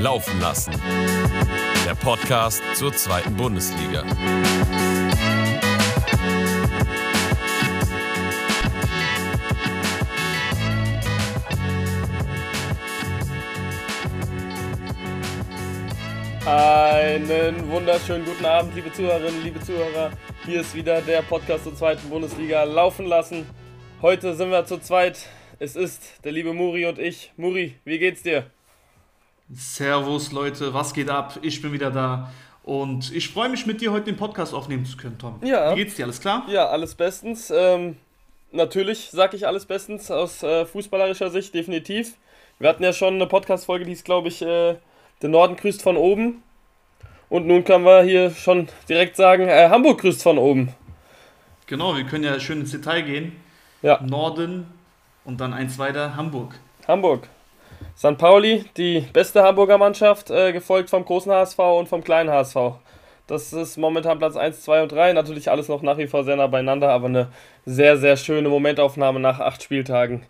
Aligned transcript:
Laufen 0.00 0.40
lassen. 0.40 0.72
Der 1.84 1.94
Podcast 1.96 2.62
zur 2.74 2.92
zweiten 2.94 3.34
Bundesliga. 3.34 4.04
Einen 16.46 17.68
wunderschönen 17.68 18.24
guten 18.24 18.44
Abend, 18.44 18.76
liebe 18.76 18.92
Zuhörerinnen, 18.92 19.42
liebe 19.42 19.60
Zuhörer. 19.60 20.12
Hier 20.46 20.60
ist 20.60 20.76
wieder 20.76 21.02
der 21.02 21.22
Podcast 21.22 21.64
zur 21.64 21.74
zweiten 21.74 22.08
Bundesliga 22.08 22.62
laufen 22.62 23.06
lassen. 23.06 23.46
Heute 24.00 24.34
sind 24.36 24.50
wir 24.52 24.64
zu 24.64 24.78
zweit. 24.78 25.26
Es 25.58 25.74
ist 25.74 26.24
der 26.24 26.30
liebe 26.30 26.52
Muri 26.52 26.86
und 26.86 27.00
ich. 27.00 27.32
Muri, 27.36 27.74
wie 27.84 27.98
geht's 27.98 28.22
dir? 28.22 28.48
Servus 29.52 30.32
Leute, 30.32 30.74
was 30.74 30.92
geht 30.92 31.08
ab? 31.08 31.38
Ich 31.42 31.62
bin 31.62 31.72
wieder 31.72 31.90
da 31.90 32.30
und 32.64 33.10
ich 33.14 33.30
freue 33.30 33.48
mich 33.48 33.64
mit 33.64 33.80
dir 33.80 33.92
heute 33.92 34.04
den 34.04 34.16
Podcast 34.16 34.52
aufnehmen 34.52 34.84
zu 34.84 34.98
können, 34.98 35.16
Tom. 35.18 35.40
Ja. 35.42 35.72
Wie 35.72 35.76
geht's 35.82 35.94
dir? 35.94 36.04
Alles 36.04 36.20
klar? 36.20 36.44
Ja, 36.48 36.66
alles 36.66 36.94
bestens. 36.94 37.50
Ähm, 37.50 37.96
natürlich 38.52 39.08
sage 39.10 39.36
ich 39.36 39.46
alles 39.46 39.64
bestens 39.64 40.10
aus 40.10 40.42
äh, 40.42 40.66
fußballerischer 40.66 41.30
Sicht, 41.30 41.54
definitiv. 41.54 42.14
Wir 42.58 42.68
hatten 42.68 42.82
ja 42.82 42.92
schon 42.92 43.14
eine 43.14 43.26
Podcast-Folge, 43.26 43.86
die 43.86 43.92
ist, 43.92 44.04
glaube 44.04 44.28
ich, 44.28 44.42
äh, 44.42 44.76
Der 45.22 45.30
Norden 45.30 45.56
grüßt 45.56 45.82
von 45.82 45.96
oben. 45.96 46.42
Und 47.30 47.46
nun 47.46 47.64
können 47.64 47.84
wir 47.84 48.02
hier 48.02 48.30
schon 48.30 48.68
direkt 48.88 49.16
sagen, 49.16 49.48
äh, 49.48 49.68
Hamburg 49.70 50.02
grüßt 50.02 50.22
von 50.22 50.36
oben. 50.36 50.74
Genau, 51.66 51.96
wir 51.96 52.04
können 52.04 52.24
ja 52.24 52.38
schön 52.38 52.60
ins 52.60 52.72
Detail 52.72 53.02
gehen. 53.02 53.32
Ja. 53.80 54.00
Norden 54.02 54.66
und 55.24 55.40
dann 55.40 55.54
eins 55.54 55.78
weiter, 55.78 56.16
Hamburg. 56.16 56.54
Hamburg. 56.86 57.28
St. 57.98 58.16
Pauli, 58.16 58.64
die 58.76 59.00
beste 59.12 59.42
Hamburger 59.42 59.76
Mannschaft, 59.76 60.30
äh, 60.30 60.52
gefolgt 60.52 60.88
vom 60.88 61.04
großen 61.04 61.32
HSV 61.32 61.58
und 61.58 61.88
vom 61.88 62.04
kleinen 62.04 62.30
HSV. 62.30 62.76
Das 63.26 63.52
ist 63.52 63.76
momentan 63.76 64.20
Platz 64.20 64.36
1, 64.36 64.62
2 64.62 64.84
und 64.84 64.92
3. 64.92 65.14
Natürlich 65.14 65.50
alles 65.50 65.66
noch 65.66 65.82
nach 65.82 65.98
wie 65.98 66.06
vor 66.06 66.22
sehr 66.22 66.36
nah 66.36 66.46
beieinander, 66.46 66.90
aber 66.90 67.06
eine 67.06 67.26
sehr, 67.66 67.96
sehr 67.96 68.16
schöne 68.16 68.48
Momentaufnahme 68.50 69.18
nach 69.18 69.40
acht 69.40 69.64
Spieltagen. 69.64 70.22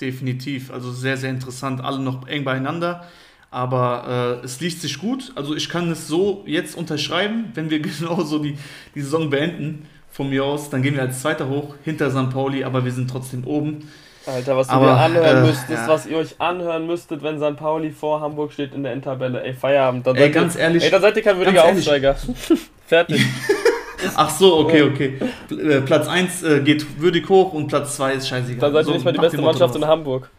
Definitiv, 0.00 0.70
also 0.72 0.92
sehr, 0.92 1.16
sehr 1.16 1.30
interessant. 1.30 1.82
Alle 1.82 1.98
noch 1.98 2.28
eng 2.28 2.44
beieinander, 2.44 3.04
aber 3.50 4.38
äh, 4.42 4.44
es 4.44 4.60
liest 4.60 4.82
sich 4.82 5.00
gut. 5.00 5.32
Also 5.34 5.56
ich 5.56 5.68
kann 5.68 5.90
es 5.90 6.06
so 6.06 6.44
jetzt 6.46 6.76
unterschreiben, 6.76 7.50
wenn 7.54 7.68
wir 7.68 7.80
genauso 7.82 8.38
die, 8.38 8.56
die 8.94 9.00
Saison 9.00 9.28
beenden. 9.28 9.88
Von 10.12 10.30
mir 10.30 10.44
aus, 10.44 10.70
dann 10.70 10.82
gehen 10.82 10.94
wir 10.94 11.02
als 11.02 11.20
Zweiter 11.20 11.48
hoch, 11.48 11.74
hinter 11.84 12.10
St. 12.10 12.30
Pauli, 12.30 12.62
aber 12.62 12.84
wir 12.84 12.92
sind 12.92 13.10
trotzdem 13.10 13.44
oben. 13.44 13.88
Alter, 14.26 14.56
was 14.56 14.66
du 14.66 14.72
Aber, 14.72 14.86
dir 14.86 14.96
anhören 14.96 15.36
äh, 15.44 15.46
müsstest, 15.46 15.70
ja. 15.70 15.88
was 15.88 16.06
ihr 16.06 16.16
euch 16.18 16.40
anhören 16.40 16.86
müsstet, 16.86 17.22
wenn 17.22 17.38
St. 17.38 17.56
Pauli 17.56 17.90
vor 17.90 18.20
Hamburg 18.20 18.52
steht 18.52 18.74
in 18.74 18.82
der 18.82 18.92
Endtabelle. 18.92 19.42
Ey, 19.42 19.54
Feierabend. 19.54 20.06
Dann 20.06 20.16
Ey, 20.16 20.30
ganz 20.30 20.56
ihr, 20.56 20.62
ehrlich- 20.62 20.82
Ey, 20.84 20.90
dann 20.90 21.00
seid 21.02 21.16
ihr 21.16 21.22
kein 21.22 21.36
würdiger. 21.38 21.64
Aufsteiger. 21.64 22.16
Fertig. 22.86 23.24
Ach 24.14 24.28
so, 24.30 24.58
okay, 24.58 24.82
okay. 24.82 25.18
Äh, 25.50 25.80
Platz 25.80 26.06
1 26.06 26.42
äh, 26.42 26.60
geht 26.60 27.00
würdig 27.00 27.28
hoch 27.28 27.52
und 27.54 27.68
Platz 27.68 27.96
2 27.96 28.14
ist 28.14 28.28
scheißegal. 28.28 28.60
Dann 28.60 28.72
seid 28.72 28.82
ihr 28.82 28.84
So, 28.86 28.92
nicht 28.92 29.04
mal 29.04 29.12
die 29.12 29.18
beste 29.20 29.40
Mannschaft 29.40 29.74
in. 29.76 29.84
Hamburg. 29.86 30.30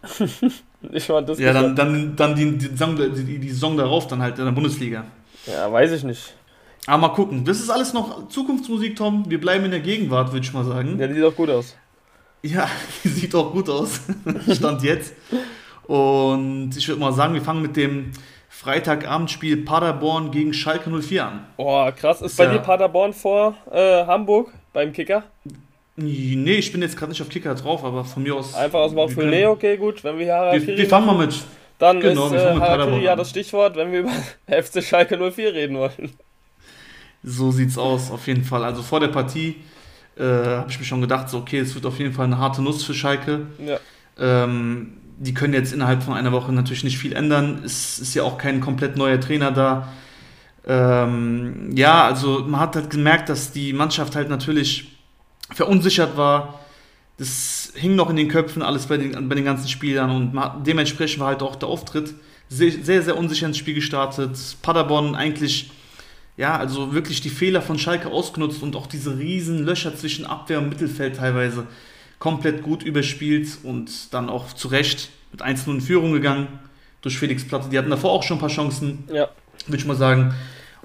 nicht 0.82 1.10
mal 1.10 1.26
das 1.26 1.40
Ja, 1.40 1.54
dann, 1.54 1.76
dann, 1.76 2.16
dann 2.16 2.36
die, 2.36 2.58
die, 2.58 2.68
Saison, 2.68 2.96
die, 2.96 3.40
die 3.40 3.50
Saison 3.50 3.76
darauf 3.76 4.08
dann 4.08 4.22
halt 4.22 4.38
in 4.38 4.46
der 4.46 4.52
Bundesliga. 4.52 5.06
Ja, 5.46 5.72
weiß 5.72 5.92
ich 5.94 6.04
nicht. 6.04 6.34
Aber 6.86 7.00
mal 7.00 7.10
gucken. 7.10 7.44
Das 7.46 7.60
ist 7.60 7.70
alles 7.70 7.94
noch 7.94 8.28
Zukunftsmusik, 8.30 8.96
Tom. 8.96 9.26
Wir 9.28 9.42
bleiben 9.42 9.66
in 9.66 9.72
der 9.72 9.80
Gegenwart, 9.82 10.32
würde 10.32 10.46
ich 10.46 10.54
mal 10.54 10.64
sagen. 10.64 10.98
Ja, 11.00 11.08
die 11.08 11.16
sieht 11.16 11.24
doch 11.24 11.36
gut 11.36 11.50
aus. 11.50 11.76
Ja, 12.54 12.70
sieht 13.04 13.34
auch 13.36 13.52
gut 13.52 13.70
aus. 13.70 14.02
Stand 14.54 14.84
jetzt. 14.84 15.14
Und 15.88 16.72
ich 16.78 16.88
würde 16.88 17.00
mal 17.00 17.14
sagen, 17.14 17.34
wir 17.34 17.42
fangen 17.42 17.62
mit 17.62 17.76
dem 17.76 18.12
Freitagabendspiel 18.50 19.58
Paderborn 19.66 20.32
gegen 20.32 20.54
Schalke 20.54 20.90
04 20.90 21.26
an. 21.26 21.46
Boah, 21.58 21.92
krass. 21.92 22.22
Ist 22.22 22.32
Ist 22.32 22.38
bei 22.38 22.46
ja- 22.46 22.54
dir 22.54 22.60
Paderborn 22.60 23.14
vor 23.14 23.56
äh, 23.72 24.06
Hamburg 24.06 24.52
beim 24.74 24.92
Kicker? 24.94 25.24
Nee, 25.96 26.56
ich 26.56 26.72
bin 26.72 26.82
jetzt 26.82 26.96
gerade 26.98 27.12
nicht 27.12 27.22
auf 27.22 27.30
Kicker 27.30 27.56
drauf, 27.56 27.84
aber 27.84 28.04
von 28.06 28.22
mir 28.24 28.36
aus. 28.36 28.54
Einfach 28.54 28.80
aus 28.80 28.92
dem 28.92 28.98
wir 28.98 29.02
Bauchgefühl. 29.04 29.24
können- 29.24 29.36
Nee, 29.42 29.46
okay, 29.48 29.78
gut. 29.78 30.04
Wenn 30.04 30.18
wir 30.18 30.26
hier 30.26 30.36
Harakiri 30.36 30.68
Wir, 30.68 30.78
wir 30.78 30.90
fangen 30.90 31.08
mal 31.08 31.18
mit. 31.18 31.34
dann 31.80 32.00
genau, 32.00 32.28
ist 32.28 32.34
äh, 32.34 32.56
Harakiri 32.60 33.04
ja 33.04 33.16
das 33.16 33.30
Stichwort, 33.32 33.76
wenn 33.76 33.92
wir 33.92 34.02
über 34.02 34.12
FC 34.64 34.84
Schalke 34.84 35.18
04 35.18 35.54
reden 35.54 35.78
wollen. 35.78 36.12
So 37.24 37.52
sieht's 37.52 37.78
aus, 37.78 38.12
auf 38.12 38.28
jeden 38.28 38.44
Fall. 38.44 38.64
Also 38.64 38.84
vor 38.84 39.00
der 39.00 39.08
Partie 39.08 39.56
äh, 40.20 40.24
habe 40.58 40.70
ich 40.70 40.80
mir 40.80 40.86
schon 40.86 41.02
gedacht, 41.02 41.30
so, 41.30 41.38
okay, 41.38 41.60
es 41.60 41.76
wird 41.76 41.86
auf 41.86 42.00
jeden 42.00 42.14
Fall 42.14 42.26
eine 42.26 42.38
harte 42.38 42.62
Nuss 42.62 42.84
für 42.84 42.94
Schalke. 42.94 43.48
Ja. 43.66 43.80
Ähm, 44.20 44.94
die 45.20 45.34
können 45.34 45.54
jetzt 45.54 45.74
innerhalb 45.74 46.04
von 46.04 46.14
einer 46.14 46.32
Woche 46.32 46.52
natürlich 46.52 46.84
nicht 46.84 46.98
viel 46.98 47.14
ändern. 47.14 47.62
Es 47.66 48.00
ist 48.00 48.14
ja 48.14 48.24
auch 48.24 48.38
kein 48.38 48.62
komplett 48.62 48.98
neuer 48.98 49.20
Trainer 49.20 49.52
da. 49.52 49.88
Ähm, 50.68 51.72
ja, 51.76 52.06
also 52.06 52.44
man 52.48 52.60
hat 52.60 52.76
halt 52.76 52.90
gemerkt, 52.90 53.30
dass 53.30 53.52
die 53.52 53.74
Mannschaft 53.74 54.16
halt 54.16 54.30
natürlich 54.30 54.98
verunsichert 55.52 56.18
war. 56.18 56.60
Das 57.18 57.72
hing 57.76 57.96
noch 57.96 58.10
in 58.10 58.16
den 58.16 58.28
Köpfen, 58.28 58.62
alles 58.62 58.86
bei 58.86 58.98
den, 58.98 59.28
bei 59.28 59.36
den 59.36 59.46
ganzen 59.46 59.68
Spielern 59.70 60.12
und 60.12 60.40
hat, 60.40 60.68
dementsprechend 60.68 61.20
war 61.20 61.30
halt 61.30 61.42
auch 61.42 61.56
der 61.56 61.70
Auftritt 61.70 62.14
sehr, 62.50 62.72
sehr, 62.72 63.02
sehr 63.02 63.18
unsicher 63.18 63.48
ins 63.48 63.58
Spiel 63.58 63.74
gestartet. 63.74 64.38
Paderborn 64.62 65.16
eigentlich, 65.16 65.72
ja, 66.38 66.56
also 66.58 66.94
wirklich 66.94 67.22
die 67.22 67.30
Fehler 67.30 67.62
von 67.62 67.78
Schalke 67.80 68.10
ausgenutzt 68.10 68.62
und 68.64 68.76
auch 68.76 68.88
diese 68.88 69.18
riesen 69.18 69.66
Löcher 69.66 69.96
zwischen 69.96 70.26
Abwehr 70.26 70.60
und 70.60 70.70
Mittelfeld 70.70 71.18
teilweise 71.18 71.66
komplett 72.20 72.64
gut 72.64 72.84
überspielt 72.84 73.48
und 73.64 74.14
dann 74.14 74.30
auch 74.30 74.54
zu 74.54 74.68
Recht 74.70 75.10
mit 75.32 75.42
1-0 75.42 75.68
in 75.72 75.82
Führung 75.82 76.12
gegangen 76.14 76.48
durch 77.02 77.18
Felix 77.20 77.48
Platte. 77.48 77.70
Die 77.70 77.78
hatten 77.78 77.90
davor 77.90 78.12
auch 78.12 78.24
schon 78.24 78.38
ein 78.38 78.40
paar 78.42 78.50
Chancen, 78.50 79.04
Ja, 79.12 79.30
würde 79.66 79.78
ich 79.78 79.86
mal 79.86 79.96
sagen. 79.96 80.34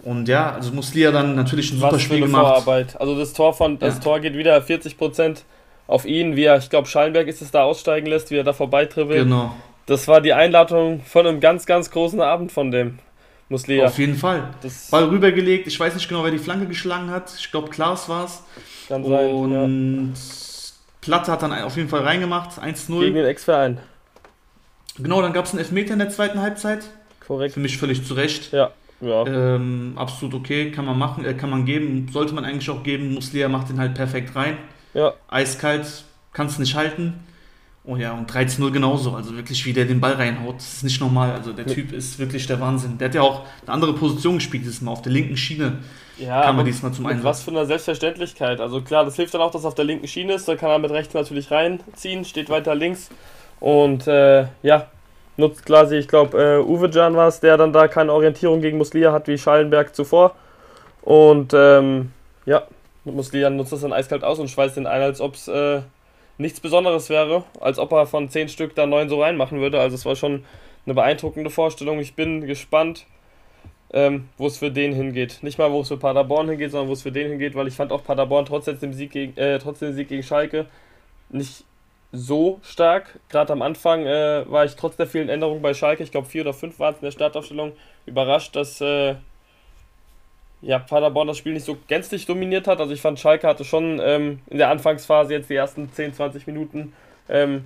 Und 0.02 0.28
ja, 0.28 0.52
also 0.52 0.72
Muslia 0.72 1.10
dann 1.12 1.36
natürlich 1.36 1.70
ein 1.72 1.76
super 1.76 1.92
was 1.92 2.00
für 2.02 2.06
Spiel 2.06 2.16
eine 2.18 2.26
gemacht. 2.26 2.62
Vorarbeit. 2.64 3.00
Also 3.00 3.16
das 3.18 3.32
Tor 3.32 3.54
von 3.54 3.78
das 3.78 3.94
Ja. 3.96 4.00
Tor 4.00 4.20
geht 4.20 4.36
wieder 4.36 4.58
40% 4.58 5.42
auf 5.86 6.04
ihn, 6.06 6.34
wie 6.36 6.44
er, 6.44 6.58
ich 6.58 6.70
glaube, 6.70 6.88
Schallenberg 6.88 7.28
ist 7.28 7.40
es 7.42 7.50
da 7.50 7.62
aussteigen 7.62 8.06
lässt, 8.06 8.30
wie 8.30 8.36
er 8.36 8.44
da 8.44 8.52
vorbeitribbelt. 8.52 9.24
Genau, 9.24 9.54
Das 9.86 10.08
war 10.08 10.20
die 10.20 10.32
Einladung 10.32 11.02
von 11.04 11.26
einem 11.26 11.40
ganz, 11.40 11.66
ganz 11.66 11.90
großen 11.90 12.20
Abend 12.20 12.50
von 12.52 12.70
dem 12.70 12.98
Muslia. 13.52 13.86
auf 13.86 13.98
jeden 13.98 14.16
Fall. 14.16 14.48
Das 14.62 14.88
Ball 14.90 15.04
rübergelegt, 15.04 15.66
ich 15.68 15.78
weiß 15.78 15.94
nicht 15.94 16.08
genau, 16.08 16.24
wer 16.24 16.30
die 16.32 16.38
Flanke 16.38 16.66
geschlagen 16.66 17.10
hat. 17.10 17.32
Ich 17.38 17.50
glaube, 17.50 17.68
Klaas 17.70 18.08
war 18.08 18.24
es. 18.24 18.42
kann 18.88 19.04
sein. 19.04 19.28
Ja. 19.28 19.32
Und 19.62 20.14
Platte 21.00 21.30
hat 21.30 21.42
dann 21.42 21.52
auf 21.52 21.76
jeden 21.76 21.88
Fall 21.88 22.00
reingemacht, 22.02 22.56
Gegen 22.60 22.74
1-0. 22.74 23.12
den 23.12 23.24
Ex-Verein. 23.26 23.78
Genau, 24.98 25.22
dann 25.22 25.32
gab 25.32 25.44
es 25.46 25.52
einen 25.52 25.60
Elfmeter 25.60 25.92
in 25.94 25.98
der 26.00 26.10
zweiten 26.10 26.40
Halbzeit. 26.40 26.84
Korrekt. 27.26 27.54
Für 27.54 27.60
mich 27.60 27.78
völlig 27.78 28.04
zu 28.06 28.14
Recht. 28.14 28.52
Ja. 28.52 28.70
Ja. 29.00 29.26
Ähm, 29.26 29.94
absolut 29.96 30.34
okay, 30.34 30.70
kann 30.70 30.84
man 30.84 30.96
machen, 30.96 31.24
äh, 31.24 31.34
kann 31.34 31.50
man 31.50 31.64
geben, 31.64 32.08
sollte 32.12 32.34
man 32.34 32.44
eigentlich 32.44 32.70
auch 32.70 32.82
geben. 32.84 33.14
Muslia 33.14 33.48
macht 33.48 33.68
den 33.68 33.78
halt 33.80 33.94
perfekt 33.94 34.36
rein. 34.36 34.56
ja. 34.94 35.12
Eiskalt, 35.28 36.04
kannst 36.32 36.58
nicht 36.60 36.74
halten. 36.76 37.14
Oh 37.84 37.96
ja, 37.96 38.12
und 38.12 38.30
13-0 38.30 38.70
genauso. 38.70 39.12
Also 39.14 39.34
wirklich, 39.36 39.66
wie 39.66 39.72
der 39.72 39.86
den 39.86 40.00
Ball 40.00 40.12
reinhaut, 40.12 40.56
das 40.56 40.74
ist 40.74 40.82
nicht 40.84 41.00
normal. 41.00 41.32
Also 41.32 41.52
der. 41.52 41.66
Typ 41.66 41.92
ist 41.92 42.18
wirklich 42.18 42.46
der 42.46 42.60
Wahnsinn. 42.60 42.96
Der 42.98 43.08
hat 43.08 43.14
ja 43.14 43.22
auch 43.22 43.42
eine 43.62 43.72
andere 43.72 43.92
Position 43.94 44.34
gespielt 44.34 44.62
dieses 44.64 44.82
Mal, 44.82 44.92
auf 44.92 45.02
der 45.02 45.10
linken 45.10 45.36
Schiene 45.36 45.78
Ja, 46.16 46.42
kam 46.42 46.50
aber 46.54 46.60
er 46.60 46.64
diesmal 46.66 46.92
zum 46.92 47.06
Einsatz. 47.06 47.24
was 47.24 47.42
für 47.42 47.50
einer 47.50 47.66
Selbstverständlichkeit. 47.66 48.60
Also 48.60 48.82
klar, 48.82 49.04
das 49.04 49.16
hilft 49.16 49.34
dann 49.34 49.40
auch, 49.40 49.50
dass 49.50 49.64
er 49.64 49.68
auf 49.68 49.74
der 49.74 49.84
linken 49.84 50.06
Schiene 50.06 50.34
ist. 50.34 50.46
Da 50.46 50.54
kann 50.54 50.70
er 50.70 50.78
mit 50.78 50.92
rechts 50.92 51.12
natürlich 51.12 51.50
reinziehen, 51.50 52.24
steht 52.24 52.50
weiter 52.50 52.76
links. 52.76 53.08
Und 53.58 54.06
äh, 54.06 54.46
ja, 54.62 54.86
nutzt 55.36 55.66
quasi, 55.66 55.96
ich 55.96 56.06
glaube, 56.06 56.40
äh, 56.40 56.58
Uwe 56.64 56.88
Can 56.88 57.16
war 57.16 57.26
es, 57.26 57.40
der 57.40 57.56
dann 57.56 57.72
da 57.72 57.88
keine 57.88 58.12
Orientierung 58.12 58.60
gegen 58.60 58.78
Muslia 58.78 59.12
hat 59.12 59.26
wie 59.26 59.38
Schallenberg 59.38 59.92
zuvor. 59.94 60.36
Und 61.02 61.52
ähm, 61.52 62.12
ja, 62.46 62.62
Muslia 63.04 63.50
nutzt 63.50 63.72
das 63.72 63.80
dann 63.80 63.92
eiskalt 63.92 64.22
aus 64.22 64.38
und 64.38 64.48
schweißt 64.48 64.76
den 64.76 64.86
ein, 64.86 65.02
als 65.02 65.20
ob 65.20 65.34
es 65.34 65.48
äh, 65.48 65.80
nichts 66.38 66.60
Besonderes 66.60 67.10
wäre. 67.10 67.44
Als 67.60 67.78
ob 67.78 67.92
er 67.92 68.06
von 68.06 68.28
zehn 68.28 68.48
Stück 68.48 68.74
da 68.74 68.86
neun 68.86 69.08
so 69.08 69.20
reinmachen 69.20 69.60
würde. 69.60 69.80
Also 69.80 69.94
es 69.94 70.04
war 70.04 70.16
schon 70.16 70.44
eine 70.86 70.94
beeindruckende 70.94 71.50
Vorstellung. 71.50 72.00
Ich 72.00 72.14
bin 72.14 72.46
gespannt, 72.46 73.06
ähm, 73.92 74.28
wo 74.38 74.46
es 74.46 74.58
für 74.58 74.70
den 74.70 74.92
hingeht. 74.92 75.38
Nicht 75.42 75.58
mal, 75.58 75.70
wo 75.70 75.80
es 75.82 75.88
für 75.88 75.98
Paderborn 75.98 76.48
hingeht, 76.48 76.70
sondern 76.70 76.88
wo 76.88 76.92
es 76.92 77.02
für 77.02 77.12
den 77.12 77.28
hingeht, 77.28 77.54
weil 77.54 77.68
ich 77.68 77.74
fand 77.74 77.92
auch 77.92 78.04
Paderborn 78.04 78.46
trotz 78.46 78.66
jetzt 78.66 78.82
dem 78.82 78.92
Sieg 78.92 79.12
gegen, 79.12 79.36
äh, 79.36 79.58
trotz 79.58 79.80
Sieg 79.80 80.08
gegen 80.08 80.22
Schalke 80.22 80.66
nicht 81.28 81.64
so 82.12 82.60
stark. 82.62 83.20
Gerade 83.28 83.52
am 83.52 83.62
Anfang 83.62 84.06
äh, 84.06 84.44
war 84.50 84.64
ich 84.64 84.76
trotz 84.76 84.96
der 84.96 85.06
vielen 85.06 85.28
Änderungen 85.28 85.62
bei 85.62 85.74
Schalke, 85.74 86.02
ich 86.02 86.10
glaube 86.10 86.28
vier 86.28 86.42
oder 86.42 86.54
fünf 86.54 86.78
waren 86.78 86.94
es 86.94 87.00
in 87.00 87.06
der 87.06 87.12
Startaufstellung, 87.12 87.72
überrascht, 88.06 88.54
dass 88.54 88.80
äh, 88.80 89.16
ja, 90.62 90.78
Paderborn 90.78 91.26
das 91.26 91.38
Spiel 91.38 91.52
nicht 91.52 91.66
so 91.66 91.76
gänzlich 91.88 92.24
dominiert 92.24 92.68
hat. 92.68 92.80
Also 92.80 92.94
ich 92.94 93.00
fand, 93.00 93.18
Schalke 93.18 93.48
hatte 93.48 93.64
schon 93.64 94.00
ähm, 94.02 94.40
in 94.48 94.58
der 94.58 94.70
Anfangsphase 94.70 95.34
jetzt 95.34 95.50
die 95.50 95.56
ersten 95.56 95.92
10, 95.92 96.14
20 96.14 96.46
Minuten 96.46 96.92
ähm, 97.28 97.64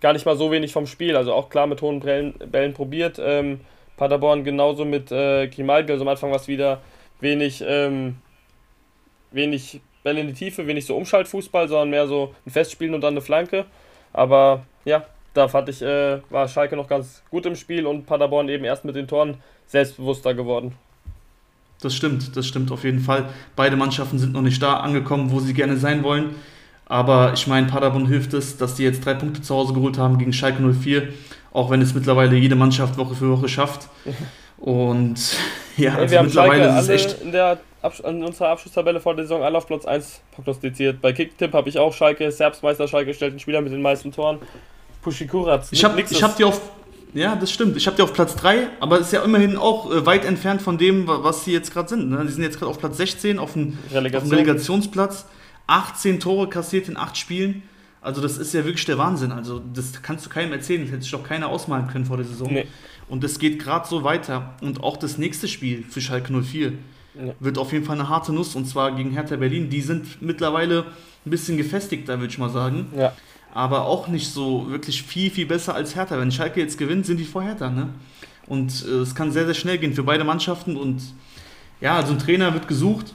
gar 0.00 0.12
nicht 0.12 0.26
mal 0.26 0.36
so 0.36 0.50
wenig 0.50 0.72
vom 0.72 0.86
Spiel. 0.86 1.16
Also 1.16 1.32
auch 1.32 1.48
klar 1.48 1.66
mit 1.66 1.80
hohen 1.80 2.00
Bällen, 2.00 2.34
Bällen 2.50 2.74
probiert. 2.74 3.18
Ähm, 3.18 3.60
Paderborn 3.96 4.44
genauso 4.44 4.84
mit 4.84 5.10
äh, 5.10 5.48
Grimaldi. 5.48 5.92
Also 5.92 6.04
am 6.04 6.08
Anfang 6.08 6.30
war 6.30 6.36
es 6.36 6.46
wieder 6.46 6.82
wenig, 7.20 7.64
ähm, 7.66 8.16
wenig 9.30 9.80
Bälle 10.02 10.20
in 10.20 10.26
die 10.26 10.34
Tiefe, 10.34 10.66
wenig 10.66 10.84
so 10.84 10.96
Umschaltfußball, 10.96 11.68
sondern 11.68 11.90
mehr 11.90 12.06
so 12.06 12.34
ein 12.44 12.50
Festspielen 12.50 12.94
und 12.94 13.00
dann 13.00 13.14
eine 13.14 13.22
Flanke. 13.22 13.64
Aber 14.12 14.66
ja, 14.84 15.06
da 15.32 15.48
fand 15.48 15.70
ich, 15.70 15.80
äh, 15.80 16.20
war 16.28 16.46
Schalke 16.46 16.76
noch 16.76 16.88
ganz 16.88 17.22
gut 17.30 17.46
im 17.46 17.56
Spiel 17.56 17.86
und 17.86 18.04
Paderborn 18.04 18.50
eben 18.50 18.64
erst 18.64 18.84
mit 18.84 18.96
den 18.96 19.08
Toren 19.08 19.38
selbstbewusster 19.66 20.34
geworden. 20.34 20.76
Das 21.84 21.94
stimmt, 21.94 22.36
das 22.36 22.46
stimmt 22.46 22.70
auf 22.72 22.84
jeden 22.84 23.00
Fall. 23.00 23.26
Beide 23.56 23.76
Mannschaften 23.76 24.18
sind 24.18 24.32
noch 24.32 24.42
nicht 24.42 24.62
da 24.62 24.78
angekommen, 24.78 25.30
wo 25.30 25.40
sie 25.40 25.54
gerne 25.54 25.76
sein 25.76 26.02
wollen. 26.02 26.34
Aber 26.86 27.32
ich 27.34 27.46
meine, 27.46 27.66
Paderborn 27.66 28.06
hilft 28.06 28.34
es, 28.34 28.56
dass 28.56 28.74
die 28.74 28.82
jetzt 28.84 29.04
drei 29.04 29.14
Punkte 29.14 29.42
zu 29.42 29.54
Hause 29.54 29.72
geholt 29.72 29.98
haben 29.98 30.18
gegen 30.18 30.32
Schalke 30.32 30.62
04, 30.62 31.08
auch 31.52 31.70
wenn 31.70 31.80
es 31.80 31.94
mittlerweile 31.94 32.36
jede 32.36 32.56
Mannschaft 32.56 32.98
Woche 32.98 33.14
für 33.14 33.30
Woche 33.30 33.48
schafft. 33.48 33.88
Und 34.58 35.18
ja, 35.76 35.94
also 35.94 36.10
wir 36.10 36.18
haben 36.18 36.26
mittlerweile 36.26 36.64
Schalke 36.64 36.78
ist 36.78 36.88
es 36.88 37.06
echt. 37.06 37.22
In, 37.22 37.32
der 37.32 37.58
in 38.04 38.24
unserer 38.24 38.48
Abschlusstabelle 38.48 38.98
vor 38.98 39.14
der 39.14 39.26
Saison 39.26 39.42
alle 39.42 39.58
auf 39.58 39.66
Platz 39.66 39.84
1 39.84 40.22
prognostiziert. 40.32 41.02
Bei 41.02 41.12
Kicktipp 41.12 41.52
habe 41.52 41.68
ich 41.68 41.78
auch 41.78 41.92
Schalke, 41.92 42.30
Serbsmeister 42.30 42.88
Schalke 42.88 43.08
gestellt, 43.08 43.34
den 43.34 43.40
Spieler 43.40 43.60
mit 43.60 43.72
den 43.72 43.82
meisten 43.82 44.10
Toren. 44.10 44.38
Pushikuratz. 45.02 45.68
Ich 45.70 45.84
habe 45.84 46.02
hab 46.02 46.36
die 46.36 46.44
auf. 46.44 46.60
Ja, 47.14 47.36
das 47.36 47.52
stimmt. 47.52 47.76
Ich 47.76 47.86
habe 47.86 47.96
die 47.96 48.02
auf 48.02 48.12
Platz 48.12 48.34
3, 48.36 48.68
aber 48.80 48.98
ist 48.98 49.12
ja 49.12 49.22
immerhin 49.22 49.56
auch 49.56 49.90
äh, 49.90 50.04
weit 50.04 50.24
entfernt 50.24 50.60
von 50.60 50.78
dem, 50.78 51.06
was 51.06 51.44
sie 51.44 51.52
jetzt 51.52 51.72
gerade 51.72 51.88
sind. 51.88 52.10
Ne? 52.10 52.22
Die 52.26 52.32
sind 52.32 52.42
jetzt 52.42 52.58
gerade 52.58 52.70
auf 52.70 52.78
Platz 52.78 52.96
16, 52.96 53.38
auf 53.38 53.52
dem 53.52 53.78
Relegation. 53.92 54.30
Relegationsplatz. 54.30 55.26
18 55.66 56.20
Tore 56.20 56.48
kassiert 56.48 56.88
in 56.88 56.96
8 56.96 57.16
Spielen. 57.16 57.62
Also 58.00 58.20
das 58.20 58.36
ist 58.36 58.52
ja 58.52 58.64
wirklich 58.64 58.84
der 58.84 58.98
Wahnsinn. 58.98 59.32
Also 59.32 59.62
das 59.72 60.02
kannst 60.02 60.26
du 60.26 60.30
keinem 60.30 60.52
erzählen. 60.52 60.82
Das 60.82 60.90
hätte 60.90 61.02
sich 61.02 61.12
doch 61.12 61.22
keiner 61.22 61.48
ausmalen 61.48 61.86
können 61.86 62.04
vor 62.04 62.16
der 62.16 62.26
Saison. 62.26 62.52
Nee. 62.52 62.66
Und 63.08 63.22
es 63.22 63.38
geht 63.38 63.60
gerade 63.60 63.88
so 63.88 64.02
weiter. 64.02 64.54
Und 64.60 64.82
auch 64.82 64.96
das 64.96 65.16
nächste 65.16 65.46
Spiel 65.46 65.84
für 65.88 66.00
Schalke 66.00 66.32
04 66.32 66.72
ja. 67.14 67.32
wird 67.38 67.58
auf 67.58 67.72
jeden 67.72 67.84
Fall 67.84 67.98
eine 67.98 68.08
harte 68.08 68.32
Nuss. 68.32 68.56
Und 68.56 68.66
zwar 68.66 68.94
gegen 68.94 69.12
Hertha 69.12 69.36
Berlin. 69.36 69.70
Die 69.70 69.80
sind 69.80 70.20
mittlerweile 70.20 70.86
ein 71.24 71.30
bisschen 71.30 71.56
gefestigter, 71.56 72.18
würde 72.18 72.32
ich 72.32 72.38
mal 72.38 72.50
sagen. 72.50 72.88
Ja 72.96 73.14
aber 73.54 73.86
auch 73.86 74.08
nicht 74.08 74.28
so 74.28 74.68
wirklich 74.68 75.02
viel, 75.04 75.30
viel 75.30 75.46
besser 75.46 75.74
als 75.74 75.94
Hertha. 75.94 76.18
Wenn 76.18 76.32
Schalke 76.32 76.60
jetzt 76.60 76.76
gewinnt, 76.76 77.06
sind 77.06 77.18
die 77.18 77.24
vor 77.24 77.42
Hertha. 77.42 77.70
Ne? 77.70 77.88
Und 78.46 78.84
äh, 78.84 78.96
es 78.96 79.14
kann 79.14 79.30
sehr, 79.30 79.46
sehr 79.46 79.54
schnell 79.54 79.78
gehen 79.78 79.94
für 79.94 80.02
beide 80.02 80.24
Mannschaften. 80.24 80.76
Und 80.76 81.02
ja, 81.80 81.94
also 81.96 82.12
ein 82.12 82.18
Trainer 82.18 82.52
wird 82.52 82.66
gesucht 82.66 83.14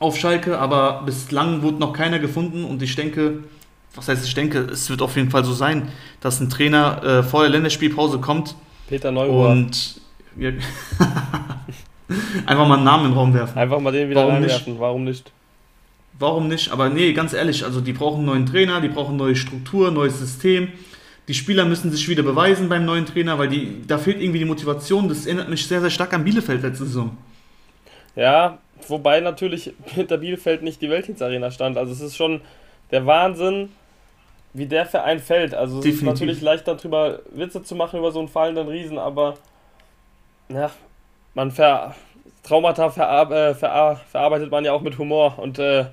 auf 0.00 0.18
Schalke, 0.18 0.58
aber 0.58 1.02
bislang 1.06 1.62
wurde 1.62 1.78
noch 1.78 1.92
keiner 1.92 2.18
gefunden. 2.18 2.64
Und 2.64 2.82
ich 2.82 2.96
denke, 2.96 3.44
was 3.94 4.08
heißt 4.08 4.26
ich 4.26 4.34
denke, 4.34 4.58
es 4.58 4.90
wird 4.90 5.00
auf 5.00 5.14
jeden 5.14 5.30
Fall 5.30 5.44
so 5.44 5.52
sein, 5.52 5.88
dass 6.20 6.40
ein 6.40 6.50
Trainer 6.50 7.02
äh, 7.04 7.22
vor 7.22 7.42
der 7.42 7.50
Länderspielpause 7.50 8.18
kommt. 8.18 8.56
Peter 8.88 9.12
Neurohr. 9.12 9.50
Und 9.50 10.00
einfach 12.46 12.68
mal 12.68 12.74
einen 12.74 12.84
Namen 12.84 13.04
den 13.04 13.12
Raum 13.12 13.32
werfen. 13.32 13.56
Einfach 13.56 13.78
mal 13.78 13.92
den 13.92 14.10
wieder 14.10 14.22
Warum 14.22 14.34
reinwerfen, 14.34 14.72
nicht? 14.72 14.80
warum 14.80 15.04
nicht? 15.04 15.32
Warum 16.18 16.48
nicht? 16.48 16.70
Aber 16.70 16.88
nee, 16.88 17.12
ganz 17.12 17.32
ehrlich, 17.32 17.64
also 17.64 17.80
die 17.80 17.92
brauchen 17.92 18.18
einen 18.18 18.26
neuen 18.26 18.46
Trainer, 18.46 18.80
die 18.80 18.88
brauchen 18.88 19.16
neue 19.16 19.36
Struktur, 19.36 19.90
neues 19.90 20.18
System. 20.18 20.72
Die 21.28 21.34
Spieler 21.34 21.64
müssen 21.64 21.90
sich 21.90 22.08
wieder 22.08 22.22
beweisen 22.22 22.68
beim 22.68 22.84
neuen 22.84 23.04
Trainer, 23.04 23.38
weil 23.38 23.48
die, 23.48 23.82
da 23.86 23.98
fehlt 23.98 24.20
irgendwie 24.20 24.38
die 24.38 24.44
Motivation. 24.44 25.08
Das 25.08 25.26
erinnert 25.26 25.48
mich 25.48 25.66
sehr, 25.66 25.80
sehr 25.80 25.90
stark 25.90 26.14
an 26.14 26.24
Bielefeld 26.24 26.62
letzte 26.62 26.86
Saison. 26.86 27.16
Ja, 28.14 28.58
wobei 28.88 29.20
natürlich 29.20 29.74
hinter 29.86 30.18
Bielefeld 30.18 30.62
nicht 30.62 30.80
die 30.80 30.88
Weltdienstarena 30.88 31.50
stand. 31.50 31.76
Also 31.76 31.92
es 31.92 32.00
ist 32.00 32.16
schon 32.16 32.40
der 32.90 33.04
Wahnsinn, 33.04 33.70
wie 34.54 34.66
der 34.66 34.86
Verein 34.86 35.18
fällt. 35.18 35.54
Also 35.54 35.78
es 35.78 35.82
Definitiv. 35.82 36.06
ist 36.06 36.14
natürlich 36.14 36.40
leicht 36.40 36.68
darüber 36.68 37.20
Witze 37.32 37.62
zu 37.62 37.74
machen 37.74 37.98
über 37.98 38.12
so 38.12 38.20
einen 38.20 38.28
fallenden 38.28 38.68
Riesen, 38.68 38.96
aber 38.96 39.34
ja, 40.48 40.70
man 41.34 41.50
ver 41.50 41.94
Traumata 42.42 42.88
verar 42.90 43.30
äh, 43.32 43.54
verar 43.54 43.96
verarbeitet 43.96 44.50
man 44.50 44.64
ja 44.64 44.72
auch 44.72 44.80
mit 44.80 44.96
Humor 44.98 45.38
und 45.38 45.58
äh, 45.58 45.86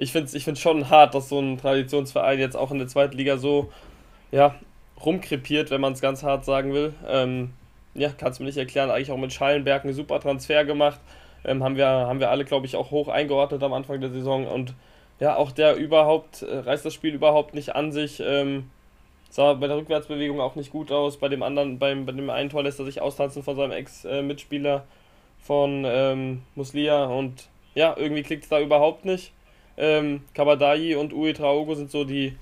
ich 0.00 0.12
finde 0.12 0.26
es 0.26 0.34
ich 0.34 0.44
find's 0.44 0.60
schon 0.60 0.90
hart, 0.90 1.14
dass 1.14 1.28
so 1.28 1.40
ein 1.40 1.58
Traditionsverein 1.58 2.38
jetzt 2.38 2.56
auch 2.56 2.70
in 2.70 2.78
der 2.78 2.86
zweiten 2.86 3.16
Liga 3.16 3.36
so 3.36 3.70
ja, 4.30 4.54
rumkrepiert, 5.04 5.70
wenn 5.70 5.80
man 5.80 5.92
es 5.92 6.00
ganz 6.00 6.22
hart 6.22 6.44
sagen 6.44 6.72
will. 6.72 6.94
Ähm, 7.08 7.50
ja, 7.94 8.10
kannst 8.16 8.38
du 8.38 8.44
mir 8.44 8.48
nicht 8.48 8.58
erklären. 8.58 8.90
Eigentlich 8.90 9.10
auch 9.10 9.16
mit 9.16 9.32
Schallenberg 9.32 9.84
einen 9.84 9.94
super 9.94 10.20
Transfer 10.20 10.64
gemacht. 10.64 11.00
Ähm, 11.44 11.64
haben, 11.64 11.76
wir, 11.76 11.86
haben 11.86 12.20
wir 12.20 12.30
alle, 12.30 12.44
glaube 12.44 12.66
ich, 12.66 12.76
auch 12.76 12.90
hoch 12.90 13.08
eingeordnet 13.08 13.62
am 13.62 13.72
Anfang 13.72 14.00
der 14.00 14.10
Saison. 14.10 14.46
Und 14.46 14.74
ja, 15.18 15.36
auch 15.36 15.50
der 15.50 15.76
überhaupt, 15.76 16.42
äh, 16.42 16.58
reißt 16.58 16.84
das 16.84 16.94
Spiel 16.94 17.14
überhaupt 17.14 17.54
nicht 17.54 17.74
an 17.74 17.90
sich. 17.90 18.22
Ähm, 18.24 18.70
sah 19.30 19.54
bei 19.54 19.66
der 19.66 19.78
Rückwärtsbewegung 19.78 20.40
auch 20.40 20.54
nicht 20.54 20.70
gut 20.70 20.92
aus. 20.92 21.16
Bei 21.16 21.28
dem 21.28 21.42
anderen, 21.42 21.78
beim, 21.80 22.06
bei 22.06 22.12
dem 22.12 22.30
einen 22.30 22.50
Tor 22.50 22.62
lässt 22.62 22.78
er 22.78 22.84
sich 22.84 23.00
austanzen 23.00 23.42
von 23.42 23.56
seinem 23.56 23.72
Ex-Mitspieler 23.72 24.84
von 25.40 25.84
ähm, 25.84 26.42
Muslia. 26.54 27.06
Und 27.06 27.48
ja, 27.74 27.96
irgendwie 27.96 28.22
klickt 28.22 28.44
es 28.44 28.48
da 28.48 28.60
überhaupt 28.60 29.04
nicht. 29.04 29.32
Ähm, 29.80 30.22
Kabadai 30.34 30.96
und 30.96 31.12
Ue 31.12 31.32
Traogo 31.32 31.74
sind 31.76 31.90
so 31.90 32.02
die 32.02 32.36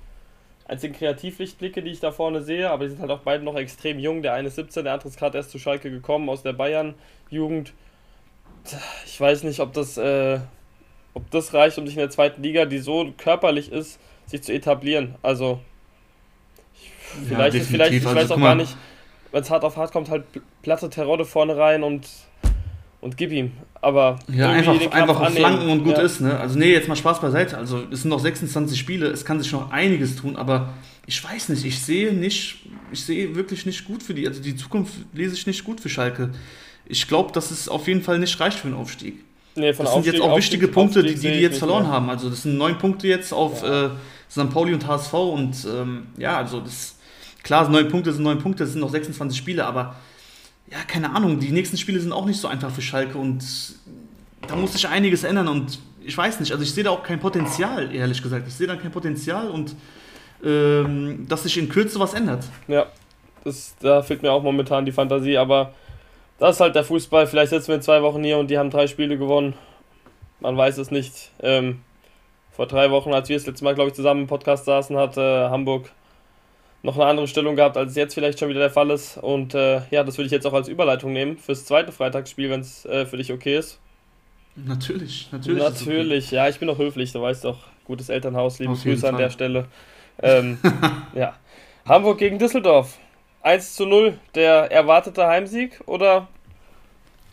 einzigen 0.67 0.95
Kreativlichtblicke, 0.95 1.83
die 1.83 1.91
ich 1.91 1.99
da 1.99 2.11
vorne 2.11 2.41
sehe, 2.41 2.69
aber 2.69 2.85
die 2.85 2.89
sind 2.89 2.99
halt 2.99 3.11
auch 3.11 3.19
beide 3.19 3.43
noch 3.43 3.55
extrem 3.55 3.99
jung. 3.99 4.23
Der 4.23 4.33
eine 4.33 4.47
ist 4.47 4.55
17, 4.55 4.83
der 4.83 4.93
andere 4.93 5.09
ist 5.09 5.19
gerade 5.19 5.37
erst 5.37 5.51
zu 5.51 5.59
Schalke 5.59 5.91
gekommen 5.91 6.29
aus 6.29 6.41
der 6.41 6.53
Bayern-Jugend. 6.53 7.73
Ich 9.05 9.21
weiß 9.21 9.43
nicht, 9.43 9.59
ob 9.59 9.71
das, 9.73 9.97
äh, 9.97 10.39
ob 11.13 11.29
das 11.31 11.53
reicht, 11.53 11.77
um 11.77 11.85
sich 11.85 11.95
in 11.95 12.01
der 12.01 12.09
zweiten 12.09 12.41
Liga, 12.41 12.65
die 12.65 12.79
so 12.79 13.13
körperlich 13.17 13.71
ist, 13.71 13.99
sich 14.25 14.41
zu 14.41 14.51
etablieren. 14.51 15.15
Also, 15.21 15.59
vielleicht, 17.27 17.55
ja, 17.55 17.63
vielleicht 17.63 17.93
ich 17.93 18.05
also, 18.05 18.17
weiß 18.17 18.31
auch 18.31 18.41
gar 18.41 18.55
nicht, 18.55 18.75
wenn 19.31 19.41
es 19.41 19.49
hart 19.49 19.63
auf 19.63 19.77
hart 19.77 19.93
kommt, 19.93 20.09
halt 20.09 20.25
platte 20.63 20.89
Terodde 20.89 21.23
vorne 21.23 21.55
rein 21.55 21.83
und 21.83 22.09
und 23.01 23.17
gib 23.17 23.31
ihm. 23.31 23.51
Aber 23.81 24.19
ja, 24.31 24.49
einfach, 24.49 24.91
einfach 24.91 25.19
auf 25.19 25.33
Flanken 25.33 25.69
und 25.69 25.83
gut 25.83 25.97
ja. 25.97 26.01
ist. 26.01 26.19
Ne? 26.19 26.37
Also 26.39 26.57
nee, 26.57 26.71
jetzt 26.71 26.87
mal 26.87 26.95
Spaß 26.95 27.21
beiseite. 27.21 27.57
Also 27.57 27.83
es 27.91 28.01
sind 28.01 28.09
noch 28.09 28.19
26 28.19 28.77
Spiele, 28.77 29.07
es 29.07 29.23
kann 29.23 29.39
sich 29.39 29.51
noch 29.51 29.71
einiges 29.71 30.15
tun, 30.15 30.35
aber 30.35 30.73
ich 31.05 31.23
weiß 31.23 31.49
nicht, 31.49 31.63
ich 31.63 31.79
sehe 31.79 32.13
nicht, 32.13 32.65
ich 32.91 33.03
sehe 33.03 33.35
wirklich 33.35 33.65
nicht 33.65 33.85
gut 33.85 34.03
für 34.03 34.13
die, 34.13 34.27
also 34.27 34.41
die 34.41 34.55
Zukunft 34.55 34.93
lese 35.13 35.35
ich 35.35 35.47
nicht 35.47 35.63
gut 35.63 35.79
für 35.79 35.89
Schalke. 35.89 36.31
Ich 36.85 37.07
glaube, 37.07 37.31
dass 37.31 37.51
es 37.51 37.69
auf 37.69 37.87
jeden 37.87 38.01
Fall 38.01 38.19
nicht 38.19 38.39
reicht 38.39 38.59
für 38.59 38.67
einen 38.67 38.77
Aufstieg. 38.77 39.23
Nee, 39.55 39.73
das 39.73 39.93
sind 39.93 40.05
jetzt 40.05 40.21
auch 40.21 40.37
wichtige 40.37 40.65
Aufstieg, 40.65 40.71
Punkte, 40.71 40.99
Aufstieg 40.99 41.15
die, 41.19 41.27
die, 41.27 41.33
die 41.33 41.41
jetzt 41.41 41.57
verloren 41.57 41.83
mehr. 41.83 41.91
haben. 41.91 42.09
Also 42.09 42.29
das 42.29 42.43
sind 42.43 42.57
neun 42.57 42.77
Punkte 42.77 43.07
jetzt 43.07 43.33
auf 43.33 43.63
ja. 43.63 43.85
äh, 43.85 43.89
St. 44.29 44.49
Pauli 44.51 44.73
und 44.73 44.85
HSV 44.85 45.13
und 45.13 45.55
ähm, 45.65 46.07
ja, 46.17 46.37
also 46.37 46.59
das 46.59 46.97
klar, 47.41 47.67
neun 47.69 47.87
Punkte 47.87 48.11
sind 48.11 48.23
neun 48.23 48.39
Punkte, 48.39 48.65
es 48.65 48.73
sind 48.73 48.81
noch 48.81 48.89
26 48.89 49.37
Spiele, 49.37 49.65
aber 49.65 49.95
ja, 50.71 50.79
keine 50.87 51.15
Ahnung, 51.15 51.39
die 51.39 51.51
nächsten 51.51 51.77
Spiele 51.77 51.99
sind 51.99 52.11
auch 52.11 52.25
nicht 52.25 52.39
so 52.39 52.47
einfach 52.47 52.71
für 52.71 52.81
Schalke 52.81 53.17
und 53.17 53.43
da 54.47 54.55
muss 54.55 54.73
sich 54.73 54.87
einiges 54.87 55.23
ändern 55.23 55.47
und 55.47 55.79
ich 56.01 56.17
weiß 56.17 56.39
nicht, 56.39 56.51
also 56.51 56.63
ich 56.63 56.73
sehe 56.73 56.83
da 56.83 56.91
auch 56.91 57.03
kein 57.03 57.19
Potenzial, 57.19 57.93
ehrlich 57.93 58.21
gesagt. 58.21 58.47
Ich 58.47 58.53
sehe 58.53 58.67
da 58.67 58.75
kein 58.75 58.91
Potenzial 58.91 59.49
und 59.49 59.75
ähm, 60.43 61.25
dass 61.27 61.43
sich 61.43 61.57
in 61.57 61.67
Kürze 61.67 61.99
was 61.99 62.13
ändert. 62.13 62.45
Ja, 62.67 62.87
das, 63.43 63.75
da 63.79 64.01
fehlt 64.01 64.21
mir 64.21 64.31
auch 64.31 64.43
momentan 64.43 64.85
die 64.85 64.91
Fantasie, 64.91 65.37
aber 65.37 65.73
das 66.39 66.55
ist 66.55 66.61
halt 66.61 66.75
der 66.75 66.83
Fußball. 66.83 67.27
Vielleicht 67.27 67.49
sitzen 67.49 67.69
wir 67.69 67.75
in 67.75 67.81
zwei 67.81 68.01
Wochen 68.03 68.23
hier 68.23 68.37
und 68.37 68.49
die 68.49 68.57
haben 68.57 68.69
drei 68.69 68.87
Spiele 68.87 69.17
gewonnen. 69.17 69.53
Man 70.39 70.55
weiß 70.55 70.77
es 70.77 70.91
nicht. 70.91 71.31
Ähm, 71.41 71.81
vor 72.51 72.67
drei 72.67 72.89
Wochen, 72.91 73.13
als 73.13 73.29
wir 73.29 73.35
das 73.35 73.45
letzte 73.45 73.63
Mal, 73.63 73.75
glaube 73.75 73.89
ich, 73.89 73.95
zusammen 73.95 74.21
im 74.21 74.27
Podcast 74.27 74.65
saßen, 74.65 74.95
hat 74.97 75.17
äh, 75.17 75.49
Hamburg 75.49 75.91
noch 76.87 76.95
eine 76.95 77.05
andere 77.05 77.27
Stellung 77.27 77.57
gehabt, 77.57 77.75
als 77.75 77.91
es 77.91 77.97
jetzt 77.97 78.13
vielleicht 78.13 78.39
schon 78.39 78.47
wieder 78.47 78.61
der 78.61 78.69
Fall 78.69 78.89
ist. 78.91 79.17
Und 79.17 79.53
äh, 79.53 79.81
ja, 79.91 80.05
das 80.05 80.17
würde 80.17 80.27
ich 80.27 80.31
jetzt 80.31 80.47
auch 80.47 80.53
als 80.53 80.69
Überleitung 80.69 81.11
nehmen 81.11 81.37
fürs 81.37 81.65
zweite 81.65 81.91
Freitagsspiel, 81.91 82.49
wenn 82.49 82.61
es 82.61 82.85
äh, 82.85 83.05
für 83.05 83.17
dich 83.17 83.31
okay 83.33 83.57
ist. 83.57 83.77
Natürlich, 84.55 85.27
natürlich. 85.33 85.61
Natürlich, 85.61 86.27
okay. 86.27 86.35
ja, 86.35 86.47
ich 86.47 86.59
bin 86.59 86.69
auch 86.69 86.77
höflich, 86.77 87.11
du 87.11 87.21
weißt 87.21 87.43
doch. 87.43 87.59
Gutes 87.83 88.07
Elternhaus, 88.09 88.59
liebe 88.59 88.73
Grüße 88.73 89.01
Fall. 89.01 89.11
an 89.11 89.17
der 89.17 89.29
Stelle. 89.29 89.65
Ähm, 90.21 90.57
ja. 91.13 91.35
Hamburg 91.85 92.19
gegen 92.19 92.39
Düsseldorf. 92.39 92.97
1 93.41 93.75
zu 93.75 93.85
0, 93.85 94.17
der 94.33 94.71
erwartete 94.71 95.27
Heimsieg 95.27 95.81
oder 95.85 96.27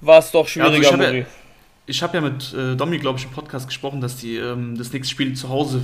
war 0.01 0.19
es 0.19 0.33
doch 0.33 0.47
schwieriger, 0.47 0.93
also 0.93 1.03
ich 1.87 2.03
habe 2.03 2.17
ja, 2.17 2.21
hab 2.23 2.33
ja, 2.33 2.33
mit 2.33 2.55
äh, 2.55 2.77
Domi, 2.77 2.99
glaube 2.99 3.19
ich, 3.19 3.25
im 3.25 3.31
Podcast 3.31 3.67
gesprochen, 3.67 4.01
dass 4.01 4.17
die 4.17 4.37
ähm, 4.37 4.77
das 4.77 4.93
nächste 4.93 5.11
Spiel 5.13 5.35
zu 5.35 5.49
Hause 5.49 5.83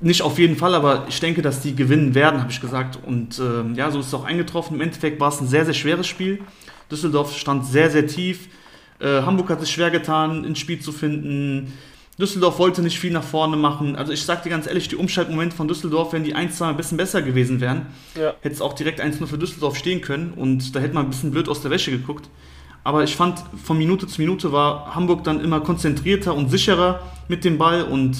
nicht 0.00 0.22
auf 0.22 0.38
jeden 0.38 0.56
Fall, 0.56 0.74
aber 0.74 1.06
ich 1.08 1.20
denke, 1.20 1.42
dass 1.42 1.60
die 1.60 1.74
gewinnen 1.74 2.14
werden, 2.14 2.40
habe 2.40 2.50
ich 2.50 2.60
gesagt. 2.60 2.98
Und 3.04 3.38
ähm, 3.38 3.74
ja, 3.74 3.90
so 3.90 4.00
ist 4.00 4.08
es 4.08 4.14
auch 4.14 4.24
eingetroffen. 4.24 4.76
Im 4.76 4.80
Endeffekt 4.82 5.20
war 5.20 5.28
es 5.28 5.40
ein 5.40 5.48
sehr, 5.48 5.64
sehr 5.64 5.74
schweres 5.74 6.06
Spiel. 6.06 6.40
Düsseldorf 6.90 7.36
stand 7.36 7.66
sehr, 7.66 7.90
sehr 7.90 8.06
tief. 8.06 8.48
Äh, 9.00 9.22
Hamburg 9.22 9.50
hat 9.50 9.62
es 9.62 9.70
schwer 9.70 9.90
getan, 9.90 10.44
ins 10.44 10.58
Spiel 10.58 10.80
zu 10.80 10.92
finden. 10.92 11.72
Düsseldorf 12.18 12.58
wollte 12.58 12.80
nicht 12.82 13.00
viel 13.00 13.10
nach 13.10 13.24
vorne 13.24 13.56
machen. 13.56 13.96
Also 13.96 14.12
ich 14.12 14.22
sage 14.22 14.42
dir 14.44 14.50
ganz 14.50 14.66
ehrlich, 14.66 14.88
die 14.88 14.96
Umschaltmomente 14.96 15.56
von 15.56 15.66
Düsseldorf, 15.66 16.12
wenn 16.12 16.22
die 16.22 16.36
1-2 16.36 16.68
ein 16.68 16.76
bisschen 16.76 16.96
besser 16.96 17.22
gewesen 17.22 17.60
wären, 17.60 17.86
ja. 18.14 18.34
hätte 18.40 18.54
es 18.54 18.60
auch 18.60 18.74
direkt 18.74 19.00
1-0 19.00 19.26
für 19.26 19.38
Düsseldorf 19.38 19.76
stehen 19.76 20.00
können 20.00 20.32
und 20.34 20.76
da 20.76 20.80
hätte 20.80 20.94
man 20.94 21.06
ein 21.06 21.10
bisschen 21.10 21.32
blöd 21.32 21.48
aus 21.48 21.62
der 21.62 21.72
Wäsche 21.72 21.90
geguckt. 21.90 22.28
Aber 22.84 23.02
ich 23.02 23.16
fand, 23.16 23.42
von 23.64 23.78
Minute 23.78 24.06
zu 24.06 24.20
Minute 24.20 24.52
war 24.52 24.94
Hamburg 24.94 25.24
dann 25.24 25.40
immer 25.40 25.60
konzentrierter 25.60 26.34
und 26.34 26.50
sicherer 26.50 27.00
mit 27.28 27.44
dem 27.44 27.58
Ball 27.58 27.82
und 27.82 28.16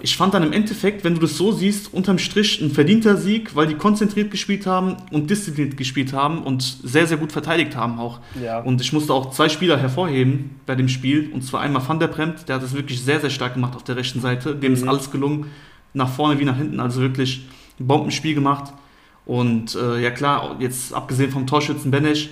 ich 0.00 0.16
fand 0.16 0.34
dann 0.34 0.42
im 0.42 0.52
Endeffekt, 0.52 1.04
wenn 1.04 1.14
du 1.14 1.20
das 1.20 1.36
so 1.36 1.52
siehst, 1.52 1.92
unterm 1.94 2.18
Strich 2.18 2.60
ein 2.60 2.70
verdienter 2.70 3.16
Sieg, 3.16 3.56
weil 3.56 3.66
die 3.66 3.74
konzentriert 3.74 4.30
gespielt 4.30 4.66
haben 4.66 4.96
und 5.10 5.30
diszipliniert 5.30 5.76
gespielt 5.76 6.12
haben 6.12 6.42
und 6.42 6.62
sehr, 6.62 7.06
sehr 7.06 7.16
gut 7.16 7.32
verteidigt 7.32 7.76
haben 7.76 7.98
auch. 7.98 8.20
Ja. 8.42 8.60
Und 8.60 8.80
ich 8.80 8.92
musste 8.92 9.14
auch 9.14 9.30
zwei 9.30 9.48
Spieler 9.48 9.78
hervorheben 9.78 10.60
bei 10.66 10.74
dem 10.74 10.88
Spiel. 10.88 11.30
Und 11.32 11.42
zwar 11.42 11.60
einmal 11.60 11.86
Van 11.86 11.98
der 11.98 12.08
Bremt, 12.08 12.48
der 12.48 12.56
hat 12.56 12.62
es 12.62 12.74
wirklich 12.74 13.02
sehr, 13.02 13.20
sehr 13.20 13.30
stark 13.30 13.54
gemacht 13.54 13.74
auf 13.74 13.84
der 13.84 13.96
rechten 13.96 14.20
Seite. 14.20 14.54
Dem 14.54 14.72
mhm. 14.72 14.76
ist 14.76 14.86
alles 14.86 15.10
gelungen, 15.10 15.46
nach 15.94 16.10
vorne 16.10 16.38
wie 16.38 16.44
nach 16.44 16.56
hinten. 16.56 16.78
Also 16.78 17.00
wirklich 17.00 17.46
ein 17.80 17.86
Bombenspiel 17.86 18.34
gemacht. 18.34 18.74
Und 19.24 19.74
äh, 19.74 20.00
ja 20.00 20.10
klar, 20.10 20.56
jetzt 20.60 20.92
abgesehen 20.92 21.30
vom 21.30 21.46
Torschützen 21.46 21.90
Benesch, 21.90 22.28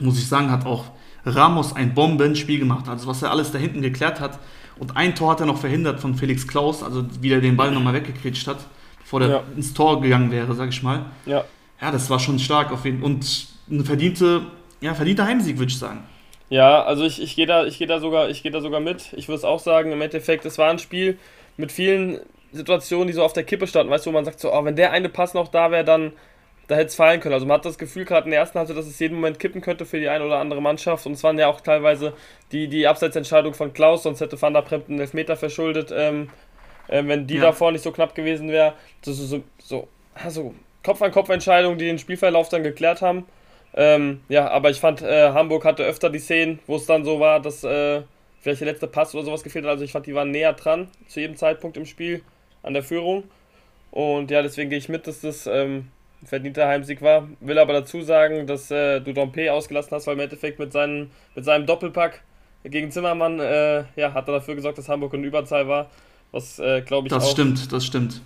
muss 0.00 0.18
ich 0.18 0.26
sagen, 0.26 0.50
hat 0.50 0.64
auch 0.64 0.86
Ramos 1.26 1.74
ein 1.74 1.94
Bombenspiel 1.94 2.58
gemacht. 2.58 2.88
Also 2.88 3.06
was 3.06 3.22
er 3.22 3.30
alles 3.30 3.52
da 3.52 3.58
hinten 3.58 3.82
geklärt 3.82 4.20
hat. 4.20 4.38
Und 4.78 4.96
ein 4.96 5.14
Tor 5.14 5.32
hat 5.32 5.40
er 5.40 5.46
noch 5.46 5.58
verhindert 5.58 6.00
von 6.00 6.14
Felix 6.14 6.46
Klaus, 6.46 6.82
also 6.82 7.04
wie 7.20 7.32
er 7.32 7.40
den 7.40 7.56
Ball 7.56 7.70
nochmal 7.70 7.94
weggekretscht 7.94 8.46
hat, 8.46 8.58
bevor 9.00 9.20
der 9.20 9.28
Ja. 9.28 9.42
ins 9.56 9.74
Tor 9.74 10.00
gegangen 10.00 10.30
wäre, 10.30 10.54
sag 10.54 10.68
ich 10.70 10.82
mal. 10.82 11.06
Ja, 11.26 11.44
Ja, 11.80 11.90
das 11.92 12.10
war 12.10 12.18
schon 12.18 12.38
stark 12.38 12.72
auf 12.72 12.84
jeden 12.84 13.02
Und 13.02 13.48
eine 13.70 13.84
verdiente, 13.84 14.42
ja, 14.80 14.94
verdienter 14.94 15.26
Heimsieg, 15.26 15.58
würde 15.58 15.70
ich 15.70 15.78
sagen. 15.78 16.04
Ja, 16.50 16.82
also 16.82 17.04
ich, 17.04 17.20
ich 17.22 17.36
gehe 17.36 17.46
da, 17.46 17.66
ich 17.66 17.78
geh 17.78 17.86
da, 17.86 18.00
sogar, 18.00 18.30
ich 18.30 18.42
geh 18.42 18.50
da 18.50 18.60
sogar 18.60 18.80
mit. 18.80 19.12
Ich 19.12 19.28
würde 19.28 19.36
es 19.38 19.44
auch 19.44 19.60
sagen, 19.60 19.92
im 19.92 20.00
Endeffekt, 20.00 20.44
es 20.46 20.56
war 20.58 20.70
ein 20.70 20.78
Spiel 20.78 21.18
mit 21.56 21.70
vielen 21.72 22.20
Situationen, 22.52 23.06
die 23.08 23.12
so 23.12 23.22
auf 23.22 23.34
der 23.34 23.44
Kippe 23.44 23.66
standen. 23.66 23.90
Weißt 23.92 24.06
du, 24.06 24.10
wo 24.10 24.14
man 24.14 24.24
sagt, 24.24 24.40
so, 24.40 24.52
oh, 24.52 24.64
wenn 24.64 24.74
der 24.76 24.92
eine 24.92 25.08
Pass 25.10 25.34
noch 25.34 25.48
da 25.48 25.70
wäre, 25.70 25.84
dann 25.84 26.12
da 26.68 26.76
hätte 26.76 26.86
es 26.86 26.94
fallen 26.94 27.20
können. 27.20 27.32
Also 27.34 27.46
man 27.46 27.56
hat 27.56 27.64
das 27.64 27.78
Gefühl 27.78 28.04
gerade 28.04 28.26
in 28.26 28.30
der 28.30 28.40
ersten 28.40 28.58
Halbzeit, 28.58 28.76
dass 28.76 28.86
es 28.86 28.98
jeden 28.98 29.14
Moment 29.16 29.38
kippen 29.40 29.60
könnte 29.60 29.86
für 29.86 29.98
die 29.98 30.08
eine 30.08 30.24
oder 30.24 30.38
andere 30.38 30.60
Mannschaft. 30.62 31.06
Und 31.06 31.12
es 31.12 31.24
waren 31.24 31.38
ja 31.38 31.48
auch 31.48 31.60
teilweise 31.62 32.12
die, 32.52 32.68
die 32.68 32.86
Abseitsentscheidung 32.86 33.54
von 33.54 33.72
Klaus, 33.72 34.02
sonst 34.04 34.20
hätte 34.20 34.40
Van 34.40 34.52
der 34.52 34.62
Prempt 34.62 34.88
einen 34.90 35.00
Elfmeter 35.00 35.36
verschuldet, 35.36 35.92
ähm, 35.96 36.30
äh, 36.88 37.02
wenn 37.06 37.26
die 37.26 37.36
Ja. 37.36 37.42
davor 37.42 37.72
nicht 37.72 37.82
so 37.82 37.90
knapp 37.90 38.14
gewesen 38.14 38.50
wäre. 38.50 38.74
Das 39.04 39.18
ist 39.18 39.30
so, 39.30 39.42
so, 39.58 39.88
also 40.14 40.54
Kopf-an-Kopf-Entscheidungen, 40.84 41.78
die 41.78 41.86
den 41.86 41.98
Spielverlauf 41.98 42.48
dann 42.50 42.62
geklärt 42.62 43.00
haben. 43.02 43.26
Ähm, 43.74 44.20
ja, 44.28 44.48
aber 44.48 44.70
ich 44.70 44.78
fand, 44.80 45.02
äh, 45.02 45.30
Hamburg 45.30 45.64
hatte 45.64 45.84
öfter 45.84 46.10
die 46.10 46.18
Szenen, 46.18 46.58
wo 46.66 46.76
es 46.76 46.86
dann 46.86 47.04
so 47.04 47.18
war, 47.20 47.40
dass 47.40 47.64
äh, 47.64 48.02
vielleicht 48.40 48.60
der 48.60 48.68
letzte 48.68 48.86
Pass 48.88 49.14
oder 49.14 49.24
sowas 49.24 49.42
gefehlt 49.42 49.64
hat. 49.64 49.72
Also 49.72 49.84
ich 49.84 49.92
fand, 49.92 50.06
die 50.06 50.14
waren 50.14 50.30
näher 50.30 50.52
dran 50.52 50.88
zu 51.06 51.20
jedem 51.20 51.36
Zeitpunkt 51.36 51.76
im 51.76 51.86
Spiel 51.86 52.22
an 52.62 52.74
der 52.74 52.82
Führung. 52.82 53.24
Und 53.90 54.30
ja, 54.30 54.42
deswegen 54.42 54.68
gehe 54.70 54.78
ich 54.78 54.88
mit, 54.88 55.06
dass 55.06 55.20
das 55.20 55.46
ähm, 55.46 55.88
verdienter 56.24 56.66
Heimsieg 56.68 57.00
war. 57.02 57.28
Will 57.40 57.58
aber 57.58 57.72
dazu 57.72 58.02
sagen, 58.02 58.46
dass 58.46 58.70
äh, 58.70 59.00
du 59.00 59.12
Dompe 59.12 59.52
ausgelassen 59.52 59.92
hast, 59.92 60.06
weil 60.06 60.14
im 60.14 60.20
Endeffekt 60.20 60.58
mit, 60.58 60.72
seinen, 60.72 61.10
mit 61.34 61.44
seinem 61.44 61.66
Doppelpack 61.66 62.22
gegen 62.64 62.90
Zimmermann 62.90 63.38
äh, 63.40 63.84
ja, 63.96 64.12
hat 64.14 64.28
er 64.28 64.34
dafür 64.34 64.54
gesorgt, 64.54 64.78
dass 64.78 64.88
Hamburg 64.88 65.14
in 65.14 65.24
Überzahl 65.24 65.68
war. 65.68 65.90
Was, 66.32 66.58
äh, 66.58 66.82
glaube 66.82 67.06
ich, 67.06 67.12
Das 67.12 67.24
auch, 67.24 67.30
stimmt, 67.30 67.72
das 67.72 67.86
stimmt. 67.86 68.20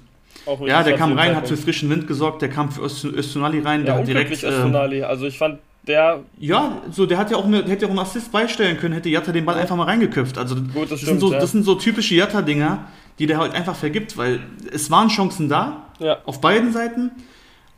Ja, 0.66 0.82
der 0.82 0.96
kam 0.96 1.12
rein, 1.12 1.36
hat 1.36 1.42
für 1.42 1.48
Zeitpunkt. 1.54 1.64
frischen 1.64 1.90
Wind 1.90 2.06
gesorgt, 2.08 2.42
der 2.42 2.48
kam 2.48 2.72
für 2.72 2.80
Öst- 2.82 3.04
Östunali 3.04 3.60
rein, 3.60 3.84
der 3.84 3.94
Ja, 3.94 4.00
hat 4.00 4.08
direkt. 4.08 4.30
unglücklich 4.30 4.50
äh, 4.50 4.56
Östunali. 4.56 5.02
Also 5.04 5.26
ich 5.26 5.38
fand, 5.38 5.60
der 5.86 6.20
Ja, 6.38 6.78
so, 6.90 7.06
der 7.06 7.18
hat 7.18 7.30
ja 7.30 7.36
auch 7.36 7.44
eine, 7.44 7.58
hätte 7.64 7.82
ja 7.82 7.86
auch 7.86 7.90
einen 7.90 7.98
Assist 8.00 8.32
beistellen 8.32 8.78
können, 8.78 8.94
hätte 8.94 9.08
Jatta 9.10 9.30
den 9.30 9.44
Ball 9.44 9.56
einfach 9.56 9.76
mal 9.76 9.84
reingeköpft. 9.84 10.38
Also 10.38 10.56
Gut, 10.56 10.84
das 10.84 10.88
das, 10.90 11.00
stimmt, 11.00 11.10
sind 11.10 11.20
so, 11.20 11.32
ja. 11.32 11.38
das 11.38 11.52
sind 11.52 11.64
so 11.64 11.74
typische 11.76 12.14
Jatta-Dinger, 12.14 12.88
die 13.18 13.26
der 13.26 13.38
halt 13.38 13.52
einfach 13.54 13.76
vergibt, 13.76 14.16
weil 14.16 14.40
es 14.72 14.90
waren 14.90 15.08
Chancen 15.08 15.48
da, 15.48 15.86
Ja. 16.00 16.18
auf 16.24 16.40
beiden 16.40 16.72
Seiten, 16.72 17.10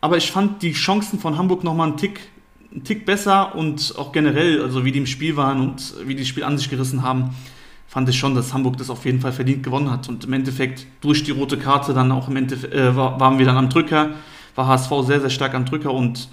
aber 0.05 0.19
ich 0.19 0.31
fand 0.31 0.61
die 0.61 0.75
Chancen 0.75 1.19
von 1.19 1.39
Hamburg 1.39 1.65
nochmal 1.65 1.89
einen 1.89 1.97
Tick, 1.97 2.21
einen 2.71 2.85
Tick 2.85 3.07
besser 3.07 3.55
und 3.55 3.95
auch 3.97 4.13
generell, 4.13 4.61
also 4.61 4.85
wie 4.85 4.93
die 4.93 4.99
im 4.99 5.07
Spiel 5.07 5.35
waren 5.39 5.63
und 5.63 5.95
wie 6.05 6.15
die 6.15 6.21
das 6.21 6.29
Spiel 6.29 6.45
an 6.45 6.59
sich 6.59 6.69
gerissen 6.69 7.03
haben, 7.03 7.31
fand 7.89 8.07
ich 8.11 8.19
schon, 8.19 8.35
dass 8.35 8.53
Hamburg 8.53 8.77
das 8.77 8.91
auf 8.91 9.07
jeden 9.07 9.23
Fall 9.23 9.33
verdient 9.33 9.63
gewonnen 9.63 9.91
hat. 9.91 10.11
Und 10.11 10.25
im 10.25 10.35
Endeffekt 10.35 10.87
durch 11.01 11.25
die 11.25 11.31
rote 11.31 11.57
Karte 11.57 11.95
dann 11.95 12.13
auch 12.13 12.29
im 12.29 12.37
Endeffekt, 12.37 12.75
äh, 12.75 12.95
war, 12.95 13.19
waren 13.19 13.39
wir 13.39 13.47
dann 13.47 13.57
am 13.57 13.71
Drücker, 13.71 14.11
war 14.55 14.67
HSV 14.67 14.91
sehr, 15.07 15.23
sehr 15.23 15.31
stark 15.31 15.55
am 15.55 15.65
Drücker 15.65 15.91
und 15.91 16.29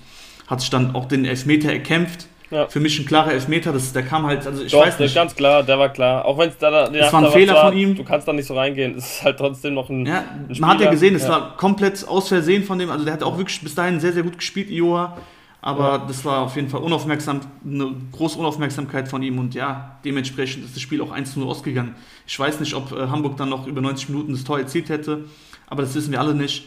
hat 0.47 0.59
sich 0.59 0.69
dann 0.69 0.93
auch 0.93 1.05
den 1.05 1.23
Elfmeter 1.23 1.71
erkämpft. 1.71 2.27
Ja. 2.51 2.67
Für 2.67 2.81
mich 2.81 2.99
ein 2.99 3.05
klarer 3.05 3.31
Elfmeter, 3.31 3.71
das, 3.71 3.93
der 3.93 4.03
kam 4.03 4.25
halt, 4.25 4.45
also 4.45 4.61
ich 4.61 4.71
Doch, 4.73 4.81
weiß 4.85 4.99
nicht. 4.99 5.15
ganz 5.15 5.33
klar, 5.33 5.63
der 5.63 5.79
war 5.79 5.87
klar. 5.89 6.25
Auch 6.25 6.37
wenn 6.37 6.49
es 6.49 6.57
da, 6.57 6.69
da 6.69 6.87
Es 6.93 7.11
war 7.13 7.23
ein 7.25 7.31
Fehler 7.31 7.55
von 7.61 7.75
ihm. 7.77 7.95
Du 7.95 8.03
kannst 8.03 8.27
da 8.27 8.33
nicht 8.33 8.45
so 8.45 8.55
reingehen. 8.55 8.95
Es 8.97 9.15
ist 9.15 9.23
halt 9.23 9.37
trotzdem 9.37 9.73
noch 9.73 9.89
ein. 9.89 10.05
Ja, 10.05 10.19
ein 10.49 10.55
man 10.59 10.71
hat 10.71 10.81
ja 10.81 10.91
gesehen, 10.91 11.15
es 11.15 11.23
Ja. 11.23 11.29
war 11.29 11.57
komplett 11.57 12.05
aus 12.07 12.27
Versehen 12.27 12.63
von 12.65 12.77
dem, 12.77 12.89
also 12.91 13.05
der 13.05 13.13
hat 13.13 13.23
auch 13.23 13.37
wirklich 13.37 13.61
bis 13.61 13.73
dahin 13.73 13.99
sehr, 14.01 14.11
sehr 14.11 14.23
gut 14.23 14.37
gespielt, 14.37 14.69
Ioa. 14.69 15.17
Aber 15.63 15.83
Ja. 15.91 15.97
das 15.99 16.25
war 16.25 16.39
auf 16.41 16.55
jeden 16.55 16.67
Fall 16.69 16.81
unaufmerksam, 16.81 17.39
eine 17.65 17.93
große 18.11 18.37
Unaufmerksamkeit 18.37 19.07
von 19.07 19.21
ihm 19.23 19.37
und 19.39 19.53
ja, 19.53 19.97
dementsprechend 20.03 20.65
ist 20.65 20.75
das 20.75 20.81
Spiel 20.81 21.01
auch 21.01 21.11
1-0 21.11 21.45
ausgegangen. 21.47 21.95
Ich 22.27 22.37
weiß 22.37 22.59
nicht, 22.59 22.73
ob 22.73 22.91
äh, 22.91 23.07
Hamburg 23.07 23.37
dann 23.37 23.49
noch 23.49 23.65
über 23.67 23.79
90 23.79 24.09
Minuten 24.09 24.33
das 24.33 24.43
Tor 24.43 24.57
erzielt 24.59 24.89
hätte, 24.89 25.25
aber 25.67 25.83
das 25.83 25.93
wissen 25.95 26.11
wir 26.11 26.19
alle 26.19 26.33
nicht. 26.33 26.65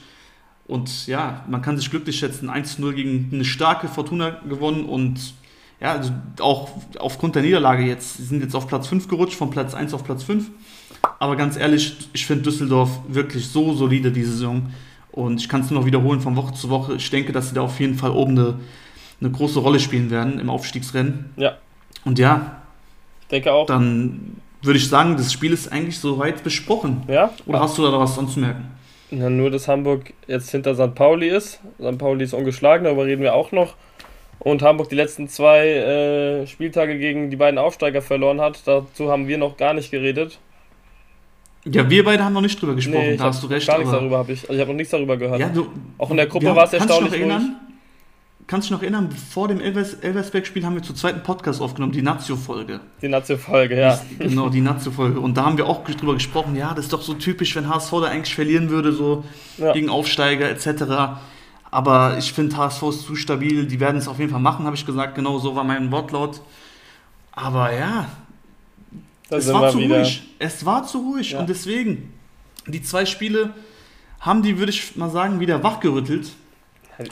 Und 0.66 1.06
ja, 1.08 1.44
man 1.48 1.60
kann 1.60 1.76
sich 1.76 1.90
glücklich 1.90 2.16
schätzen, 2.18 2.48
1-0 2.48 2.92
gegen 2.94 3.28
eine 3.34 3.44
starke 3.44 3.88
Fortuna 3.88 4.30
gewonnen 4.48 4.84
und 4.86 5.34
ja, 5.84 5.92
also 5.92 6.12
auch 6.40 6.70
aufgrund 6.98 7.34
der 7.34 7.42
Niederlage 7.42 7.82
jetzt, 7.84 8.16
sie 8.16 8.22
sind 8.22 8.42
jetzt 8.42 8.54
auf 8.56 8.66
Platz 8.66 8.86
5 8.86 9.06
gerutscht, 9.06 9.36
von 9.36 9.50
Platz 9.50 9.74
1 9.74 9.92
auf 9.92 10.02
Platz 10.02 10.22
5. 10.22 10.46
Aber 11.18 11.36
ganz 11.36 11.58
ehrlich, 11.58 12.08
ich 12.14 12.24
finde 12.24 12.44
Düsseldorf 12.44 13.00
wirklich 13.06 13.46
so 13.46 13.74
solide 13.74 14.10
diese 14.10 14.32
Saison. 14.32 14.70
Und 15.12 15.42
ich 15.42 15.48
kann 15.50 15.60
es 15.60 15.70
nur 15.70 15.80
noch 15.80 15.86
wiederholen 15.86 16.22
von 16.22 16.36
Woche 16.36 16.54
zu 16.54 16.70
Woche. 16.70 16.94
Ich 16.94 17.10
denke, 17.10 17.32
dass 17.32 17.50
sie 17.50 17.54
da 17.54 17.60
auf 17.60 17.78
jeden 17.80 17.96
Fall 17.96 18.12
oben 18.12 18.30
eine, 18.38 18.54
eine 19.20 19.30
große 19.30 19.58
Rolle 19.58 19.78
spielen 19.78 20.10
werden 20.10 20.38
im 20.40 20.48
Aufstiegsrennen. 20.48 21.26
Ja. 21.36 21.58
Und 22.06 22.18
ja, 22.18 22.62
Ich 23.20 23.28
denke 23.28 23.52
auch. 23.52 23.66
dann 23.66 24.38
würde 24.62 24.78
ich 24.78 24.88
sagen, 24.88 25.18
das 25.18 25.34
Spiel 25.34 25.52
ist 25.52 25.70
eigentlich 25.70 25.98
soweit 25.98 26.42
besprochen. 26.42 27.02
Ja? 27.08 27.30
Oder 27.44 27.60
hast 27.60 27.76
du 27.76 27.82
da 27.82 27.90
noch 27.90 28.00
was 28.00 28.18
anzumerken? 28.18 28.64
Ja, 29.10 29.28
nur, 29.28 29.50
dass 29.50 29.68
Hamburg 29.68 30.14
jetzt 30.26 30.50
hinter 30.50 30.74
St. 30.74 30.94
Pauli 30.94 31.28
ist. 31.28 31.60
St. 31.78 31.98
Pauli 31.98 32.24
ist 32.24 32.32
ungeschlagen, 32.32 32.84
darüber 32.84 33.04
reden 33.04 33.20
wir 33.20 33.34
auch 33.34 33.52
noch. 33.52 33.74
Und 34.44 34.62
Hamburg 34.62 34.88
die 34.90 34.94
letzten 34.94 35.26
zwei 35.28 35.66
äh, 35.68 36.46
Spieltage 36.46 36.98
gegen 36.98 37.30
die 37.30 37.36
beiden 37.36 37.58
Aufsteiger 37.58 38.02
verloren 38.02 38.40
hat. 38.40 38.60
Dazu 38.66 39.10
haben 39.10 39.26
wir 39.26 39.38
noch 39.38 39.56
gar 39.56 39.72
nicht 39.74 39.90
geredet. 39.90 40.38
Ja, 41.64 41.88
wir 41.88 42.04
beide 42.04 42.22
haben 42.22 42.34
noch 42.34 42.42
nicht 42.42 42.60
drüber 42.60 42.74
gesprochen, 42.74 43.12
ich 43.12 43.18
da 43.18 43.24
hast 43.24 43.42
du 43.42 43.46
recht. 43.46 43.66
Gar 43.66 43.78
nichts 43.78 43.92
darüber 43.92 44.18
habe 44.18 44.32
ich. 44.32 44.42
Also 44.42 44.52
ich 44.52 44.60
habe 44.60 44.70
noch 44.72 44.76
nichts 44.76 44.90
darüber 44.90 45.16
gehört. 45.16 45.40
Ja, 45.40 45.48
du, 45.48 45.68
auch 45.96 46.10
in 46.10 46.18
der 46.18 46.26
Gruppe 46.26 46.44
wir 46.44 46.54
war 46.56 46.64
es 46.64 46.72
haben- 46.72 46.78
kannst 46.80 46.90
du 46.90 46.94
erstaunlich 47.04 47.20
noch 47.22 47.30
erinnern? 47.30 47.56
Kannst 48.46 48.68
du 48.68 48.74
dich 48.74 48.78
noch 48.78 48.82
erinnern, 48.82 49.10
vor 49.10 49.48
dem 49.48 49.58
Elvers, 49.62 49.94
Elversberg-Spiel 49.94 50.66
haben 50.66 50.74
wir 50.74 50.82
zur 50.82 50.94
zweiten 50.94 51.22
Podcast 51.22 51.62
aufgenommen, 51.62 51.92
die 51.94 52.02
Nazio-Folge. 52.02 52.80
Die 53.00 53.08
Nazio-Folge, 53.08 53.80
ja. 53.80 53.98
Genau, 54.18 54.50
die 54.50 54.60
Nazio-Folge. 54.60 55.18
Und 55.18 55.38
da 55.38 55.46
haben 55.46 55.56
wir 55.56 55.66
auch 55.66 55.82
drüber 55.84 56.12
gesprochen, 56.12 56.54
ja, 56.54 56.74
das 56.74 56.84
ist 56.84 56.92
doch 56.92 57.00
so 57.00 57.14
typisch, 57.14 57.56
wenn 57.56 57.66
HSV 57.70 57.90
da 57.92 58.02
eigentlich 58.08 58.34
verlieren 58.34 58.68
würde, 58.68 58.92
so 58.92 59.24
Ja. 59.56 59.72
gegen 59.72 59.88
Aufsteiger 59.88 60.50
etc. 60.50 60.66
Aber 61.74 62.16
ich 62.18 62.32
finde, 62.32 62.56
HSV 62.56 62.82
ist 62.84 63.02
zu 63.02 63.16
stabil, 63.16 63.66
die 63.66 63.80
werden 63.80 63.96
es 63.96 64.06
auf 64.06 64.20
jeden 64.20 64.30
Fall 64.30 64.38
machen, 64.40 64.64
habe 64.64 64.76
ich 64.76 64.86
gesagt. 64.86 65.16
Genau 65.16 65.40
so 65.40 65.56
war 65.56 65.64
mein 65.64 65.90
Wortlaut. 65.90 66.40
Aber 67.32 67.72
ja, 67.74 68.06
Da 69.28 69.38
es 69.38 69.52
war 69.52 69.72
zu 69.72 69.78
wieder. 69.80 69.96
ruhig. 69.98 70.22
Es 70.38 70.64
war 70.64 70.86
zu 70.86 70.98
ruhig. 70.98 71.32
Ja. 71.32 71.40
Und 71.40 71.48
deswegen, 71.48 72.12
die 72.68 72.80
zwei 72.80 73.04
Spiele 73.04 73.54
haben 74.20 74.44
die, 74.44 74.56
würde 74.56 74.70
ich 74.70 74.94
mal 74.94 75.10
sagen, 75.10 75.40
wieder 75.40 75.64
wachgerüttelt. 75.64 76.30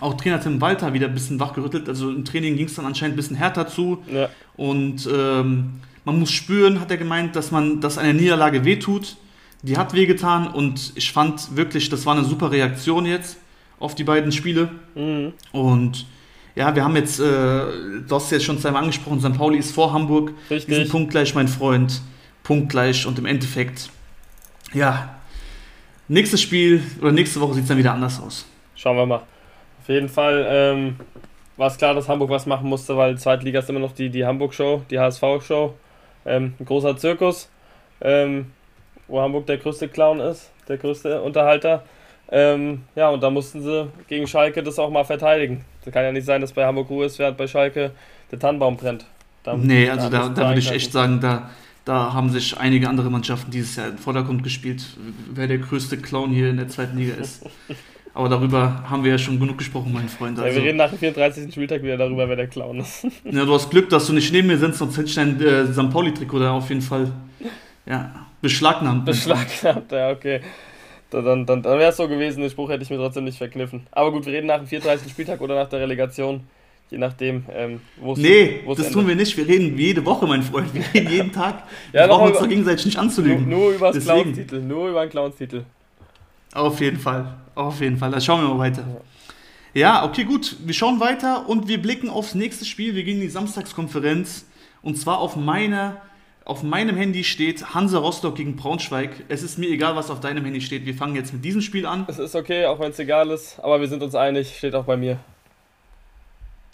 Auch 0.00 0.14
Trainer 0.14 0.40
Tim 0.40 0.61
Walter 0.61 0.92
wieder 0.92 1.09
ein 1.09 1.14
bisschen 1.14 1.40
wachgerüttelt. 1.40 1.88
Also 1.88 2.11
im 2.11 2.25
Training 2.25 2.54
ging 2.57 2.66
es 2.66 2.75
dann 2.76 2.87
anscheinend 2.87 3.14
ein 3.14 3.16
bisschen 3.16 3.37
härter 3.37 3.66
zu. 3.66 4.04
Ja. 4.09 4.28
Und 4.57 5.09
ähm, 5.12 5.81
man 6.04 6.21
muss 6.21 6.31
spüren, 6.31 6.78
hat 6.78 6.88
er 6.92 6.99
gemeint, 6.99 7.35
dass 7.35 7.50
man, 7.50 7.81
dass 7.81 7.99
eine 7.99 8.14
Niederlage 8.14 8.64
wehtut. 8.64 9.16
Die 9.62 9.76
hat 9.76 9.92
wehgetan 9.92 10.47
und 10.47 10.92
ich 10.95 11.11
fand 11.11 11.57
wirklich, 11.57 11.88
das 11.88 12.07
war 12.07 12.14
eine 12.16 12.25
super 12.25 12.52
Reaktion 12.52 13.07
jetzt 13.07 13.38
auf 13.82 13.94
die 13.94 14.04
beiden 14.04 14.32
Spiele. 14.32 14.70
Mhm. 14.94 15.32
Und 15.52 16.06
ja, 16.54 16.74
wir 16.74 16.84
haben 16.84 16.96
jetzt, 16.96 17.18
äh, 17.18 17.24
du 17.24 18.06
hast 18.10 18.30
jetzt 18.30 18.44
schon 18.44 18.58
zweimal 18.58 18.82
angesprochen, 18.82 19.20
St. 19.20 19.36
Pauli 19.36 19.58
ist 19.58 19.72
vor 19.72 19.92
Hamburg. 19.92 20.32
Wir 20.48 20.60
sind 20.60 20.70
Richtig. 20.70 20.90
punktgleich, 20.90 21.34
mein 21.34 21.48
Freund. 21.48 22.00
Punktgleich 22.42 23.06
und 23.06 23.18
im 23.18 23.26
Endeffekt, 23.26 23.88
ja, 24.72 25.16
nächstes 26.08 26.42
Spiel 26.42 26.82
oder 27.00 27.12
nächste 27.12 27.40
Woche 27.40 27.54
sieht 27.54 27.62
es 27.62 27.68
dann 27.68 27.78
wieder 27.78 27.92
anders 27.92 28.20
aus. 28.20 28.46
Schauen 28.74 28.96
wir 28.96 29.06
mal. 29.06 29.22
Auf 29.80 29.88
jeden 29.88 30.08
Fall 30.08 30.44
ähm, 30.48 30.96
war 31.56 31.68
es 31.68 31.76
klar, 31.76 31.94
dass 31.94 32.08
Hamburg 32.08 32.30
was 32.30 32.46
machen 32.46 32.68
musste, 32.68 32.96
weil 32.96 33.16
Zweitliga 33.16 33.60
ist 33.60 33.70
immer 33.70 33.80
noch 33.80 33.92
die, 33.92 34.10
die 34.10 34.24
Hamburg-Show, 34.24 34.82
die 34.90 34.98
HSV-Show. 34.98 35.74
Ähm, 36.24 36.54
ein 36.58 36.64
großer 36.64 36.96
Zirkus, 36.96 37.48
ähm, 38.00 38.52
wo 39.08 39.20
Hamburg 39.20 39.46
der 39.46 39.58
größte 39.58 39.88
Clown 39.88 40.20
ist, 40.20 40.50
der 40.68 40.78
größte 40.78 41.22
Unterhalter. 41.22 41.84
Ähm, 42.34 42.80
ja, 42.96 43.10
und 43.10 43.22
da 43.22 43.28
mussten 43.28 43.62
sie 43.62 43.88
gegen 44.08 44.26
Schalke 44.26 44.62
das 44.62 44.78
auch 44.78 44.90
mal 44.90 45.04
verteidigen. 45.04 45.64
Das 45.84 45.92
kann 45.92 46.02
ja 46.02 46.12
nicht 46.12 46.24
sein, 46.24 46.40
dass 46.40 46.52
bei 46.52 46.64
Hamburg 46.64 46.88
Ruhe 46.88 47.04
ist, 47.04 47.18
während 47.18 47.36
bei 47.36 47.46
Schalke 47.46 47.90
der 48.30 48.38
Tannenbaum 48.38 48.76
brennt. 48.78 49.04
Da- 49.44 49.54
Nee, 49.56 49.88
also 49.90 50.08
da, 50.08 50.28
da 50.30 50.48
würde 50.48 50.60
ich 50.60 50.70
echt 50.70 50.92
sagen, 50.92 51.20
da, 51.20 51.50
da 51.84 52.14
haben 52.14 52.30
sich 52.30 52.56
einige 52.56 52.88
andere 52.88 53.10
Mannschaften 53.10 53.50
dieses 53.50 53.76
Jahr 53.76 53.88
im 53.88 53.98
Vordergrund 53.98 54.42
gespielt, 54.42 54.82
wer 55.34 55.46
der 55.46 55.58
größte 55.58 55.98
Clown 55.98 56.30
hier 56.30 56.48
in 56.48 56.56
der 56.56 56.68
zweiten 56.68 56.96
Liga 56.96 57.14
ist. 57.16 57.44
Aber 58.14 58.28
darüber 58.28 58.82
haben 58.90 59.04
wir 59.04 59.10
ja 59.12 59.18
schon 59.18 59.40
genug 59.40 59.56
gesprochen, 59.58 59.90
mein 59.92 60.08
Freund. 60.08 60.36
Ja, 60.38 60.44
Also, 60.44 60.56
wir 60.56 60.64
reden 60.64 60.76
nach 60.78 60.90
dem 60.90 60.98
34. 60.98 61.50
Spieltag 61.52 61.82
wieder 61.82 61.96
darüber, 61.96 62.28
wer 62.28 62.36
der 62.36 62.46
Clown 62.46 62.80
ist. 62.80 63.04
ja, 63.24 63.44
du 63.44 63.52
hast 63.54 63.70
Glück, 63.70 63.88
dass 63.90 64.06
du 64.06 64.12
nicht 64.12 64.32
neben 64.32 64.48
mir 64.48 64.58
sitzt, 64.58 64.78
sonst 64.78 64.96
hätte 64.98 65.08
ich 65.08 65.14
dein 65.14 65.40
äh, 65.40 65.66
St. 65.72 65.90
Pauli-Trikot 65.90 66.38
da 66.38 66.52
auf 66.52 66.68
jeden 66.68 66.82
Fall 66.82 67.10
ja, 67.86 68.10
beschlagnahmt. 68.42 69.06
Beschlagnahmt, 69.06 69.90
ja, 69.92 70.10
okay. 70.10 70.40
Da- 71.12 71.21
Dann, 71.23 71.47
dann, 71.47 71.62
dann 71.62 71.78
wäre 71.78 71.90
es 71.90 71.97
so 71.97 72.09
gewesen, 72.09 72.40
den 72.40 72.50
Spruch 72.50 72.71
hätte 72.71 72.83
ich 72.83 72.90
mir 72.90 72.97
trotzdem 72.97 73.25
nicht 73.25 73.38
verkniffen. 73.38 73.87
Aber 73.92 74.11
gut, 74.12 74.25
wir 74.26 74.33
reden 74.33 74.47
nach 74.47 74.59
dem 74.59 74.66
34. 74.66 75.11
Spieltag 75.11 75.40
oder 75.40 75.54
nach 75.54 75.69
der 75.69 75.81
Relegation. 75.81 76.40
Je 76.90 76.99
nachdem, 76.99 77.45
ähm, 77.54 77.81
wo 78.00 78.12
es 78.12 78.19
Nee, 78.19 78.61
wo 78.66 78.73
es 78.73 78.78
das 78.78 78.87
endet. 78.88 79.00
tun 79.00 79.09
wir 79.09 79.14
nicht. 79.16 79.35
Wir 79.37 79.47
reden 79.49 79.78
jede 79.78 80.04
Woche, 80.04 80.26
mein 80.26 80.42
Freund. 80.42 80.73
Wir 80.75 80.83
reden 80.92 81.11
jeden 81.11 81.33
Tag. 81.33 81.62
Ja, 81.92 82.02
wir 82.02 82.09
brauchen 82.09 82.23
uns 82.25 82.31
über- 82.33 82.40
doch 82.40 82.49
gegenseitig 82.49 82.85
nicht 82.87 82.95
Nur, 82.97 83.02
anzulügen. 83.04 83.49
nur 83.49 83.71
über 83.73 83.87
das 83.92 83.97
Deswegen. 84.04 84.23
Clownstitel, 84.35 84.61
nur 84.61 84.88
über 84.90 85.00
den 85.07 85.11
Clownstitel. 85.11 85.64
Auf 86.52 86.81
jeden 86.81 86.99
Fall. 86.99 87.35
Auf 87.54 87.81
jeden 87.81 87.97
Fall. 87.97 88.11
Da 88.11 88.21
schauen 88.21 88.42
wir 88.42 88.49
mal 88.54 88.59
weiter. 88.59 88.85
Ja, 89.75 90.04
okay, 90.04 90.25
gut. 90.25 90.57
Wir 90.64 90.75
schauen 90.75 91.00
weiter 91.00 91.49
und 91.49 91.66
wir 91.66 91.81
blicken 91.81 92.11
aufs 92.11 92.35
nächste 92.35 92.66
Spiel. 92.66 92.95
Wir 92.95 93.04
gehen 93.04 93.16
in 93.16 93.23
die 93.23 93.28
Samstagskonferenz. 93.28 94.45
Und 94.83 94.97
zwar 94.99 95.19
auf 95.19 95.37
meiner, 95.37 95.97
auf 96.44 96.62
meinem 96.62 96.96
Handy 96.96 97.25
steht 97.25 97.75
Hansa 97.75 97.99
Rostock 97.99 98.34
gegen 98.34 98.56
Braunschweig. 98.56 99.25
Es 99.28 99.42
ist 99.42 99.58
mir 99.58 99.68
egal, 99.70 99.94
was 99.94 100.11
auf 100.11 100.20
deinem 100.20 100.44
Handy 100.44 100.61
steht. 100.61 100.87
Wir 100.87 100.94
fangen 100.94 101.14
jetzt 101.14 101.32
mit 101.32 101.44
diesem 101.44 101.61
Spiel 101.61 101.87
an. 101.87 102.04
Es 102.08 102.18
ist 102.18 102.34
okay, 102.34 102.66
auch 102.66 102.80
wenn 102.80 102.90
es 102.90 102.99
egal 102.99 103.30
ist, 103.30 103.61
aber 103.61 103.80
wir 103.80 103.88
sind 103.88 104.02
uns 104.02 104.14
einig, 104.14 104.56
steht 104.56 104.75
auch 104.75 104.84
bei 104.84 104.96
mir. 104.96 105.18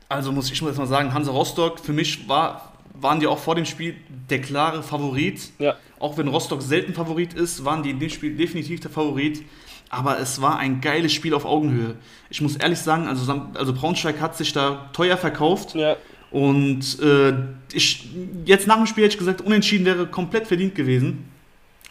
Also 0.08 0.32
muss 0.32 0.50
ich 0.50 0.62
muss 0.62 0.70
jetzt 0.70 0.78
mal 0.78 0.86
sagen, 0.86 1.12
Hansa 1.12 1.30
Rostock, 1.30 1.80
für 1.80 1.92
mich 1.92 2.28
war, 2.28 2.72
waren 2.94 3.20
die 3.20 3.26
auch 3.26 3.38
vor 3.38 3.54
dem 3.54 3.66
Spiel 3.66 3.96
der 4.30 4.40
klare 4.40 4.82
Favorit. 4.82 5.50
Ja. 5.58 5.76
Auch 5.98 6.16
wenn 6.16 6.28
Rostock 6.28 6.62
selten 6.62 6.94
Favorit 6.94 7.34
ist, 7.34 7.64
waren 7.64 7.82
die 7.82 7.90
in 7.90 7.98
dem 7.98 8.08
Spiel 8.08 8.34
definitiv 8.36 8.80
der 8.80 8.90
Favorit. 8.90 9.44
Aber 9.90 10.18
es 10.18 10.40
war 10.40 10.58
ein 10.58 10.80
geiles 10.80 11.12
Spiel 11.12 11.34
auf 11.34 11.44
Augenhöhe. 11.44 11.96
Ich 12.30 12.40
muss 12.40 12.56
ehrlich 12.56 12.78
sagen, 12.78 13.06
also, 13.06 13.30
also 13.54 13.72
Braunschweig 13.72 14.20
hat 14.20 14.36
sich 14.36 14.52
da 14.52 14.90
teuer 14.92 15.16
verkauft. 15.16 15.74
Ja, 15.74 15.96
Und 16.30 17.00
äh, 17.00 17.34
ich, 17.72 18.10
jetzt 18.44 18.66
nach 18.66 18.76
dem 18.76 18.86
Spiel 18.86 19.04
hätte 19.04 19.14
ich 19.14 19.18
gesagt, 19.18 19.40
unentschieden 19.40 19.86
wäre 19.86 20.06
komplett 20.06 20.46
verdient 20.46 20.74
gewesen. 20.74 21.24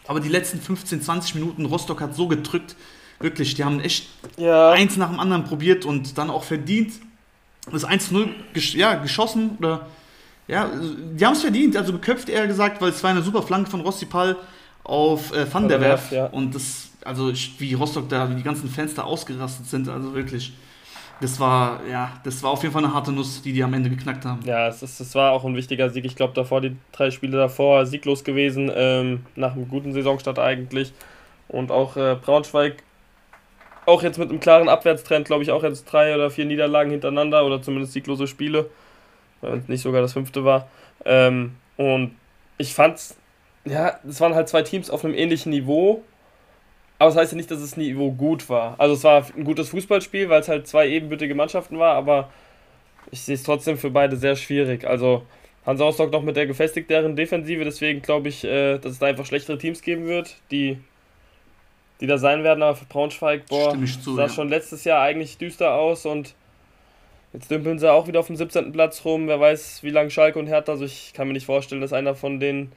Aber 0.08 0.20
die 0.20 0.30
letzten 0.30 0.62
15, 0.62 1.02
20 1.02 1.36
Minuten, 1.36 1.66
Rostock 1.66 2.02
hat 2.02 2.16
so 2.16 2.28
gedrückt. 2.28 2.76
Wirklich, 3.20 3.56
die 3.56 3.64
haben 3.64 3.80
echt 3.80 4.08
ja. 4.38 4.72
eins 4.72 4.96
nach 4.96 5.10
dem 5.10 5.20
anderen 5.20 5.44
probiert 5.44 5.86
und 5.86 6.18
dann 6.18 6.30
auch 6.30 6.44
verdient. 6.44 6.94
Das 7.72 7.86
1-0 7.86 8.30
gesch 8.54 8.76
ja, 8.76 8.94
geschossen 8.96 9.58
oder 9.60 9.88
ja, 10.48 10.72
die 11.14 11.26
haben 11.26 11.34
es 11.34 11.42
verdient, 11.42 11.76
also 11.76 11.92
geköpft 11.92 12.30
eher 12.30 12.48
gesagt, 12.48 12.82
weil 12.82 12.92
es 12.92 13.04
war 13.04 13.10
eine 13.10 13.22
super 13.22 13.42
Flanke 13.42 13.70
von 13.70 13.82
Rossipal 13.82 14.38
auf 14.84 15.34
äh, 15.34 15.52
Van 15.52 15.68
der 15.68 15.82
Werf. 15.82 16.12
Ja. 16.12 16.28
Und 16.28 16.56
das, 16.56 16.90
also 17.04 17.30
ich, 17.30 17.60
wie 17.60 17.74
Rostock 17.74 18.08
da, 18.08 18.30
wie 18.30 18.36
die 18.36 18.44
ganzen 18.44 18.70
Fans 18.70 18.94
da 18.94 19.04
ausgerastet 19.04 19.68
sind, 19.68 19.90
also 19.90 20.14
wirklich. 20.14 20.54
Das 21.20 21.40
war, 21.40 21.80
ja, 21.90 22.12
das 22.24 22.44
war 22.44 22.52
auf 22.52 22.62
jeden 22.62 22.74
Fall 22.74 22.84
eine 22.84 22.94
harte 22.94 23.12
Nuss, 23.12 23.42
die 23.42 23.52
die 23.52 23.64
am 23.64 23.74
Ende 23.74 23.90
geknackt 23.90 24.24
haben. 24.24 24.40
Ja, 24.46 24.68
es, 24.68 24.84
ist, 24.84 25.00
es 25.00 25.16
war 25.16 25.32
auch 25.32 25.44
ein 25.46 25.56
wichtiger 25.56 25.90
Sieg. 25.90 26.06
Ich 26.06 26.16
glaube, 26.16 26.34
davor, 26.34 26.62
die 26.62 26.76
drei 26.92 27.10
Spiele 27.10 27.38
davor, 27.38 27.86
sieglos 27.88 28.24
gewesen, 28.24 28.72
ähm, 28.74 29.26
nach 29.36 29.54
einem 29.54 29.68
guten 29.68 29.94
Saisonstart 29.94 30.38
eigentlich. 30.38 30.94
Und 31.48 31.72
auch 31.72 31.98
äh, 31.98 32.16
Braunschweig, 32.22 32.84
auch 33.88 34.04
jetzt 34.04 34.20
mit 34.20 34.30
einem 34.30 34.40
klaren 34.40 34.70
Abwärtstrend, 34.70 35.26
glaube 35.26 35.44
ich, 35.44 35.52
auch 35.52 35.64
jetzt 35.64 35.86
drei 35.86 36.14
oder 36.14 36.30
vier 36.30 36.46
Niederlagen 36.46 36.92
hintereinander 36.92 37.46
oder 37.46 37.62
zumindest 37.62 37.94
sieglose 37.94 38.28
Spiele, 38.28 38.70
wenn 39.42 39.60
es 39.60 39.68
nicht 39.68 39.82
sogar 39.82 40.02
das 40.02 40.14
fünfte 40.14 40.46
war. 40.46 40.68
Ähm, 41.06 41.56
und 41.78 42.16
ich 42.58 42.74
fand's, 42.74 43.16
ja, 43.66 43.98
es 44.08 44.20
waren 44.20 44.36
halt 44.36 44.50
zwei 44.50 44.62
Teams 44.62 44.90
auf 44.90 45.04
einem 45.04 45.16
ähnlichen 45.16 45.52
Niveau. 45.52 46.04
Aber 47.00 47.10
das 47.10 47.18
heißt 47.18 47.32
ja 47.34 47.36
nicht, 47.38 47.52
dass 47.52 47.62
das 47.62 47.78
Niveau 47.78 48.12
gut 48.12 48.50
war. 48.50 48.76
Also 48.80 48.96
es 48.96 49.04
war 49.04 49.26
ein 49.36 49.44
gutes 49.44 49.70
Fußballspiel, 49.70 50.30
weil 50.30 50.42
es 50.42 50.48
halt 50.48 50.68
zwei 50.68 50.88
ebenbürtige 50.90 51.36
Mannschaften 51.36 51.78
war, 51.78 51.96
aber 51.96 52.30
ich 53.12 53.22
sehe 53.22 53.36
es 53.36 53.44
trotzdem 53.44 53.78
für 53.78 53.92
beide 53.92 54.16
sehr 54.16 54.36
schwierig. 54.36 54.86
Also 54.86 55.24
Hansa 55.66 55.84
Rostock 55.84 56.12
noch 56.12 56.24
mit 56.24 56.36
der 56.36 56.48
gefestigteren 56.48 57.16
Defensive, 57.16 57.64
deswegen 57.64 58.02
glaube 58.02 58.30
ich, 58.30 58.44
äh, 58.44 58.80
dass 58.80 58.94
es 58.94 59.00
da 59.00 59.08
einfach 59.08 59.26
schlechtere 59.26 59.58
Teams 59.58 59.82
geben 59.82 60.08
wird, 60.08 60.38
die, 60.50 60.80
die 62.02 62.08
da 62.08 62.18
sein 62.18 62.44
werden. 62.44 62.64
Aber 62.64 62.76
für 62.76 62.86
Braunschweig, 62.86 63.46
boah, 63.48 63.78
zu, 64.02 64.16
sah 64.16 64.24
ja. 64.24 64.30
schon 64.30 64.50
letztes 64.50 64.84
Jahr 64.84 65.02
eigentlich 65.02 65.38
düster 65.38 65.74
aus 65.74 66.06
und 66.06 66.34
jetzt 67.34 67.52
dümpeln 67.52 67.78
sie 67.78 67.92
auch 67.92 68.08
wieder 68.08 68.22
auf 68.22 68.28
dem 68.28 68.38
17. 68.38 68.72
Platz 68.72 69.06
rum. 69.06 69.28
Wer 69.28 69.40
weiß, 69.40 69.84
wie 69.84 69.92
lange 69.92 70.10
Schalke 70.10 70.40
und 70.40 70.48
Hertha, 70.48 70.72
also 70.72 70.86
ich 70.86 71.14
kann 71.14 71.28
mir 71.28 71.34
nicht 71.34 71.46
vorstellen, 71.46 71.82
dass 71.82 71.94
einer 71.94 72.16
von 72.16 72.40
denen 72.40 72.72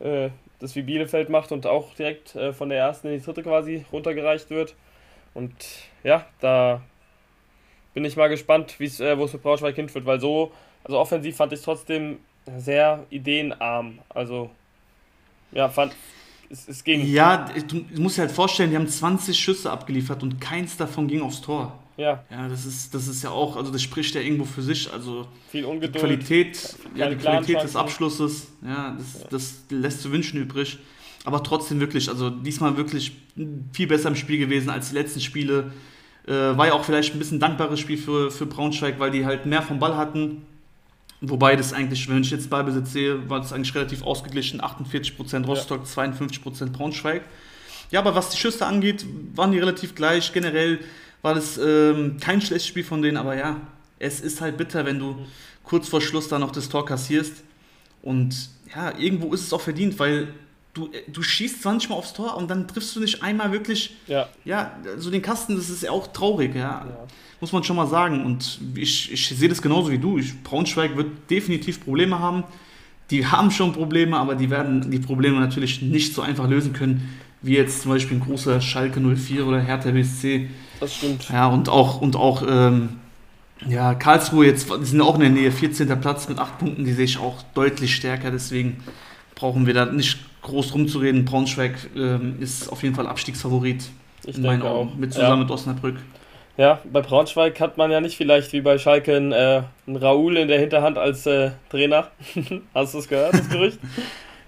äh, 0.00 0.30
das 0.58 0.76
wie 0.76 0.82
Bielefeld 0.82 1.28
macht 1.28 1.52
und 1.52 1.66
auch 1.66 1.94
direkt 1.94 2.34
äh, 2.34 2.52
von 2.52 2.68
der 2.68 2.78
ersten 2.78 3.08
in 3.08 3.18
die 3.18 3.24
dritte 3.24 3.42
quasi 3.42 3.84
runtergereicht 3.92 4.50
wird. 4.50 4.74
Und 5.34 5.54
ja, 6.02 6.26
da 6.40 6.82
bin 7.94 8.04
ich 8.04 8.16
mal 8.16 8.28
gespannt, 8.28 8.80
äh, 8.80 9.18
wo 9.18 9.24
es 9.24 9.30
für 9.30 9.38
Braunschweig 9.38 9.74
hinführt, 9.74 10.06
weil 10.06 10.20
so, 10.20 10.52
also 10.84 10.98
offensiv 10.98 11.36
fand 11.36 11.52
ich 11.52 11.60
es 11.60 11.64
trotzdem 11.64 12.18
sehr 12.58 13.04
ideenarm. 13.10 13.98
Also, 14.08 14.50
ja, 15.52 15.68
fand, 15.68 15.94
es, 16.50 16.68
es 16.68 16.84
ging. 16.84 17.06
Ja, 17.06 17.48
du 17.68 17.84
musst 18.00 18.18
dir 18.18 18.22
halt 18.22 18.32
vorstellen, 18.32 18.70
die 18.70 18.76
haben 18.76 18.88
20 18.88 19.38
Schüsse 19.38 19.70
abgeliefert 19.70 20.22
und 20.22 20.40
keins 20.40 20.76
davon 20.76 21.08
ging 21.08 21.22
aufs 21.22 21.40
Tor. 21.40 21.78
Ja, 22.00 22.24
Ja, 22.30 22.48
das 22.48 22.64
ist, 22.64 22.94
das 22.94 23.08
ist 23.08 23.22
ja 23.22 23.28
auch, 23.30 23.56
also 23.56 23.70
das 23.70 23.82
spricht 23.82 24.14
ja 24.14 24.22
irgendwo 24.22 24.46
für 24.46 24.62
sich. 24.62 24.90
Also 24.90 25.26
viel 25.50 25.60
die 25.60 25.66
Ungeduld. 25.66 25.98
Qualität, 25.98 26.76
ja, 26.94 27.10
die 27.10 27.16
Qualität 27.16 27.62
des. 27.62 27.76
Abschlusses, 27.76 28.48
ja, 28.62 28.96
das, 28.96 29.28
das 29.28 29.64
lässt 29.68 30.00
zu 30.00 30.10
wünschen 30.10 30.40
übrig. 30.40 30.78
Aber 31.26 31.42
trotzdem 31.42 31.78
wirklich, 31.78 32.08
also 32.08 32.30
diesmal 32.30 32.78
wirklich 32.78 33.12
viel 33.74 33.86
besser 33.86 34.08
im 34.08 34.16
Spiel 34.16 34.38
gewesen 34.38 34.70
als 34.70 34.88
die 34.88 34.94
letzten 34.94 35.20
Spiele. 35.20 35.72
Äh, 36.26 36.32
war 36.32 36.68
ja 36.68 36.72
auch 36.72 36.84
vielleicht 36.84 37.14
ein 37.14 37.18
bisschen 37.18 37.38
dankbares 37.38 37.78
Spiel 37.78 37.98
für, 37.98 38.30
für 38.30 38.46
Braunschweig, 38.46 38.98
weil 38.98 39.10
die 39.10 39.26
halt 39.26 39.44
mehr 39.44 39.60
vom 39.60 39.78
Ball 39.78 39.96
hatten. 39.96 40.46
Wobei 41.20 41.54
das 41.54 41.74
eigentlich, 41.74 42.08
wenn 42.08 42.22
ich 42.22 42.30
jetzt 42.30 42.48
Ballbesitz 42.48 42.92
sehe, 42.92 43.28
war 43.28 43.40
das 43.40 43.52
eigentlich 43.52 43.74
relativ 43.74 44.02
ausgeglichen. 44.02 44.62
48% 44.62 45.44
Rostock, 45.44 45.84
52% 45.84 46.70
Braunschweig. 46.70 47.22
Ja, 47.90 48.00
aber 48.00 48.14
was 48.14 48.30
die 48.30 48.38
Schüsse 48.38 48.64
angeht, 48.64 49.04
waren 49.34 49.52
die 49.52 49.58
relativ 49.58 49.94
gleich. 49.94 50.32
Generell 50.32 50.78
war 51.22 51.34
das 51.34 51.58
ähm, 51.58 52.16
kein 52.20 52.40
schlechtes 52.40 52.66
Spiel 52.66 52.84
von 52.84 53.02
denen, 53.02 53.16
aber 53.16 53.36
ja, 53.36 53.60
es 53.98 54.20
ist 54.20 54.40
halt 54.40 54.56
bitter, 54.56 54.86
wenn 54.86 54.98
du 54.98 55.16
kurz 55.64 55.88
vor 55.88 56.00
Schluss 56.00 56.28
da 56.28 56.38
noch 56.38 56.50
das 56.50 56.68
Tor 56.68 56.84
kassierst. 56.84 57.44
Und 58.02 58.48
ja, 58.74 58.96
irgendwo 58.98 59.32
ist 59.34 59.42
es 59.42 59.52
auch 59.52 59.60
verdient, 59.60 59.98
weil 59.98 60.28
du, 60.74 60.90
du 61.08 61.22
schießt 61.22 61.62
20 61.62 61.90
Mal 61.90 61.96
aufs 61.96 62.12
Tor 62.12 62.36
und 62.36 62.50
dann 62.50 62.66
triffst 62.66 62.96
du 62.96 63.00
nicht 63.00 63.22
einmal 63.22 63.52
wirklich, 63.52 63.96
Ja, 64.06 64.28
ja, 64.44 64.72
so 64.96 65.10
den 65.10 65.22
Kasten, 65.22 65.56
das 65.56 65.68
ist 65.68 65.82
ja 65.82 65.90
auch 65.90 66.08
traurig, 66.08 66.54
ja. 66.54 66.86
ja. 66.86 67.06
Muss 67.40 67.52
man 67.52 67.64
schon 67.64 67.76
mal 67.76 67.86
sagen. 67.86 68.24
Und 68.24 68.60
ich, 68.74 69.12
ich 69.12 69.28
sehe 69.28 69.48
das 69.48 69.62
genauso 69.62 69.90
wie 69.90 69.98
du. 69.98 70.18
Ich, 70.18 70.42
Braunschweig 70.42 70.96
wird 70.96 71.30
definitiv 71.30 71.82
Probleme 71.82 72.18
haben. 72.18 72.44
Die 73.10 73.26
haben 73.26 73.50
schon 73.50 73.72
Probleme, 73.72 74.16
aber 74.16 74.34
die 74.34 74.50
werden 74.50 74.90
die 74.90 74.98
Probleme 74.98 75.40
natürlich 75.40 75.82
nicht 75.82 76.14
so 76.14 76.22
einfach 76.22 76.48
lösen 76.48 76.72
können, 76.72 77.18
wie 77.42 77.56
jetzt 77.56 77.82
zum 77.82 77.92
Beispiel 77.92 78.18
ein 78.18 78.20
großer 78.20 78.60
Schalke 78.60 79.00
04 79.00 79.46
oder 79.46 79.58
Hertha 79.58 79.90
BSC. 79.90 80.48
Das 80.80 80.94
stimmt. 80.94 81.28
Ja, 81.30 81.46
und 81.48 81.68
auch, 81.68 82.00
und 82.00 82.16
auch 82.16 82.42
ähm, 82.48 83.00
ja, 83.68 83.94
Karlsruhe 83.94 84.46
jetzt, 84.46 84.68
die 84.70 84.84
sind 84.84 85.00
auch 85.02 85.14
in 85.16 85.20
der 85.20 85.30
Nähe, 85.30 85.52
14. 85.52 86.00
Platz 86.00 86.28
mit 86.28 86.38
8 86.38 86.58
Punkten, 86.58 86.84
die 86.84 86.92
sehe 86.92 87.04
ich 87.04 87.18
auch 87.18 87.42
deutlich 87.54 87.94
stärker, 87.94 88.30
deswegen 88.30 88.82
brauchen 89.34 89.66
wir 89.66 89.74
da 89.74 89.84
nicht 89.86 90.18
groß 90.42 90.72
rumzureden. 90.74 91.24
Braunschweig 91.26 91.74
ähm, 91.94 92.36
ist 92.40 92.70
auf 92.72 92.82
jeden 92.82 92.94
Fall 92.94 93.06
Abstiegsfavorit 93.06 93.84
Ich 94.24 94.36
in 94.36 94.42
meinen 94.42 94.60
denke 94.60 94.68
auch. 94.74 94.94
Mit 94.94 95.12
zusammen 95.12 95.32
Ja. 95.32 95.36
mit 95.44 95.50
Osnabrück. 95.50 95.96
Ja, 96.56 96.78
bei 96.90 97.00
Braunschweig 97.00 97.58
hat 97.60 97.76
man 97.78 97.90
ja 97.90 98.00
nicht 98.00 98.16
vielleicht 98.16 98.52
wie 98.52 98.60
bei 98.60 98.76
Schalke 98.78 99.16
einen, 99.16 99.32
äh, 99.32 99.62
einen 99.86 99.96
Raoul 99.96 100.36
in 100.38 100.48
der 100.48 100.58
Hinterhand 100.58 100.98
als 100.98 101.24
äh, 101.26 101.50
Trainer. 101.70 102.08
Hast 102.74 102.94
du 102.94 102.98
es 102.98 103.08
gehört, 103.08 103.34
das 103.34 103.48
Gerücht? 103.48 103.78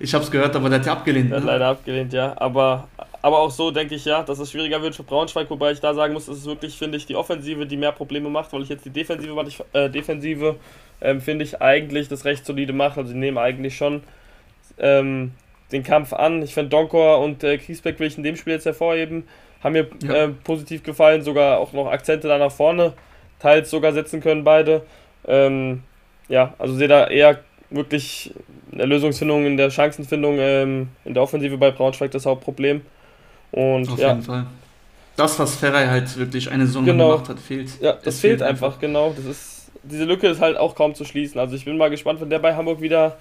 Ich 0.01 0.13
habe 0.15 0.25
es 0.25 0.33
gehört, 0.33 0.57
aber 0.57 0.69
der 0.69 0.81
hat 0.81 0.87
ja 0.87 0.93
abgelehnt. 0.95 1.31
Der 1.31 1.37
hat 1.37 1.45
Ne? 1.45 1.51
leider 1.53 1.69
abgelehnt, 1.69 2.13
ja. 2.13 2.35
Aber, 2.37 2.89
aber 3.23 3.39
auch 3.39 3.51
so 3.51 3.71
denke 3.71 3.95
ich 3.95 4.05
ja, 4.05 4.23
dass 4.25 4.41
es 4.41 4.51
schwieriger 4.51 4.83
wird 4.83 4.97
für 4.97 5.05
Braunschweig, 5.05 5.49
wobei 5.49 5.71
ich 5.71 5.81
da 5.81 5.95
sagen 5.95 6.13
muss, 6.13 6.27
es 6.29 6.39
ist 6.39 6.47
wirklich, 6.47 6.77
finde 6.77 6.99
ich, 6.99 7.07
die 7.07 7.15
Offensive, 7.15 7.67
die 7.67 7.77
mehr 7.77 7.93
Probleme 7.93 8.29
macht, 8.29 8.53
weil 8.53 8.63
ich 8.63 8.69
jetzt 8.69 8.85
die 8.85 8.91
Defensive, 8.91 9.45
ich, 9.47 9.63
äh, 9.73 9.89
Defensive 9.89 10.57
ähm, 11.01 11.21
finde 11.21 11.45
ich 11.45 11.63
eigentlich 11.63 12.09
das 12.09 12.25
recht 12.25 12.45
solide 12.45 12.73
macht. 12.73 12.99
Also 12.99 13.13
sie 13.13 13.19
nehmen 13.19 13.39
eigentlich 13.39 13.77
schon 13.77 14.03
ähm, 14.79 15.33
den 15.71 15.85
Kampf 15.85 16.13
an. 16.13 16.43
Ich 16.43 16.53
finde 16.53 16.71
Donkor 16.71 17.21
und 17.21 17.45
äh, 17.45 17.59
Kiesbeck 17.59 18.01
will 18.01 18.09
ich 18.09 18.17
in 18.17 18.25
dem 18.25 18.37
Spiel 18.37 18.55
jetzt 18.55 18.67
hervorheben. 18.67 19.25
Haben 19.63 19.73
mir 19.75 19.87
Ja. 20.03 20.15
äh, 20.15 20.29
positiv 20.29 20.83
gefallen, 20.83 21.23
sogar 21.23 21.59
auch 21.59 21.73
noch 21.73 21.87
Akzente 21.87 22.27
da 22.27 22.39
nach 22.39 22.51
vorne, 22.51 22.93
teils 23.39 23.71
sogar 23.71 23.93
setzen 23.93 24.21
können 24.21 24.43
beide. 24.43 24.83
Ähm, 25.29 25.85
ja, 26.29 26.55
also 26.59 26.75
sehe 26.75 26.89
da 26.89 27.07
eher 27.07 27.39
wirklich 27.71 28.35
in 28.73 28.79
der 28.79 28.87
Lösungsfindung, 28.89 29.47
in 29.47 29.57
der 29.57 29.71
Chancenfindung 29.71 30.39
ähm, 30.41 30.89
in 31.05 31.15
der 31.15 31.23
Offensive 31.23 31.57
bei 31.57 31.71
Braunschweig 31.71 32.11
das 32.11 32.27
Hauptproblem. 32.27 32.83
Und 33.53 33.89
Auf 33.89 33.99
ja, 33.99 34.09
jeden 34.09 34.23
Fall. 34.23 34.47
Das, 35.17 35.39
was 35.39 35.57
Ferrei 35.57 35.87
halt 35.87 36.17
wirklich 36.17 36.51
eine 36.51 36.67
Saison 36.67 36.85
Genau. 36.85 37.11
gemacht 37.13 37.29
hat, 37.29 37.39
fehlt. 37.39 37.81
ja, 37.81 37.93
das 37.93 38.15
Es 38.15 38.21
fehlt 38.21 38.43
einfach, 38.43 38.79
genau. 38.81 39.13
Das 39.15 39.27
ist, 39.27 39.71
diese 39.83 40.05
Lücke 40.05 40.27
ist 40.27 40.41
halt 40.41 40.57
auch 40.57 40.75
kaum 40.75 40.95
zu 40.95 41.05
schließen. 41.05 41.39
Also 41.39 41.55
ich 41.55 41.65
bin 41.67 41.77
mal 41.77 41.91
gespannt, 41.91 42.21
wenn 42.21 42.31
der 42.31 42.39
bei 42.39 42.55
Hamburg 42.57 42.81
wieder 42.81 43.19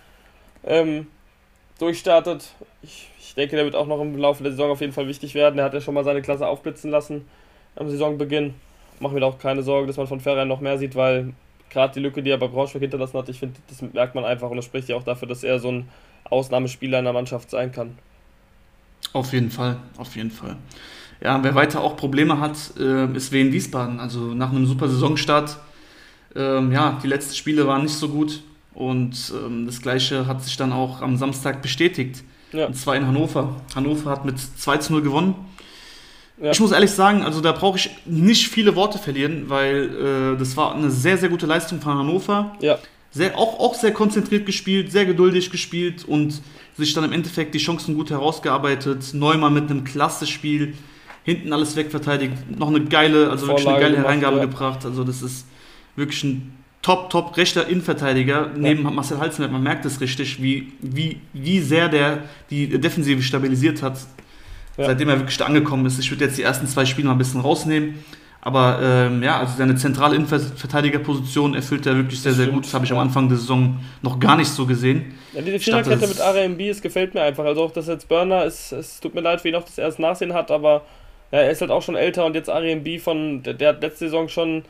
ähm, 0.64 1.08
durchstartet. 1.80 2.46
Ich, 2.82 3.10
ich 3.20 3.36
denke, 3.36 3.58
der 3.58 3.66
wird 3.66 3.76
auch 3.76 3.88
noch 3.88 4.00
im 4.00 4.18
Laufe 4.18 4.42
der 4.44 4.54
Saison 4.54 4.72
auf 4.72 4.80
jeden 4.82 4.94
Fall 4.94 5.08
wichtig 5.08 5.36
werden. 5.36 5.60
Er 5.60 5.66
hat 5.66 5.74
ja 5.74 5.82
schon 5.82 5.94
mal 5.94 6.04
seine 6.06 6.22
Klasse 6.22 6.48
aufblitzen 6.48 6.92
lassen 6.92 7.28
am 7.76 7.90
Saisonbeginn. 7.90 8.54
Machen 9.00 9.16
wir 9.16 9.22
da 9.22 9.28
auch 9.28 9.40
keine 9.40 9.64
Sorge, 9.64 9.88
dass 9.88 9.98
man 9.98 10.08
von 10.08 10.20
Ferrei 10.22 10.46
noch 10.46 10.62
mehr 10.62 10.78
sieht, 10.78 10.96
weil 10.96 11.34
gerade 11.70 11.94
die 11.94 12.00
Lücke, 12.00 12.22
die 12.24 12.30
er 12.30 12.38
bei 12.38 12.48
Braunschweig 12.48 12.82
hinterlassen 12.82 13.18
hat, 13.18 13.28
ich 13.30 13.40
finde, 13.40 13.60
das 13.68 13.82
merkt 13.82 14.16
man 14.16 14.24
einfach 14.26 14.50
und 14.50 14.58
das 14.58 14.66
spricht 14.66 14.88
ja 14.90 14.96
auch 14.96 15.04
dafür, 15.04 15.28
dass 15.28 15.44
er 15.44 15.60
so 15.60 15.72
ein 15.72 15.90
Ausnahmespieler 16.30 17.00
in 17.00 17.06
der 17.06 17.14
Mannschaft 17.14 17.50
sein 17.50 17.72
kann. 17.72 17.98
Auf 19.14 19.34
jeden 19.34 19.52
Fall, 19.52 19.78
auf 19.98 20.16
jeden 20.16 20.32
Fall. 20.32 20.58
Ja, 21.24 21.44
wer 21.44 21.54
weiter 21.54 21.82
auch 21.82 21.98
Probleme 21.98 22.40
hat, 22.40 22.58
äh, 22.80 23.06
ist 23.16 23.32
Wien 23.32 23.52
Wiesbaden. 23.52 24.00
Also 24.00 24.34
nach 24.34 24.50
einem 24.52 24.66
super 24.66 24.88
Saisonstart, 24.88 25.58
ähm, 26.36 26.72
ja, 26.72 27.00
die 27.04 27.08
letzten 27.08 27.36
Spiele 27.36 27.68
waren 27.68 27.84
nicht 27.84 27.96
so 27.96 28.10
gut. 28.10 28.42
Und 28.74 29.34
ähm, 29.36 29.66
das 29.66 29.82
Gleiche 29.82 30.26
hat 30.26 30.44
sich 30.44 30.58
dann 30.58 30.72
auch 30.72 31.02
am 31.02 31.18
Samstag 31.18 31.62
bestätigt. 31.62 32.24
Ja. 32.54 32.68
Und 32.68 32.76
zwar 32.76 32.96
in 32.96 33.06
Hannover. 33.06 33.62
Hannover 33.76 34.10
hat 34.10 34.26
mit 34.26 34.40
2 34.40 34.78
zu 34.78 34.94
0 34.94 35.02
gewonnen. 35.02 35.36
Ja. 36.42 36.52
Ich 36.52 36.60
muss 36.60 36.72
ehrlich 36.72 36.92
sagen, 36.92 37.22
also 37.22 37.40
da 37.42 37.52
brauche 37.52 37.78
ich 37.78 37.92
nicht 38.06 38.48
viele 38.48 38.76
Worte 38.76 38.98
verlieren, 38.98 39.46
weil 39.48 40.34
äh, 40.36 40.40
das 40.40 40.58
war 40.58 40.74
eine 40.74 40.90
sehr, 40.90 41.18
sehr 41.18 41.30
gute 41.30 41.46
Leistung 41.46 41.82
von 41.82 41.96
Hannover. 41.96 42.56
Ja. 42.62 42.80
Sehr, 43.12 43.38
auch, 43.38 43.60
auch 43.60 43.76
sehr 43.76 43.92
konzentriert 43.92 44.46
gespielt, 44.46 44.92
sehr 44.92 45.06
geduldig 45.06 45.52
gespielt 45.52 46.06
und 46.06 46.42
sich 46.78 46.94
dann 46.94 47.04
im 47.04 47.12
Endeffekt 47.12 47.54
die 47.54 47.60
Chancen 47.60 47.96
gut 47.96 48.10
herausgearbeitet. 48.10 49.14
Neumann 49.14 49.54
mit 49.54 49.70
einem 49.70 49.84
klasse 49.84 50.28
Spiel, 50.28 50.76
hinten 51.24 51.54
alles 51.54 51.76
wegverteidigt, 51.76 52.34
noch 52.58 52.70
eine 52.70 52.86
geile, 52.86 53.30
also 53.30 53.46
Vorlage 53.46 53.66
wirklich 53.66 53.68
eine 53.68 53.82
geile 53.82 53.98
Hereingabe 53.98 54.38
ja. 54.38 54.46
gebracht. 54.46 54.86
Also 54.86 55.04
das 55.04 55.22
ist 55.22 55.46
wirklich 55.96 56.24
ein 56.24 56.54
top, 56.82 57.10
top 57.10 57.38
rechter 57.38 57.68
Innenverteidiger 57.68 58.48
ja. 58.48 58.52
neben 58.56 58.84
Marcel 58.84 59.20
Halzenberg. 59.20 59.52
Man 59.52 59.64
merkt 59.64 59.86
es 59.86 60.02
richtig, 60.02 60.42
wie, 60.42 60.74
wie, 60.82 61.20
wie 61.34 61.60
sehr 61.60 61.90
der 61.90 62.24
die 62.50 62.68
Defensive 62.80 63.22
stabilisiert 63.22 63.84
hat, 63.84 63.98
ja. 64.78 64.86
seitdem 64.86 65.10
er 65.10 65.20
wirklich 65.20 65.38
da 65.38 65.46
angekommen 65.46 65.86
ist. 65.86 66.00
Ich 66.00 66.10
würde 66.12 66.26
jetzt 66.26 66.38
die 66.38 66.44
ersten 66.44 66.68
zwei 66.68 66.86
Spiele 66.86 67.08
mal 67.08 67.14
ein 67.14 67.20
bisschen 67.20 67.42
rausnehmen. 67.42 68.04
Aber 68.44 68.80
ähm, 68.82 69.22
ja, 69.22 69.40
also 69.40 69.56
seine 69.56 69.76
zentrale 69.76 70.16
Innenverteidigerposition 70.16 71.54
erfüllt 71.54 71.86
er 71.86 71.96
wirklich 71.96 72.20
sehr, 72.20 72.34
sehr 72.34 72.48
gut. 72.48 72.66
Das 72.66 72.74
habe 72.74 72.86
ich 72.86 72.92
am 72.92 72.98
Anfang 72.98 73.30
der 73.30 73.38
Saison 73.38 73.80
noch 74.02 74.20
gar 74.20 74.36
nicht 74.36 74.50
so 74.50 74.66
gesehen. 74.66 75.14
Ja, 75.34 75.42
diese 75.42 75.60
Viererkette 75.60 76.08
mit 76.08 76.20
RMB, 76.20 76.60
es 76.62 76.82
gefällt 76.82 77.14
mir 77.14 77.22
einfach. 77.22 77.46
Also 77.46 77.62
auch, 77.62 77.72
dass 77.72 77.88
jetzt 77.88 78.10
Burner, 78.10 78.46
ist, 78.46 78.72
es 78.72 79.00
tut 79.00 79.14
mir 79.14 79.22
leid, 79.22 79.44
wie 79.44 79.52
noch 79.52 79.64
das 79.64 79.78
erst 79.78 80.00
Nachsehen 80.00 80.34
hat, 80.34 80.50
aber 80.50 80.82
ja, 81.32 81.40
er 81.40 81.52
ist 81.52 81.62
halt 81.62 81.70
auch 81.70 81.84
schon 81.84 81.96
älter 81.96 82.26
und 82.26 82.34
jetzt 82.34 82.50
RMB 82.50 83.00
von, 83.00 83.44
der, 83.44 83.54
der 83.54 83.70
hat 83.70 83.82
letzte 83.84 84.06
Saison 84.06 84.28
schon 84.28 84.64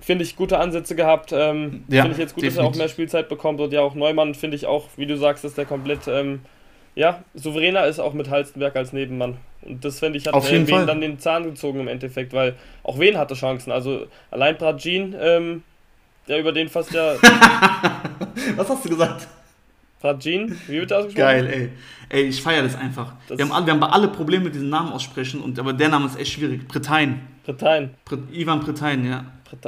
finde 0.00 0.24
ich, 0.24 0.36
gute 0.36 0.58
Ansätze 0.58 0.96
gehabt. 0.96 1.32
Ähm, 1.32 1.84
ja, 1.88 2.02
finde 2.02 2.14
ich 2.14 2.18
jetzt 2.18 2.34
gut, 2.34 2.42
definitiv. 2.42 2.56
dass 2.56 2.56
er 2.56 2.64
auch 2.64 2.74
mehr 2.74 2.88
Spielzeit 2.88 3.28
bekommt. 3.28 3.60
Und 3.60 3.72
ja, 3.72 3.80
auch 3.80 3.94
Neumann 3.94 4.34
finde 4.34 4.56
ich 4.56 4.66
auch, 4.66 4.88
wie 4.96 5.06
du 5.06 5.16
sagst, 5.16 5.44
dass 5.44 5.54
der 5.54 5.64
komplett 5.64 6.08
ähm, 6.08 6.40
ja, 6.94 7.22
souveräner 7.34 7.86
ist 7.86 7.98
auch 7.98 8.12
mit 8.12 8.28
Halstenberg 8.30 8.76
als 8.76 8.92
Nebenmann. 8.92 9.38
Und 9.62 9.84
das 9.84 10.00
finde 10.00 10.18
ich 10.18 10.26
hat 10.26 10.34
Auf 10.34 10.50
jeden 10.50 10.66
Wen 10.66 10.86
dann 10.86 11.00
den 11.00 11.18
Zahn 11.18 11.44
gezogen 11.44 11.80
im 11.80 11.88
Endeffekt, 11.88 12.32
weil 12.32 12.54
auch 12.82 12.98
Wen 12.98 13.16
hatte 13.16 13.34
Chancen. 13.34 13.72
Also 13.72 14.06
allein 14.30 14.58
Pradjin, 14.58 15.14
ähm, 15.18 15.62
der 16.28 16.40
über 16.40 16.52
den 16.52 16.68
fast 16.68 16.92
ja. 16.92 17.14
Was 18.56 18.68
hast 18.68 18.84
du 18.84 18.90
gesagt? 18.90 19.28
Pradjin, 20.00 20.58
wie 20.66 20.80
wird 20.80 20.90
der 20.90 20.98
ausgesprochen? 20.98 21.24
Geil, 21.24 21.46
ey. 21.46 21.70
Ey, 22.08 22.22
ich 22.24 22.42
feiere 22.42 22.64
das 22.64 22.76
einfach. 22.76 23.14
Das 23.28 23.38
wir, 23.38 23.44
haben 23.44 23.52
alle, 23.52 23.66
wir 23.66 23.72
haben 23.74 23.84
alle 23.84 24.08
Probleme 24.08 24.44
mit 24.44 24.54
diesem 24.54 24.68
Namen 24.68 24.92
aussprechen, 24.92 25.40
und, 25.40 25.58
aber 25.58 25.72
der 25.72 25.88
Name 25.88 26.06
ist 26.06 26.18
echt 26.18 26.32
schwierig. 26.32 26.66
Pretain. 26.66 27.20
Pretain. 27.44 27.94
Pre 28.04 28.18
Ivan 28.32 28.60
Pretain, 28.60 29.06
ja. 29.08 29.24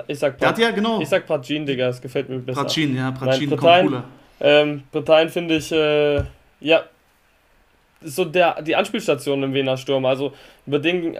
Ich 0.09 0.19
sag, 0.19 0.39
Prat 0.39 0.59
ja, 0.59 0.71
genau. 0.71 1.01
ich 1.01 1.09
sag 1.09 1.27
Pradjin, 1.27 1.67
Digga, 1.67 1.87
das 1.87 2.01
gefällt 2.01 2.29
mir 2.29 2.39
besser. 2.39 2.63
Pradjin, 2.63 2.97
ja, 2.97 3.11
Pradjin 3.13 3.51
kommt 3.51 3.83
cooler. 3.83 4.05
Ähm, 4.41 4.83
Pretain 4.91 5.29
finde 5.29 5.57
ich, 5.57 5.71
äh, 5.71 6.23
ja, 6.61 6.83
ist 8.01 8.17
so 8.17 8.25
der, 8.25 8.63
die 8.63 8.77
Anspielstation 8.77 9.43
im 9.43 9.55
Wiener 9.55 9.77
Sturm. 9.77 10.05
Also 10.05 10.33
über 10.67 10.79
den 10.79 11.17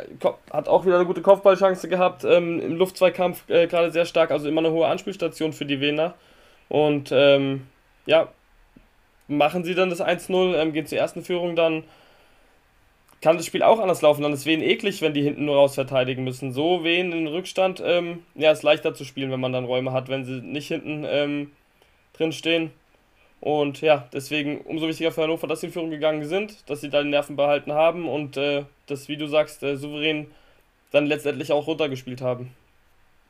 hat 0.51 0.69
auch 0.69 0.85
wieder 0.85 0.97
eine 0.97 1.07
gute 1.07 1.23
Kopfballchance 1.23 1.89
gehabt, 1.89 2.25
ähm, 2.25 2.61
im 2.61 2.77
Luftzweikampf 2.77 3.49
äh, 3.49 3.67
gerade 3.67 3.91
sehr 3.91 4.07
stark, 4.07 4.31
also 4.31 4.49
immer 4.49 4.61
eine 4.61 4.71
hohe 4.71 4.87
Anspielstation 4.87 5.53
für 5.53 5.67
die 5.67 5.81
Wiener. 5.81 6.15
Und 6.69 7.11
ähm, 7.13 7.67
ja, 8.07 8.29
machen 9.29 9.65
sie 9.65 9.75
dann 9.75 9.91
das 9.91 10.03
1-0, 10.03 10.57
ähm, 10.57 10.73
gehen 10.73 10.87
zur 10.87 10.99
ersten 10.99 11.23
Führung 11.23 11.57
dann 11.57 11.85
kann 13.25 13.39
das 13.39 13.47
Spiel 13.47 13.63
auch 13.63 13.81
anders 13.81 14.03
laufen. 14.03 14.23
Dann 14.23 14.35
ist 14.35 14.45
Wen 14.45 14.61
eklig, 14.61 15.01
wenn 15.01 15.15
die 15.15 15.23
hinten 15.23 15.47
nur 15.47 15.57
raus 15.57 15.77
verteidigen 15.77 16.25
müssen. 16.25 16.53
So 16.53 16.85
Wen 16.85 17.11
in 17.11 17.27
Rückstand, 17.27 17.83
ähm, 17.83 18.23
ja, 18.35 18.53
ist 18.53 18.63
leichter 18.63 18.93
zu 18.93 19.05
spielen, 19.05 19.31
wenn 19.31 19.41
man 19.41 19.55
dann 19.55 19.65
Räume 19.65 19.93
hat, 19.93 20.11
wenn 20.11 20.27
sie 20.27 20.43
nicht 20.43 20.69
hinten 20.69 21.07
ähm, 21.09 21.51
drin 22.13 22.33
stehen. 22.33 22.71
Und 23.45 23.83
ja, 23.83 24.09
deswegen 24.11 24.63
umso 24.63 24.89
wichtiger 24.89 25.13
für 25.13 25.21
Hannover, 25.21 25.47
dass 25.47 25.61
sie 25.61 25.67
in 25.67 25.73
Führung 25.75 25.91
gegangen 25.91 26.25
sind, 26.25 26.67
dass 26.67 26.81
sie 26.81 26.89
da 26.89 27.03
die 27.03 27.11
Nerven 27.11 27.37
behalten 27.37 27.73
haben 27.73 28.09
und 28.09 28.39
äh, 28.39 28.65
das, 28.87 29.07
wie 29.09 29.19
du 29.19 29.27
sagst, 29.27 29.63
äh, 29.63 29.77
souverän 29.77 30.29
dann 30.93 31.05
letztendlich 31.05 31.53
auch 31.53 31.67
runtergespielt 31.67 32.23
haben. 32.23 32.49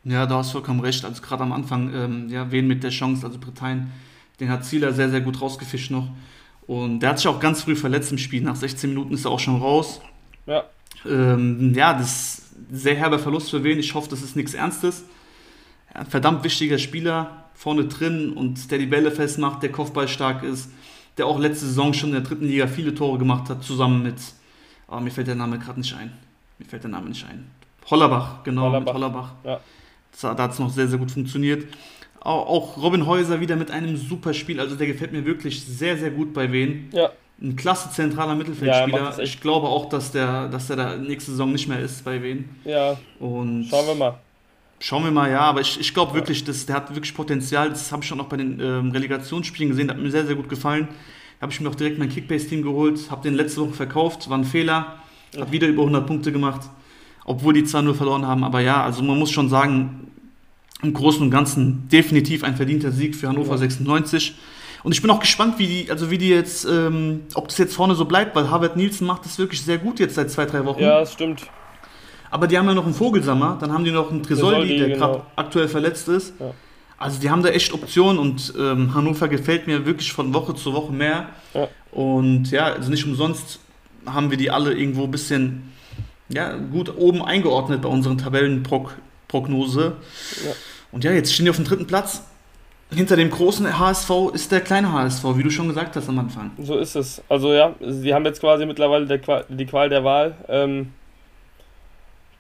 Ja, 0.05 0.25
da 0.27 0.37
hast 0.37 0.51
du 0.51 0.59
vollkommen 0.59 0.79
recht. 0.79 1.05
Also 1.05 1.21
gerade 1.21 1.43
am 1.43 1.53
Anfang, 1.53 1.93
ähm, 1.93 2.29
ja, 2.29 2.49
wen 2.53 2.69
mit 2.69 2.85
der 2.85 2.91
Chance, 2.91 3.27
also 3.27 3.41
Britannien, 3.41 3.91
den 4.39 4.51
hat 4.51 4.65
Zieler 4.65 4.93
sehr, 4.93 5.11
sehr 5.11 5.21
gut 5.21 5.41
rausgefischt 5.41 5.91
noch. 5.91 6.07
Und 6.69 7.01
der 7.01 7.11
hat 7.11 7.19
sich 7.19 7.27
auch 7.27 7.41
ganz 7.41 7.65
früh 7.65 7.75
verletzt 7.75 8.13
im 8.13 8.19
Spiel. 8.19 8.43
Nach 8.43 8.55
16 8.55 8.91
Minuten 8.91 9.15
ist 9.15 9.25
er 9.25 9.33
auch 9.33 9.41
schon 9.41 9.61
raus. 9.61 10.01
Ja. 10.47 10.63
Ähm, 11.05 11.75
ja, 11.75 11.93
das 11.93 12.39
ist 12.39 12.53
ein 12.53 12.77
sehr 12.77 12.95
herber 12.95 13.19
Verlust 13.19 13.51
für 13.51 13.65
wen. 13.65 13.81
Ich 13.81 13.93
hoffe, 13.95 14.11
das 14.11 14.23
ist 14.23 14.37
nichts 14.37 14.55
Ernstes. 14.55 15.07
Verdammt 16.09 16.45
wichtiger 16.45 16.79
Spieler 16.79 17.44
vorne 17.55 17.85
drin 17.87 18.33
und 18.33 18.71
der 18.71 18.79
die 18.79 18.87
Bälle 18.87 19.11
festmacht, 19.11 19.63
der 19.63 19.73
Kopfball 19.73 20.09
stark 20.09 20.43
ist, 20.43 20.71
der 21.17 21.27
auch 21.27 21.39
letzte 21.39 21.67
Saison 21.67 21.95
schon 21.95 22.11
in 22.11 22.17
der 22.17 22.25
dritten 22.25 22.47
Liga 22.47 22.67
viele 22.67 22.95
Tore 22.95 23.19
gemacht 23.19 23.49
hat, 23.49 23.63
zusammen 23.63 24.03
mit, 24.03 24.17
oh, 24.89 25.01
mir 25.01 25.11
fällt 25.11 25.29
der 25.29 25.37
Name 25.37 25.59
gerade 25.59 25.81
nicht 25.81 25.95
ein. 25.95 26.13
Mir 26.59 26.67
fällt 26.67 26.83
der 26.83 26.91
Name 26.91 27.09
nicht 27.09 27.25
ein. 27.27 27.51
Hollerbach, 27.91 28.43
genau, 28.45 28.63
Hollerbach. 28.63 28.81
mit 28.81 28.95
Hollerbach. 28.95 29.33
Ja. 29.45 29.61
Da 30.21 30.43
hat 30.43 30.53
es 30.53 30.59
noch 30.59 30.71
sehr, 30.71 30.89
sehr 30.89 30.99
gut 30.99 31.11
funktioniert. 31.11 31.67
Auch 32.21 32.79
Robin 32.79 33.05
Häuser 33.07 33.41
wieder 33.41 33.57
mit 33.57 33.71
einem 33.71 33.97
super 33.97 34.33
Spiel. 34.33 34.59
Also 34.59 34.77
der 34.77 34.87
gefällt 34.87 35.13
mir 35.13 35.27
wirklich 35.27 35.63
sehr, 35.63 35.99
sehr 35.99 36.11
gut 36.11 36.33
bei 36.33 36.51
Wen. 36.51 36.89
Ja. 36.93 37.11
Ein 37.43 37.57
klasse 37.57 37.91
zentraler 37.91 38.35
Mittelfeldspieler. 38.35 39.13
Ja, 39.17 39.19
ich 39.19 39.41
glaube 39.41 39.67
auch, 39.67 39.89
dass 39.89 40.13
der, 40.13 40.49
dass 40.49 40.69
der 40.69 40.77
da 40.77 40.97
nächste 40.97 41.33
Saison 41.33 41.53
nicht 41.53 41.69
mehr 41.69 41.81
ist 41.81 42.05
bei 42.05 42.23
Wen. 42.23 42.49
Ja. 42.65 42.97
Und 43.19 43.65
Schauen 43.65 43.87
wir 43.89 43.95
mal. 43.95 44.19
Schauen 44.87 45.03
wir 45.03 45.11
mal, 45.11 45.31
ja, 45.31 45.41
aber 45.41 45.63
ich, 45.63 45.81
ich 45.81 45.95
glaube 45.95 46.13
wirklich, 46.13 46.45
dass 46.45 46.67
der 46.67 46.77
hat 46.77 46.95
wirklich 46.95 47.15
Potenzial. 47.15 47.71
Das 47.71 47.91
habe 47.91 48.03
ich 48.03 48.09
schon 48.09 48.21
auch 48.21 48.27
bei 48.27 48.37
den 48.37 48.61
ähm, 48.61 48.91
Relegationsspielen 48.91 49.71
gesehen. 49.71 49.89
Das 49.89 49.97
hat 49.97 50.03
mir 50.03 50.11
sehr, 50.11 50.27
sehr 50.27 50.35
gut 50.35 50.51
gefallen. 50.51 50.89
Da 51.39 51.45
habe 51.45 51.53
ich 51.53 51.59
mir 51.59 51.71
auch 51.71 51.75
direkt 51.75 51.99
mein 51.99 52.11
Kickbase-Team 52.11 52.61
geholt, 52.61 53.11
habe 53.11 53.23
den 53.23 53.33
letzte 53.33 53.63
Woche 53.63 53.73
verkauft, 53.73 54.29
war 54.29 54.37
ein 54.37 54.45
Fehler, 54.45 54.99
hat 55.39 55.51
wieder 55.51 55.69
über 55.69 55.85
100 55.85 56.07
Punkte 56.07 56.33
gemacht, 56.33 56.69
obwohl 57.25 57.55
die 57.55 57.65
zwar 57.65 57.81
nur 57.81 57.95
verloren 57.95 58.27
haben. 58.27 58.45
Aber 58.45 58.61
ja, 58.61 58.85
also 58.85 59.03
man 59.03 59.19
muss 59.19 59.31
schon 59.31 59.49
sagen, 59.49 60.11
im 60.83 60.93
Großen 60.93 61.23
und 61.23 61.31
Ganzen 61.31 61.89
definitiv 61.89 62.45
ein 62.45 62.55
verdienter 62.55 62.93
Sieg 62.93 63.17
für 63.17 63.29
Hannover 63.29 63.53
ja. 63.53 63.57
96. 63.57 64.35
Und 64.83 64.93
ich 64.93 65.01
bin 65.01 65.11
auch 65.11 65.21
gespannt, 65.21 65.59
wie 65.59 65.67
die, 65.67 65.91
also 65.91 66.11
wie 66.11 66.19
die 66.19 66.29
jetzt, 66.29 66.67
ähm, 66.67 67.21
ob 67.33 67.49
das 67.49 67.57
jetzt 67.57 67.75
vorne 67.75 67.95
so 67.95 68.05
bleibt, 68.05 68.37
weil 68.37 68.51
Harvard 68.51 68.77
Nielsen 68.77 69.07
macht 69.07 69.25
das 69.25 69.39
wirklich 69.39 69.63
sehr 69.63 69.79
gut 69.79 69.99
jetzt 69.99 70.17
seit 70.17 70.31
zwei, 70.31 70.45
drei 70.45 70.67
Wochen. 70.67 70.83
Ja, 70.83 71.01
das 71.01 71.15
stimmt. 71.15 71.49
Aber 72.35 72.49
die 72.49 72.59
haben 72.59 72.67
ja 72.67 72.75
noch 72.75 72.85
einen 72.85 72.95
Vogelsammer, 72.95 73.57
dann 73.61 73.73
haben 73.73 73.85
die 73.85 73.93
noch 73.93 74.11
einen 74.11 74.25
Tresoldi, 74.25 74.77
der 74.77 74.89
gerade 74.89 75.13
genau. 75.13 75.27
aktuell 75.37 75.69
verletzt 75.69 76.09
ist. 76.09 76.35
Ja. 76.41 76.51
Also 76.99 77.21
die 77.21 77.31
haben 77.31 77.45
da 77.45 77.51
echt 77.51 77.73
Optionen 77.73 78.19
und 78.19 78.53
ähm, 78.59 78.93
Hannover 78.93 79.29
gefällt 79.29 79.69
mir 79.69 79.87
wirklich 79.87 80.13
von 80.13 80.35
Woche 80.35 80.57
zu 80.57 80.73
Woche 80.73 80.93
mehr. 80.93 81.29
Ja. 81.55 81.69
Und 81.93 82.51
ja, 82.51 82.73
also 82.73 82.91
nicht 82.91 83.07
umsonst 83.07 83.61
haben 84.05 84.33
wir 84.33 84.37
die 84.37 84.51
alle 84.51 84.73
irgendwo 84.73 85.05
ein 85.05 85.13
bisschen 85.13 85.73
ja, 86.29 86.57
gut 86.57 86.99
oben 86.99 87.23
eingeordnet 87.23 87.83
bei 87.83 87.89
unseren 87.89 88.19
Tabellenprognose. 88.19 89.93
Ja. 90.45 90.53
Und 90.91 91.05
ja, 91.05 91.13
jetzt 91.13 91.33
stehen 91.33 91.45
die 91.45 91.51
auf 91.51 91.57
dem 91.57 91.67
dritten 91.67 91.87
Platz. 91.87 92.25
Hinter 92.93 93.15
dem 93.15 93.31
großen 93.31 93.79
HSV 93.79 94.11
ist 94.33 94.51
der 94.51 94.61
kleine 94.61 94.91
HSV, 94.91 95.23
wie 95.37 95.45
du 95.45 95.51
schon 95.51 95.69
gesagt 95.69 95.95
hast 95.95 96.09
am 96.09 96.19
Anfang. 96.19 96.51
So 96.61 96.79
ist 96.79 96.97
es. 96.97 97.23
Also 97.29 97.53
ja, 97.53 97.77
sie 97.81 98.13
haben 98.13 98.25
jetzt 98.25 98.41
quasi 98.41 98.67
mittlerweile 98.67 99.21
Qual, 99.21 99.45
die 99.49 99.67
Qual 99.67 99.89
der 99.89 100.03
Wahl. 100.03 100.35
Ähm, 100.49 100.91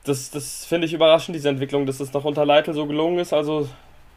das 0.04 0.30
das 0.30 0.64
finde 0.64 0.86
ich 0.86 0.92
überraschend, 0.92 1.34
diese 1.34 1.48
Entwicklung, 1.48 1.86
dass 1.86 1.98
das 1.98 2.12
noch 2.12 2.24
unter 2.24 2.46
Leitl 2.46 2.72
so 2.72 2.86
gelungen 2.86 3.18
ist. 3.18 3.32
Also 3.32 3.68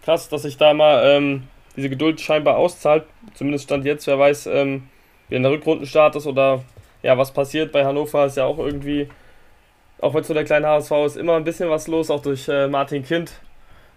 krass, 0.03 0.29
dass 0.29 0.43
sich 0.43 0.57
da 0.57 0.73
mal 0.73 1.01
ähm, 1.05 1.43
diese 1.75 1.89
Geduld 1.89 2.21
scheinbar 2.21 2.57
auszahlt. 2.57 3.05
Zumindest 3.33 3.65
stand 3.65 3.85
jetzt, 3.85 4.07
wer 4.07 4.19
weiß, 4.19 4.47
ähm, 4.47 4.89
wie 5.29 5.35
in 5.35 5.43
der 5.43 5.51
Rückrundenstart 5.51 6.15
ist 6.15 6.27
oder 6.27 6.63
ja, 7.03 7.17
was 7.17 7.31
passiert. 7.31 7.71
Bei 7.71 7.85
Hannover 7.85 8.25
ist 8.25 8.37
ja 8.37 8.45
auch 8.45 8.57
irgendwie, 8.57 9.09
auch 10.01 10.13
wenn 10.13 10.21
es 10.21 10.27
so 10.27 10.33
der 10.33 10.45
kleine 10.45 10.67
HSV 10.67 10.91
ist, 11.05 11.17
immer 11.17 11.35
ein 11.35 11.43
bisschen 11.43 11.69
was 11.69 11.87
los, 11.87 12.09
auch 12.09 12.21
durch 12.21 12.47
äh, 12.49 12.67
Martin 12.67 13.03
Kind, 13.03 13.31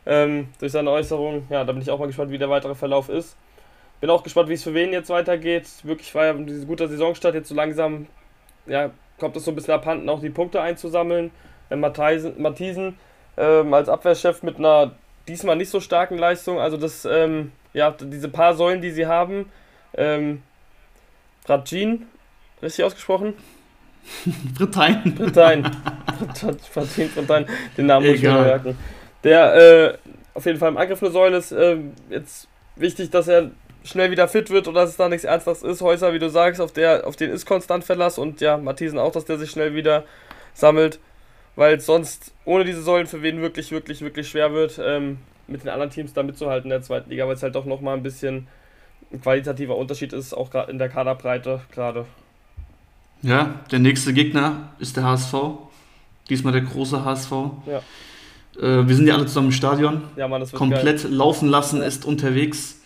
ähm, 0.06 0.48
durch 0.58 0.72
seine 0.72 0.90
Äußerung. 0.90 1.46
Ja, 1.50 1.64
da 1.64 1.72
bin 1.72 1.82
ich 1.82 1.90
auch 1.90 1.98
mal 1.98 2.06
gespannt, 2.06 2.30
wie 2.30 2.38
der 2.38 2.50
weitere 2.50 2.74
Verlauf 2.74 3.08
ist. 3.08 3.36
Bin 4.00 4.10
auch 4.10 4.22
gespannt, 4.22 4.48
wie 4.48 4.54
es 4.54 4.62
für 4.62 4.74
wen 4.74 4.92
jetzt 4.92 5.10
weitergeht. 5.10 5.66
Wirklich 5.82 6.14
war 6.14 6.26
ja 6.26 6.32
diese 6.34 6.66
gute 6.66 6.88
Saisonstart 6.88 7.34
jetzt 7.34 7.48
so 7.48 7.54
langsam, 7.54 8.06
ja, 8.66 8.90
kommt 9.18 9.36
es 9.36 9.44
so 9.44 9.50
ein 9.50 9.54
bisschen 9.54 9.74
abhanden, 9.74 10.08
auch 10.08 10.20
die 10.20 10.30
Punkte 10.30 10.60
einzusammeln. 10.60 11.30
Äh, 11.70 11.76
Matthiesen 11.76 12.96
ähm, 13.36 13.74
als 13.74 13.88
Abwehrchef 13.88 14.42
mit 14.42 14.58
einer 14.58 14.92
diesmal 15.28 15.56
nicht 15.56 15.70
so 15.70 15.80
starken 15.80 16.18
Leistung. 16.18 16.60
Also 16.60 16.76
das, 16.76 17.04
ähm, 17.04 17.52
ja, 17.72 17.90
diese 17.90 18.28
paar 18.28 18.54
Säulen, 18.54 18.80
die 18.80 18.90
sie 18.90 19.06
haben. 19.06 19.50
Ähm, 19.94 20.42
Bratjin, 21.44 22.06
richtig 22.62 22.84
ausgesprochen? 22.84 23.34
Britain. 24.56 25.14
Britain. 25.14 25.62
Bratjin, 26.74 27.10
Britain. 27.14 27.46
Den 27.76 27.86
Namen 27.86 28.06
muss 28.06 28.16
ich 28.16 28.22
mir 28.22 28.32
merken. 28.32 28.78
Der 29.24 29.54
äh, 29.54 29.98
auf 30.34 30.46
jeden 30.46 30.58
Fall 30.58 30.70
im 30.70 30.76
Angriff 30.76 31.02
eine 31.02 31.12
Säule 31.12 31.36
ist. 31.36 31.52
Äh, 31.52 31.78
jetzt 32.08 32.48
wichtig, 32.76 33.10
dass 33.10 33.28
er 33.28 33.50
schnell 33.84 34.10
wieder 34.10 34.28
fit 34.28 34.50
wird 34.50 34.68
oder 34.68 34.82
dass 34.82 34.90
es 34.90 34.96
da 34.96 35.08
nichts 35.08 35.24
Ernstes 35.24 35.62
ist. 35.62 35.80
Häuser, 35.80 36.12
wie 36.12 36.18
du 36.18 36.28
sagst, 36.28 36.60
auf, 36.60 36.72
der, 36.72 37.06
auf 37.06 37.16
den 37.16 37.30
ist 37.30 37.46
konstant 37.46 37.84
Verlass 37.84 38.18
und 38.18 38.40
ja, 38.40 38.56
Matthiesen 38.56 38.98
auch, 38.98 39.12
dass 39.12 39.24
der 39.24 39.38
sich 39.38 39.50
schnell 39.50 39.74
wieder 39.74 40.04
sammelt, 40.52 40.98
weil 41.56 41.76
es 41.76 41.86
sonst 41.86 42.32
ohne 42.44 42.64
diese 42.64 42.82
Säulen 42.82 43.06
für 43.06 43.22
wen 43.22 43.40
wirklich, 43.40 43.70
wirklich, 43.70 44.00
wirklich 44.00 44.28
schwer 44.28 44.52
wird, 44.52 44.80
ähm, 44.82 45.18
mit 45.46 45.62
den 45.62 45.70
anderen 45.70 45.90
Teams 45.90 46.12
da 46.12 46.22
mitzuhalten 46.22 46.70
in 46.70 46.70
der 46.70 46.82
zweiten 46.82 47.10
Liga, 47.10 47.26
weil 47.26 47.34
es 47.34 47.42
halt 47.42 47.54
doch 47.54 47.64
nochmal 47.64 47.96
ein 47.96 48.02
bisschen 48.02 48.46
ein 49.12 49.20
qualitativer 49.20 49.76
Unterschied 49.76 50.12
ist, 50.12 50.32
auch 50.32 50.50
gerade 50.50 50.70
in 50.70 50.78
der 50.78 50.88
Kaderbreite 50.88 51.60
gerade. 51.72 52.06
Ja, 53.22 53.60
der 53.70 53.80
nächste 53.80 54.12
Gegner 54.12 54.70
ist 54.78 54.96
der 54.96 55.04
HSV. 55.04 55.34
Diesmal 56.28 56.52
der 56.52 56.62
große 56.62 57.04
HSV. 57.04 57.32
Ja. 57.66 57.82
Äh, 58.58 58.86
wir 58.86 58.94
sind 58.94 59.06
ja 59.06 59.14
alle 59.14 59.26
zusammen 59.26 59.48
im 59.48 59.52
Stadion. 59.52 60.02
Ja, 60.16 60.28
Mann, 60.28 60.40
das 60.40 60.52
wird 60.52 60.58
Komplett 60.58 61.02
geil. 61.02 61.12
laufen 61.12 61.48
lassen 61.48 61.82
ist 61.82 62.04
unterwegs 62.04 62.80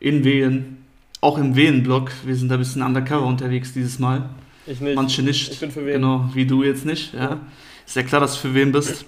in 0.00 0.24
Wehen. 0.24 0.84
Auch 1.20 1.38
im 1.38 1.54
Wehen-Block. 1.54 2.10
Wir 2.24 2.34
sind 2.34 2.48
da 2.48 2.54
ein 2.54 2.60
bisschen 2.60 2.82
undercover 2.82 3.26
unterwegs 3.26 3.72
dieses 3.72 3.98
Mal. 3.98 4.28
Ich 4.66 4.80
nicht. 4.80 4.96
Manche 4.96 5.22
nicht. 5.22 5.52
Ich 5.52 5.60
bin 5.60 5.70
für 5.70 5.84
wen. 5.84 5.94
Genau, 5.94 6.30
wie 6.34 6.46
du 6.46 6.62
jetzt 6.62 6.84
nicht. 6.84 7.12
Ja. 7.14 7.40
Ist 7.88 7.96
ja 7.96 8.02
klar, 8.02 8.20
dass 8.20 8.34
du 8.34 8.40
für 8.48 8.54
wen 8.54 8.70
bist. 8.70 9.06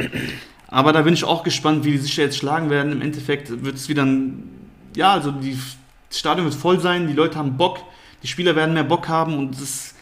Aber 0.68 0.94
da 0.94 1.02
bin 1.02 1.12
ich 1.12 1.22
auch 1.22 1.42
gespannt, 1.42 1.84
wie 1.84 1.90
die 1.90 1.98
sich 1.98 2.16
jetzt 2.16 2.38
schlagen 2.38 2.70
werden. 2.70 2.92
Im 2.92 3.02
Endeffekt 3.02 3.62
wird 3.62 3.74
es 3.76 3.90
wieder 3.90 4.06
ein. 4.06 4.48
Ja, 4.96 5.12
also 5.12 5.32
die, 5.32 5.54
das 6.08 6.18
Stadion 6.18 6.46
wird 6.46 6.54
voll 6.54 6.80
sein, 6.80 7.06
die 7.06 7.12
Leute 7.12 7.36
haben 7.36 7.58
Bock, 7.58 7.80
die 8.22 8.26
Spieler 8.26 8.56
werden 8.56 8.72
mehr 8.72 8.82
Bock 8.84 9.06
haben 9.06 9.36
und 9.36 9.54
es, 9.60 9.94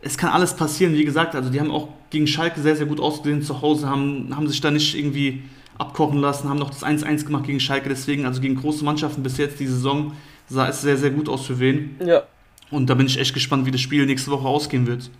es 0.00 0.16
kann 0.16 0.30
alles 0.30 0.56
passieren. 0.56 0.94
Wie 0.94 1.04
gesagt, 1.04 1.34
also 1.34 1.50
die 1.50 1.60
haben 1.60 1.70
auch 1.70 1.88
gegen 2.08 2.26
Schalke 2.26 2.62
sehr, 2.62 2.74
sehr 2.76 2.86
gut 2.86 2.98
ausgesehen 2.98 3.42
zu 3.42 3.60
Hause, 3.60 3.90
haben, 3.90 4.34
haben 4.34 4.48
sich 4.48 4.60
da 4.62 4.70
nicht 4.70 4.96
irgendwie 4.96 5.42
abkochen 5.76 6.18
lassen, 6.18 6.48
haben 6.48 6.58
noch 6.58 6.70
das 6.70 6.82
1-1 6.82 7.26
gemacht 7.26 7.44
gegen 7.44 7.60
Schalke. 7.60 7.90
Deswegen, 7.90 8.24
also 8.24 8.40
gegen 8.40 8.56
große 8.56 8.84
Mannschaften 8.86 9.22
bis 9.22 9.36
jetzt 9.36 9.60
die 9.60 9.66
Saison 9.66 10.12
sah 10.48 10.66
es 10.68 10.80
sehr, 10.80 10.96
sehr 10.96 11.10
gut 11.10 11.28
aus 11.28 11.44
für 11.44 11.60
wen. 11.60 11.96
Ja, 12.02 12.22
Und 12.70 12.88
da 12.88 12.94
bin 12.94 13.06
ich 13.06 13.20
echt 13.20 13.34
gespannt, 13.34 13.66
wie 13.66 13.70
das 13.70 13.82
Spiel 13.82 14.06
nächste 14.06 14.30
Woche 14.30 14.48
ausgehen 14.48 14.86
wird. 14.86 15.10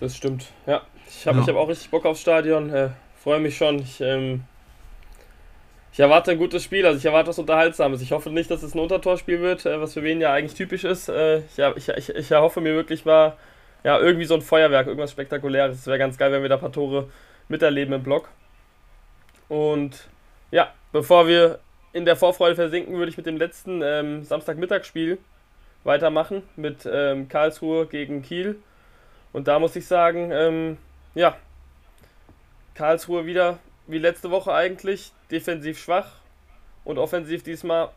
das 0.00 0.16
stimmt. 0.16 0.46
Ja, 0.66 0.82
ich 1.18 1.26
habe 1.26 1.38
Ja. 1.38 1.42
ich 1.42 1.48
hab 1.48 1.56
auch 1.56 1.68
richtig 1.68 1.90
Bock 1.90 2.04
aufs 2.06 2.20
Stadion. 2.20 2.70
Äh, 2.72 2.90
Freue 3.22 3.40
mich 3.40 3.56
schon. 3.56 3.78
Ich, 3.78 4.00
ähm, 4.00 4.44
ich 5.92 6.00
erwarte 6.00 6.32
ein 6.32 6.38
gutes 6.38 6.62
Spiel. 6.62 6.84
Also 6.84 6.98
ich 6.98 7.04
erwarte 7.06 7.28
was 7.28 7.38
Unterhaltsames. 7.38 8.02
Ich 8.02 8.12
hoffe 8.12 8.30
nicht, 8.30 8.50
dass 8.50 8.62
es 8.62 8.74
ein 8.74 8.80
Untertorspiel 8.80 9.40
wird, 9.40 9.64
äh, 9.64 9.80
was 9.80 9.94
für 9.94 10.02
wen 10.02 10.20
ja 10.20 10.32
eigentlich 10.32 10.54
typisch 10.54 10.84
ist. 10.84 11.08
Äh, 11.08 11.38
ich, 11.38 11.58
ich, 11.58 11.88
ich, 11.88 12.08
ich 12.10 12.30
erhoffe 12.30 12.60
mir 12.60 12.74
wirklich 12.74 13.04
mal 13.04 13.36
ja, 13.82 13.98
irgendwie 13.98 14.24
so 14.26 14.34
ein 14.34 14.42
Feuerwerk, 14.42 14.86
irgendwas 14.86 15.12
Spektakuläres. 15.12 15.78
Es 15.78 15.86
wäre 15.86 15.98
ganz 15.98 16.18
geil, 16.18 16.32
wenn 16.32 16.42
wir 16.42 16.48
da 16.48 16.56
ein 16.56 16.60
paar 16.60 16.72
Tore 16.72 17.08
miterleben 17.48 17.94
im 17.94 18.02
Block. 18.02 18.28
Und 19.48 20.08
ja, 20.50 20.72
bevor 20.92 21.26
wir 21.26 21.60
in 21.92 22.04
der 22.04 22.16
Vorfreude 22.16 22.56
versinken, 22.56 22.96
würde 22.96 23.10
ich 23.10 23.16
mit 23.16 23.26
dem 23.26 23.36
letzten 23.36 23.82
ähm, 23.82 24.24
Samstagmittagsspiel 24.24 25.18
weitermachen 25.84 26.42
mit 26.56 26.88
ähm, 26.90 27.28
Karlsruhe 27.28 27.86
gegen 27.86 28.22
Kiel. 28.22 28.56
Und 29.32 29.48
da 29.48 29.58
muss 29.58 29.76
ich 29.76 29.86
sagen, 29.86 30.30
ähm, 30.32 30.78
ja, 31.14 31.36
Karlsruhe 32.74 33.26
wieder 33.26 33.58
wie 33.86 33.98
letzte 33.98 34.30
Woche 34.30 34.52
eigentlich, 34.52 35.12
defensiv 35.30 35.78
schwach 35.78 36.12
und 36.84 36.98
offensiv 36.98 37.42
diesmal 37.42 37.90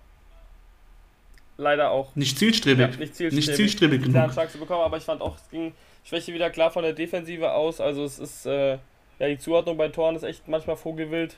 leider 1.57 1.91
auch 1.91 2.15
Nicht 2.15 2.37
zielstrebig. 2.37 2.79
ja, 2.79 2.87
nicht 2.87 3.15
zielstrebig. 3.15 3.47
Nicht 3.47 3.55
zielstrebig 3.55 4.03
genug. 4.03 4.33
Chance 4.33 4.57
bekommen, 4.57 4.81
aber 4.81 4.97
ich 4.97 5.03
fand 5.03 5.21
auch, 5.21 5.35
es 5.35 5.49
ging 5.49 5.73
Schwäche 6.03 6.33
wieder 6.33 6.49
klar 6.49 6.71
von 6.71 6.83
der 6.83 6.93
Defensive 6.93 7.51
aus. 7.51 7.81
Also 7.81 8.03
es 8.03 8.19
ist, 8.19 8.45
äh, 8.45 8.77
ja, 9.19 9.27
die 9.27 9.39
Zuordnung 9.39 9.77
bei 9.77 9.89
Toren 9.89 10.15
ist 10.15 10.23
echt 10.23 10.47
manchmal 10.47 10.77
vogelwild. 10.77 11.35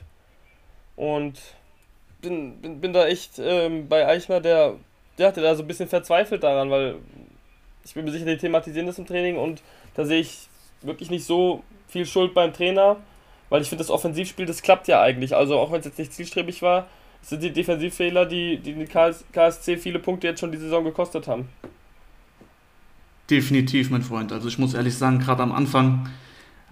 Und 0.96 1.40
bin, 2.20 2.60
bin, 2.60 2.80
bin 2.80 2.92
da 2.92 3.06
echt 3.06 3.38
ähm, 3.38 3.88
bei 3.88 4.06
Eichner, 4.06 4.40
der, 4.40 4.76
der 5.18 5.28
hatte 5.28 5.40
da 5.40 5.54
so 5.54 5.62
ein 5.62 5.66
bisschen 5.66 5.88
verzweifelt 5.88 6.42
daran, 6.42 6.70
weil 6.70 6.96
ich 7.84 7.94
bin 7.94 8.04
mir 8.04 8.12
sicher, 8.12 8.26
die 8.26 8.36
thematisieren 8.36 8.86
das 8.86 8.98
im 8.98 9.06
Training 9.06 9.38
und 9.38 9.62
da 9.94 10.04
sehe 10.04 10.20
ich 10.20 10.48
wirklich 10.82 11.10
nicht 11.10 11.24
so 11.24 11.62
viel 11.88 12.06
Schuld 12.06 12.34
beim 12.34 12.52
Trainer, 12.52 12.96
weil 13.48 13.62
ich 13.62 13.68
finde, 13.68 13.82
das 13.82 13.90
Offensivspiel, 13.90 14.46
das 14.46 14.62
klappt 14.62 14.88
ja 14.88 15.00
eigentlich. 15.02 15.34
Also 15.34 15.58
auch 15.58 15.72
wenn 15.72 15.80
es 15.80 15.86
jetzt 15.86 15.98
nicht 15.98 16.12
zielstrebig 16.12 16.62
war, 16.62 16.86
sind 17.22 17.42
die 17.42 17.50
Defensivfehler, 17.50 18.26
die, 18.26 18.58
die 18.58 18.72
den 18.72 18.88
KS 18.88 19.24
KSC 19.32 19.76
viele 19.76 19.98
Punkte 19.98 20.28
jetzt 20.28 20.40
schon 20.40 20.52
die 20.52 20.58
Saison 20.58 20.84
gekostet 20.84 21.28
haben. 21.28 21.48
Definitiv, 23.28 23.90
mein 23.90 24.02
Freund. 24.02 24.32
Also 24.32 24.48
ich 24.48 24.58
muss 24.58 24.74
ehrlich 24.74 24.96
sagen, 24.96 25.18
gerade 25.18 25.42
am 25.42 25.52
Anfang, 25.52 26.08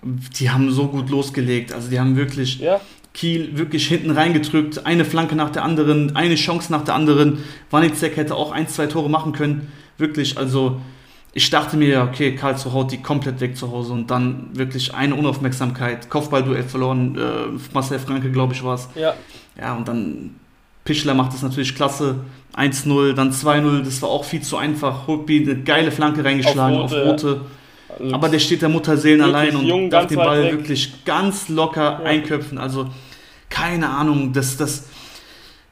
die 0.02 0.50
haben 0.50 0.70
so 0.70 0.88
gut 0.88 1.10
losgelegt. 1.10 1.72
Also 1.72 1.90
die 1.90 2.00
haben 2.00 2.16
wirklich 2.16 2.60
Ja, 2.60 2.80
Kiel 3.14 3.58
wirklich 3.58 3.88
hinten 3.88 4.10
reingedrückt, 4.10 4.86
eine 4.86 5.04
Flanke 5.04 5.34
nach 5.34 5.50
der 5.50 5.64
anderen, 5.64 6.14
eine 6.14 6.36
Chance 6.36 6.70
nach 6.72 6.84
der 6.84 6.94
anderen. 6.94 7.42
Wanizek 7.70 8.16
hätte 8.16 8.34
auch 8.34 8.52
ein, 8.52 8.68
zwei 8.68 8.86
Tore 8.86 9.10
machen 9.10 9.32
können. 9.32 9.72
Wirklich, 9.98 10.38
also 10.38 10.80
ich 11.34 11.50
dachte 11.50 11.76
mir, 11.76 11.88
ja, 11.88 12.04
okay, 12.04 12.34
Karlsruhe 12.34 12.72
haut 12.72 12.90
die 12.92 12.98
komplett 13.02 13.40
weg 13.40 13.56
zu 13.56 13.70
Hause 13.70 13.92
und 13.92 14.10
dann 14.10 14.48
wirklich 14.54 14.94
eine 14.94 15.14
Unaufmerksamkeit, 15.14 16.08
Kopfballduell 16.10 16.62
verloren, 16.64 17.16
äh, 17.16 17.58
Marcel 17.74 17.98
Franke, 17.98 18.30
glaube 18.30 18.54
ich, 18.54 18.64
war 18.64 18.74
es. 18.74 18.88
ja, 18.94 19.14
Ja, 19.60 19.74
und 19.76 19.86
dann 19.88 20.34
Pischler 20.84 21.14
macht 21.14 21.34
es 21.34 21.42
natürlich 21.42 21.74
klasse. 21.74 22.16
1-0, 22.56 23.12
dann 23.12 23.30
2-0, 23.30 23.82
das 23.84 24.00
war 24.02 24.08
auch 24.08 24.24
viel 24.24 24.40
zu 24.40 24.56
einfach. 24.56 25.06
Holtby 25.06 25.42
eine 25.42 25.62
geile 25.62 25.90
Flanke 25.92 26.24
reingeschlagen 26.24 26.78
auf 26.78 26.92
Auf 26.92 26.98
Rote. 26.98 27.08
Rote. 27.32 27.40
Also 28.00 28.14
Aber 28.14 28.28
der 28.28 28.38
steht 28.38 28.62
der 28.62 28.68
Mutterseelen 28.68 29.20
allein 29.20 29.54
und 29.54 29.66
jung, 29.66 29.90
darf 29.90 30.06
den 30.06 30.16
Ball 30.16 30.44
weg. 30.44 30.52
wirklich 30.52 31.04
ganz 31.04 31.48
locker 31.48 32.00
Ja. 32.02 32.04
einköpfen. 32.04 32.58
Also 32.58 32.88
keine 33.50 33.88
Ahnung, 33.90 34.32
das, 34.32 34.56
das, 34.56 34.88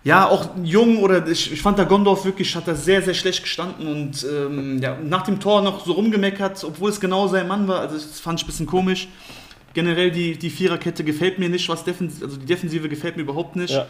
ja, 0.06 0.28
auch 0.28 0.50
jung 0.62 0.98
oder 0.98 1.26
ich, 1.26 1.52
ich 1.52 1.60
fand 1.60 1.78
der 1.78 1.84
Gondorf 1.84 2.24
wirklich, 2.24 2.54
hat 2.54 2.68
da 2.68 2.76
sehr, 2.76 3.02
sehr 3.02 3.12
schlecht 3.12 3.42
gestanden 3.42 3.88
und 3.88 4.24
ähm, 4.24 4.80
ja, 4.80 4.96
nach 5.02 5.22
dem 5.22 5.40
Tor 5.40 5.62
noch 5.62 5.84
so 5.84 5.94
rumgemeckert, 5.94 6.62
obwohl 6.62 6.90
es 6.90 7.00
genau 7.00 7.26
sein 7.26 7.48
Mann 7.48 7.66
war. 7.66 7.80
Also 7.80 7.96
das 7.96 8.20
fand 8.20 8.38
ich 8.38 8.44
ein 8.44 8.46
bisschen 8.46 8.66
komisch. 8.66 9.08
Generell 9.74 10.12
die, 10.12 10.38
die 10.38 10.48
Viererkette 10.48 11.02
gefällt 11.02 11.40
mir 11.40 11.48
nicht, 11.48 11.68
was 11.68 11.82
Defensive, 11.82 12.24
also 12.24 12.36
die 12.36 12.46
Defensive 12.46 12.88
gefällt 12.88 13.16
mir 13.16 13.24
überhaupt 13.24 13.56
nicht. 13.56 13.74
Ja. 13.74 13.86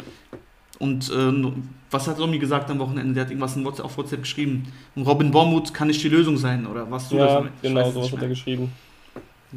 Und 0.79 1.11
äh, 1.11 1.53
was 1.91 2.09
hat 2.09 2.19
Romy 2.19 2.39
gesagt 2.39 2.71
am 2.71 2.79
Wochenende? 2.79 3.13
Der 3.13 3.25
hat 3.25 3.31
irgendwas 3.31 3.55
in 3.55 3.67
WhatsApp, 3.67 3.85
auf 3.85 3.99
WhatsApp 3.99 4.23
geschrieben. 4.23 4.73
Und 4.95 5.03
Robin 5.03 5.31
Bormuth 5.31 5.75
kann 5.75 5.89
nicht 5.89 6.03
die 6.03 6.09
Lösung 6.09 6.39
sein, 6.39 6.67
oder 6.67 6.91
was 6.91 7.11
du 7.11 7.17
ja 7.17 7.43
das 7.43 7.45
genau, 7.61 7.91
sowas 7.91 8.11
hat 8.11 8.23
er 8.23 8.29
geschrieben. 8.29 8.73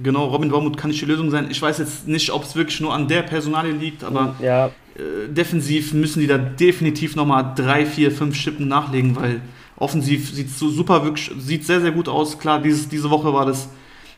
Genau, 0.04 0.26
Robin 0.26 0.50
Bormuth 0.50 0.76
kann 0.76 0.89
nicht 0.89 1.02
die 1.02 1.06
Lösung 1.06 1.32
sein. 1.32 1.48
Ich 1.50 1.62
weiß 1.62 1.78
jetzt 1.78 2.06
nicht, 2.06 2.32
ob 2.32 2.43
es 2.43 2.58
wirklich 2.58 2.82
nur 2.82 2.93
an 2.93 3.08
der 3.08 3.22
Personalie 3.22 3.72
liegt, 3.72 4.04
aber 4.04 4.36
ja, 4.41 4.72
äh, 4.99 5.27
defensiv 5.29 5.93
müssen 5.93 6.19
die 6.19 6.27
da 6.27 6.38
definitiv 6.38 7.15
nochmal 7.15 7.53
drei, 7.55 7.85
vier, 7.85 8.12
fünf 8.12 8.35
Schippen 8.35 8.67
nachlegen, 8.67 9.15
weil 9.15 9.41
offensiv 9.77 10.29
sieht 10.31 10.49
so 10.49 10.69
super 10.69 11.03
wirklich, 11.03 11.31
sieht 11.39 11.65
sehr, 11.65 11.81
sehr 11.81 11.91
gut 11.91 12.07
aus. 12.09 12.38
Klar, 12.39 12.62
dieses, 12.62 12.89
diese 12.89 13.09
Woche 13.09 13.33
war 13.33 13.45
das, 13.45 13.69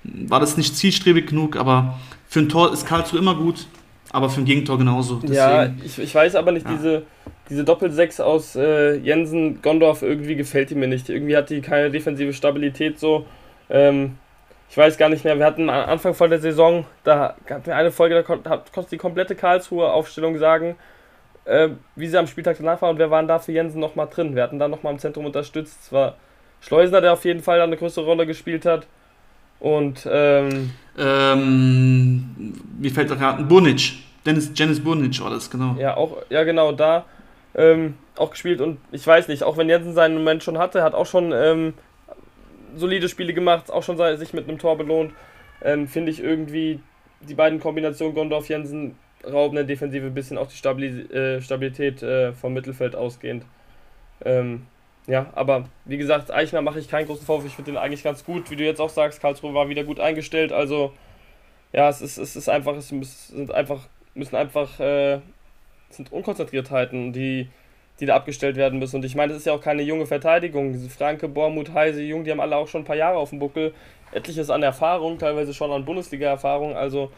war 0.03 0.39
das 0.39 0.57
nicht 0.57 0.75
zielstrebig 0.75 1.27
genug, 1.27 1.55
aber 1.55 1.99
für 2.27 2.39
ein 2.39 2.49
Tor 2.49 2.73
ist 2.73 2.85
Karlsruhe 2.85 3.19
immer 3.19 3.35
gut, 3.35 3.67
aber 4.11 4.29
für 4.29 4.41
ein 4.41 4.45
Gegentor 4.45 4.77
genauso. 4.77 5.21
ja 5.27 5.65
Deswegen, 5.67 5.85
ich, 5.85 5.99
ich 5.99 6.15
weiß 6.15 6.35
aber 6.35 6.51
nicht, 6.51 6.65
Ja. 6.65 6.73
diese, 6.75 7.03
diese 7.49 7.63
Doppelsechs 7.63 8.19
aus 8.19 8.55
äh, 8.55 8.95
Jensen, 8.97 9.61
Gondorf, 9.61 10.01
irgendwie 10.01 10.35
gefällt 10.35 10.69
die 10.69 10.75
mir 10.75 10.87
nicht. 10.87 11.09
Irgendwie 11.09 11.35
hat 11.37 11.49
die 11.49 11.61
keine 11.61 11.91
defensive 11.91 12.33
Stabilität 12.33 12.99
so. 12.99 13.25
Ähm, 13.69 14.13
ich 14.71 14.77
weiß 14.77 14.97
gar 14.97 15.09
nicht 15.09 15.25
mehr, 15.25 15.37
wir 15.37 15.45
hatten 15.45 15.69
am 15.69 15.89
Anfang 15.89 16.13
von 16.13 16.29
der 16.29 16.39
Saison, 16.39 16.85
da 17.03 17.35
gab 17.45 17.67
es 17.67 17.73
eine 17.73 17.91
Folge, 17.91 18.15
da 18.15 18.23
konnte 18.23 18.89
die 18.89 18.97
komplette 18.97 19.35
Karlsruhe 19.35 19.91
Aufstellung 19.91 20.37
sagen, 20.37 20.77
äh, 21.43 21.67
wie 21.97 22.07
sie 22.07 22.17
am 22.17 22.25
Spieltag 22.25 22.55
danach 22.57 22.81
war 22.81 22.89
und 22.89 22.97
wer 22.97 23.11
waren 23.11 23.27
da 23.27 23.37
für 23.37 23.51
Jensen 23.51 23.81
nochmal 23.81 24.07
drin. 24.07 24.33
Wir 24.33 24.43
hatten 24.43 24.59
da 24.59 24.69
nochmal 24.69 24.93
im 24.93 24.99
Zentrum 24.99 25.25
unterstützt. 25.25 25.77
Es 25.83 25.91
war 25.91 26.15
Schleusener, 26.61 27.01
der 27.01 27.11
auf 27.11 27.25
jeden 27.25 27.41
Fall 27.41 27.57
da 27.57 27.65
eine 27.65 27.75
größere 27.75 28.05
Rolle 28.05 28.25
gespielt 28.25 28.65
hat. 28.65 28.87
Und 29.59 30.07
ähm, 30.09 30.71
ähm, 30.97 32.53
mir 32.79 32.91
fällt 32.91 33.09
gerade 33.09 33.43
Burnic, 33.43 33.91
Dennis, 34.25 34.53
Dennis 34.53 34.81
Burnic 34.81 35.21
war 35.21 35.31
das, 35.31 35.51
genau. 35.51 35.75
Ja, 35.77 35.97
auch, 35.97 36.15
ja 36.29 36.45
genau, 36.45 36.71
da 36.71 37.03
ähm, 37.55 37.95
auch 38.15 38.31
gespielt 38.31 38.61
und 38.61 38.79
ich 38.93 39.05
weiß 39.05 39.27
nicht, 39.27 39.43
auch 39.43 39.57
wenn 39.57 39.67
Jensen 39.67 39.93
seinen 39.93 40.15
Moment 40.15 40.43
schon 40.43 40.57
hatte, 40.57 40.81
hat 40.81 40.93
auch 40.93 41.05
schon 41.05 41.33
ähm, 41.33 41.73
solide 42.75 43.09
Spiele 43.09 43.33
gemacht, 43.33 43.71
auch 43.71 43.83
schon 43.83 43.97
sich 44.17 44.33
mit 44.33 44.47
einem 44.47 44.57
Tor 44.57 44.77
belohnt, 44.77 45.13
ähm, 45.63 45.87
finde 45.87 46.11
ich 46.11 46.21
irgendwie 46.21 46.79
die 47.21 47.35
beiden 47.35 47.59
Kombinationen 47.59 48.15
Gondorf-Jensen 48.15 48.95
rauben 49.23 49.55
der 49.55 49.65
Defensive 49.65 50.07
ein 50.07 50.13
bisschen 50.13 50.37
auch 50.37 50.47
die 50.47 50.57
Stabili 50.57 51.01
äh, 51.13 51.41
Stabilität 51.41 52.01
äh, 52.01 52.33
vom 52.33 52.53
Mittelfeld 52.53 52.95
ausgehend. 52.95 53.45
Ähm, 54.25 54.65
ja, 55.07 55.27
aber 55.33 55.65
wie 55.85 55.97
gesagt, 55.97 56.31
Eichner 56.31 56.61
mache 56.61 56.79
ich 56.79 56.89
keinen 56.89 57.07
großen 57.07 57.25
Vorwurf, 57.25 57.45
ich 57.45 57.55
finde 57.55 57.71
den 57.71 57.77
eigentlich 57.77 58.03
ganz 58.03 58.23
gut, 58.23 58.49
wie 58.49 58.55
du 58.55 58.63
jetzt 58.63 58.79
auch 58.79 58.89
sagst, 58.89 59.21
Karlsruhe 59.21 59.53
war 59.53 59.69
wieder 59.69 59.83
gut 59.83 59.99
eingestellt, 59.99 60.51
also 60.51 60.93
ja, 61.73 61.89
es 61.89 62.01
ist, 62.01 62.17
es 62.17 62.35
ist 62.35 62.49
einfach, 62.49 62.75
es 62.75 62.89
sind 62.89 63.51
einfach, 63.51 63.87
müssen 64.13 64.35
einfach 64.35 64.79
äh, 64.79 65.19
es 65.91 65.97
sind 65.97 66.11
Unkonzentriertheiten, 66.11 67.13
die, 67.13 67.49
die 68.01 68.07
da 68.07 68.15
abgestellt 68.15 68.57
werden 68.57 68.79
müssen. 68.79 68.97
Und 68.97 69.05
ich 69.05 69.15
meine, 69.15 69.31
das 69.31 69.41
ist 69.41 69.45
ja 69.45 69.53
auch 69.53 69.61
keine 69.61 69.83
junge 69.83 70.07
Verteidigung. 70.07 70.73
Diese 70.73 70.89
Franke, 70.89 71.27
Bormuth, 71.27 71.73
Heise, 71.73 72.01
Jung, 72.01 72.23
die 72.23 72.31
haben 72.31 72.39
alle 72.39 72.57
auch 72.57 72.67
schon 72.67 72.81
ein 72.81 72.85
paar 72.85 72.95
Jahre 72.95 73.17
auf 73.17 73.29
dem 73.29 73.39
Buckel. 73.39 73.73
Etliches 74.11 74.49
an 74.49 74.63
Erfahrung, 74.63 75.19
teilweise 75.19 75.53
schon 75.53 75.71
an 75.71 75.85
Bundesliga-Erfahrung. 75.85 76.75
Also, 76.75 77.11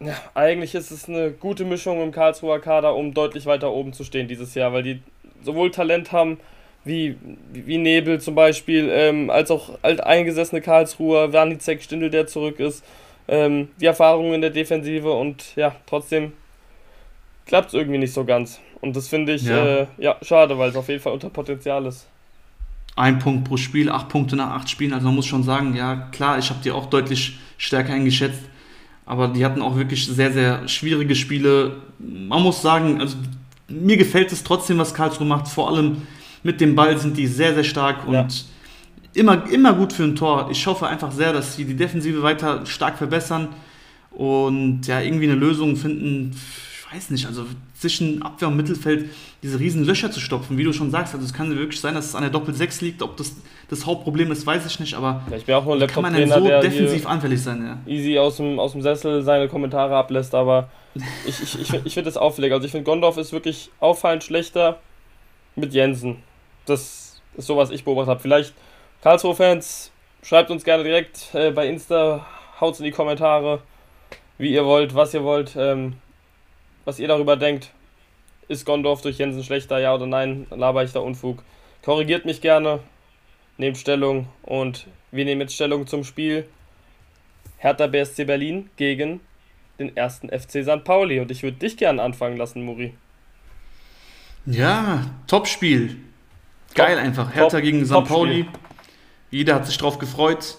ja, 0.00 0.14
eigentlich 0.34 0.74
ist 0.74 0.90
es 0.90 1.08
eine 1.08 1.30
gute 1.30 1.64
Mischung 1.64 2.02
im 2.02 2.10
Karlsruher 2.10 2.60
Kader, 2.60 2.94
um 2.96 3.14
deutlich 3.14 3.46
weiter 3.46 3.72
oben 3.72 3.92
zu 3.92 4.04
stehen 4.04 4.28
dieses 4.28 4.54
Jahr, 4.54 4.72
weil 4.72 4.82
die 4.82 5.00
sowohl 5.42 5.70
Talent 5.70 6.10
haben, 6.12 6.38
wie, 6.84 7.16
wie 7.52 7.78
Nebel 7.78 8.20
zum 8.20 8.34
Beispiel, 8.34 8.90
ähm, 8.92 9.30
als 9.30 9.50
auch 9.50 9.78
alteingesessene 9.82 10.60
Karlsruher, 10.60 11.32
Wernicek, 11.32 11.82
Stindl, 11.82 12.10
der 12.10 12.26
zurück 12.26 12.60
ist, 12.60 12.84
ähm, 13.28 13.68
die 13.80 13.86
Erfahrung 13.86 14.34
in 14.34 14.40
der 14.40 14.50
Defensive 14.50 15.10
und 15.12 15.56
ja, 15.56 15.76
trotzdem 15.86 16.32
klappt 17.46 17.68
es 17.68 17.74
irgendwie 17.74 17.98
nicht 17.98 18.12
so 18.12 18.24
ganz. 18.24 18.60
Und 18.80 18.96
das 18.96 19.08
finde 19.08 19.34
ich 19.34 19.42
Ja. 19.42 19.64
Äh, 19.64 19.86
ja, 19.98 20.16
schade, 20.22 20.58
weil 20.58 20.70
es 20.70 20.76
auf 20.76 20.88
jeden 20.88 21.00
Fall 21.00 21.12
unter 21.12 21.30
Potenzial 21.30 21.86
ist. 21.86 22.06
Ein 22.94 23.18
Punkt 23.18 23.44
pro 23.44 23.56
Spiel, 23.56 23.90
acht 23.90 24.08
Punkte 24.08 24.36
nach 24.36 24.50
acht 24.50 24.70
Spielen. 24.70 24.92
Also 24.92 25.06
man 25.06 25.16
muss 25.16 25.26
schon 25.26 25.42
sagen, 25.42 25.74
ja 25.74 26.08
klar, 26.12 26.38
ich 26.38 26.48
habe 26.48 26.60
die 26.64 26.70
auch 26.70 26.86
deutlich 26.86 27.38
stärker 27.58 27.92
eingeschätzt. 27.92 28.40
Aber 29.04 29.28
die 29.28 29.44
hatten 29.44 29.62
auch 29.62 29.76
wirklich 29.76 30.06
sehr, 30.06 30.32
sehr 30.32 30.66
schwierige 30.66 31.14
Spiele. 31.14 31.76
Man 31.98 32.42
muss 32.42 32.60
sagen, 32.60 33.00
also 33.00 33.16
mir 33.68 33.96
gefällt 33.96 34.32
es 34.32 34.42
trotzdem, 34.42 34.78
was 34.78 34.94
Karlsruhe 34.94 35.26
macht. 35.26 35.48
Vor 35.48 35.68
allem 35.68 36.02
mit 36.42 36.60
dem 36.60 36.74
Ball 36.74 36.98
sind 36.98 37.16
die 37.16 37.26
sehr, 37.26 37.54
sehr 37.54 37.64
stark 37.64 38.06
und 38.06 38.14
ja. 38.14 38.26
immer, 39.14 39.48
immer 39.50 39.74
gut 39.74 39.92
für 39.92 40.04
ein 40.04 40.16
Tor. 40.16 40.48
Ich 40.50 40.66
hoffe 40.66 40.86
einfach 40.86 41.12
sehr, 41.12 41.32
dass 41.32 41.56
sie 41.56 41.64
die 41.64 41.76
Defensive 41.76 42.22
weiter 42.22 42.64
stark 42.66 42.98
verbessern 42.98 43.48
und 44.10 44.86
ja, 44.86 45.00
irgendwie 45.00 45.24
eine 45.24 45.34
Lösung 45.34 45.76
finden. 45.76 46.36
Ich 46.88 46.94
weiß 46.94 47.10
nicht, 47.10 47.26
also 47.26 47.46
zwischen 47.74 48.22
Abwehr 48.22 48.48
und 48.48 48.56
Mittelfeld 48.56 49.10
diese 49.42 49.58
riesen 49.58 49.84
Löcher 49.84 50.10
zu 50.10 50.20
stopfen, 50.20 50.56
wie 50.56 50.64
du 50.64 50.72
schon 50.72 50.90
sagst. 50.90 51.14
Also 51.14 51.26
es 51.26 51.32
kann 51.32 51.50
wirklich 51.56 51.80
sein, 51.80 51.94
dass 51.94 52.06
es 52.06 52.14
an 52.14 52.22
der 52.22 52.30
Doppel-6 52.30 52.82
liegt. 52.84 53.02
Ob 53.02 53.16
das 53.16 53.34
das 53.68 53.84
Hauptproblem 53.84 54.30
ist, 54.30 54.46
weiß 54.46 54.64
ich 54.66 54.78
nicht, 54.78 54.94
aber 54.94 55.22
ja, 55.28 55.36
ich 55.36 55.44
bin 55.44 55.54
auch 55.56 55.64
nur 55.64 55.74
ein 55.74 55.86
kann 55.88 56.02
man 56.02 56.14
denn 56.14 56.30
so 56.30 56.40
defensiv 56.40 57.06
anfällig 57.06 57.42
sein? 57.42 57.80
Ja. 57.86 57.92
Easy 57.92 58.18
aus 58.18 58.36
dem, 58.36 58.60
aus 58.60 58.72
dem 58.72 58.82
Sessel 58.82 59.22
seine 59.22 59.48
Kommentare 59.48 59.96
ablässt, 59.96 60.34
aber 60.34 60.70
ich, 61.26 61.42
ich, 61.42 61.60
ich, 61.60 61.72
ich 61.72 61.94
finde 61.94 62.04
das 62.04 62.16
auffällig. 62.16 62.52
Also 62.52 62.64
ich 62.64 62.70
finde 62.70 62.84
Gondorf 62.84 63.16
ist 63.16 63.32
wirklich 63.32 63.70
auffallend 63.80 64.22
schlechter 64.22 64.78
mit 65.56 65.74
Jensen. 65.74 66.18
Das 66.66 67.20
ist 67.36 67.46
so, 67.46 67.56
was 67.56 67.70
ich 67.70 67.84
beobachtet 67.84 68.10
habe. 68.10 68.20
Vielleicht 68.20 68.54
Karlsruhe-Fans, 69.02 69.90
schreibt 70.22 70.50
uns 70.50 70.62
gerne 70.62 70.84
direkt 70.84 71.34
äh, 71.34 71.50
bei 71.50 71.66
Insta, 71.68 72.24
haut 72.60 72.78
in 72.78 72.84
die 72.84 72.92
Kommentare, 72.92 73.60
wie 74.38 74.52
ihr 74.52 74.64
wollt, 74.64 74.94
was 74.94 75.12
ihr 75.12 75.24
wollt, 75.24 75.56
ähm, 75.56 75.94
was 76.86 76.98
ihr 76.98 77.08
darüber 77.08 77.36
denkt. 77.36 77.72
Ist 78.48 78.64
Gondorf 78.64 79.02
durch 79.02 79.18
Jensen 79.18 79.44
schlechter, 79.44 79.78
ja 79.78 79.94
oder 79.94 80.06
nein? 80.06 80.46
Laber 80.50 80.84
ich 80.84 80.92
da 80.92 81.00
Unfug? 81.00 81.42
Korrigiert 81.84 82.24
mich 82.24 82.40
gerne, 82.40 82.80
nehmt 83.58 83.76
Stellung 83.76 84.28
und 84.42 84.86
wir 85.10 85.26
nehmen 85.26 85.42
jetzt 85.42 85.54
Stellung 85.54 85.86
zum 85.86 86.04
Spiel 86.04 86.46
Hertha 87.58 87.86
BSC 87.86 88.24
Berlin 88.24 88.70
gegen 88.76 89.20
den 89.78 89.96
ersten 89.96 90.28
FC 90.28 90.62
St. 90.64 90.84
Pauli. 90.84 91.20
Und 91.20 91.30
ich 91.30 91.42
würde 91.42 91.56
dich 91.58 91.76
gerne 91.76 92.02
anfangen 92.02 92.36
lassen, 92.36 92.62
Muri. 92.62 92.94
Ja, 94.46 95.04
Topspiel. 95.26 95.96
Geil 96.74 96.98
einfach. 96.98 97.34
Hertha 97.34 97.56
top, 97.56 97.62
gegen 97.62 97.84
St. 97.84 98.04
Pauli. 98.04 98.46
Jeder 99.30 99.56
hat 99.56 99.66
sich 99.66 99.76
drauf 99.76 99.98
gefreut. 99.98 100.58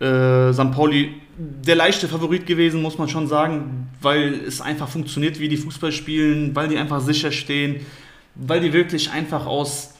Äh, 0.00 0.52
St. 0.52 0.70
Pauli 0.70 1.20
der 1.38 1.76
leichte 1.76 2.08
Favorit 2.08 2.46
gewesen, 2.46 2.82
muss 2.82 2.98
man 2.98 3.08
schon 3.08 3.28
sagen, 3.28 3.88
weil 4.00 4.34
es 4.46 4.60
einfach 4.60 4.88
funktioniert, 4.88 5.38
wie 5.38 5.48
die 5.48 5.56
Fußball 5.56 5.92
spielen, 5.92 6.54
weil 6.56 6.68
die 6.68 6.76
einfach 6.76 7.00
sicher 7.00 7.30
stehen, 7.30 7.86
weil 8.34 8.60
die 8.60 8.72
wirklich 8.72 9.10
einfach 9.10 9.46
aus, 9.46 9.94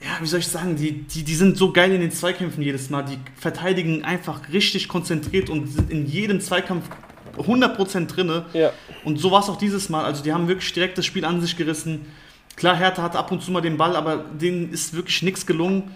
ja, 0.00 0.10
wie 0.20 0.26
soll 0.26 0.38
ich 0.38 0.46
sagen, 0.46 0.76
die, 0.76 1.02
die, 1.02 1.24
die 1.24 1.34
sind 1.34 1.56
so 1.56 1.72
geil 1.72 1.92
in 1.92 2.00
den 2.00 2.12
Zweikämpfen 2.12 2.62
jedes 2.62 2.90
Mal. 2.90 3.02
Die 3.02 3.18
verteidigen 3.34 4.04
einfach 4.04 4.52
richtig 4.52 4.86
konzentriert 4.86 5.50
und 5.50 5.66
sind 5.66 5.90
in 5.90 6.06
jedem 6.06 6.40
Zweikampf 6.40 6.88
100% 7.36 8.06
drinne. 8.06 8.46
Ja. 8.52 8.72
Und 9.04 9.18
so 9.18 9.32
war 9.32 9.40
es 9.40 9.48
auch 9.48 9.58
dieses 9.58 9.88
Mal. 9.88 10.04
Also 10.04 10.22
die 10.22 10.32
haben 10.32 10.46
wirklich 10.46 10.72
direkt 10.72 10.96
das 10.96 11.06
Spiel 11.06 11.24
an 11.24 11.40
sich 11.40 11.56
gerissen. 11.56 12.06
Klar, 12.54 12.76
Hertha 12.76 13.02
hat 13.02 13.16
ab 13.16 13.32
und 13.32 13.42
zu 13.42 13.50
mal 13.50 13.60
den 13.60 13.76
Ball, 13.76 13.96
aber 13.96 14.18
denen 14.18 14.72
ist 14.72 14.94
wirklich 14.94 15.22
nichts 15.22 15.44
gelungen. 15.44 15.90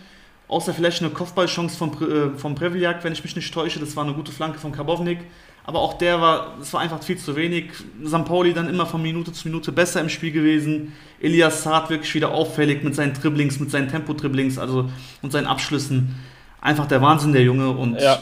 Außer 0.53 0.75
vielleicht 0.75 1.01
eine 1.01 1.11
Kopfballchance 1.11 1.79
vom, 1.79 1.93
äh, 2.03 2.39
vom 2.39 2.55
Preveljak, 2.55 3.03
wenn 3.05 3.15
ich 3.15 3.25
mich 3.25 3.35
nicht 3.35 3.55
täusche. 3.55 3.81
Das 3.81 3.97
war 3.97 4.05
eine 4.05 4.13
gute 4.13 4.33
Flanke 4.33 4.59
von 4.59 4.71
Karbovnik. 4.71 5.21
Aber 5.65 5.79
auch 5.79 5.95
der 5.95 6.21
war, 6.21 6.59
es 6.61 6.75
war 6.75 6.83
einfach 6.83 7.03
viel 7.03 7.17
zu 7.17 7.37
wenig. 7.37 7.71
St. 8.05 8.25
Pauli 8.27 8.53
dann 8.53 8.69
immer 8.69 8.85
von 8.85 9.01
Minute 9.01 9.33
zu 9.33 9.49
Minute 9.49 9.73
besser 9.73 10.03
im 10.03 10.11
Spiel 10.11 10.31
gewesen. 10.31 10.93
Elias 11.23 11.63
Saad 11.63 11.89
wirklich 11.89 12.15
wieder 12.15 12.33
auffällig 12.33 12.83
mit 12.83 12.95
seinen 12.95 13.15
Dribblings, 13.15 13.61
mit 13.61 13.71
seinen 13.71 13.89
Tempo-Dribblings 13.89 14.59
also, 14.59 14.91
und 15.23 15.33
seinen 15.33 15.47
Abschlüssen. 15.47 16.17
Einfach 16.61 16.87
der 16.87 17.01
Wahnsinn, 17.01 17.33
der 17.33 17.45
Junge. 17.45 17.71
Und 17.71 17.99
ja, 17.99 18.21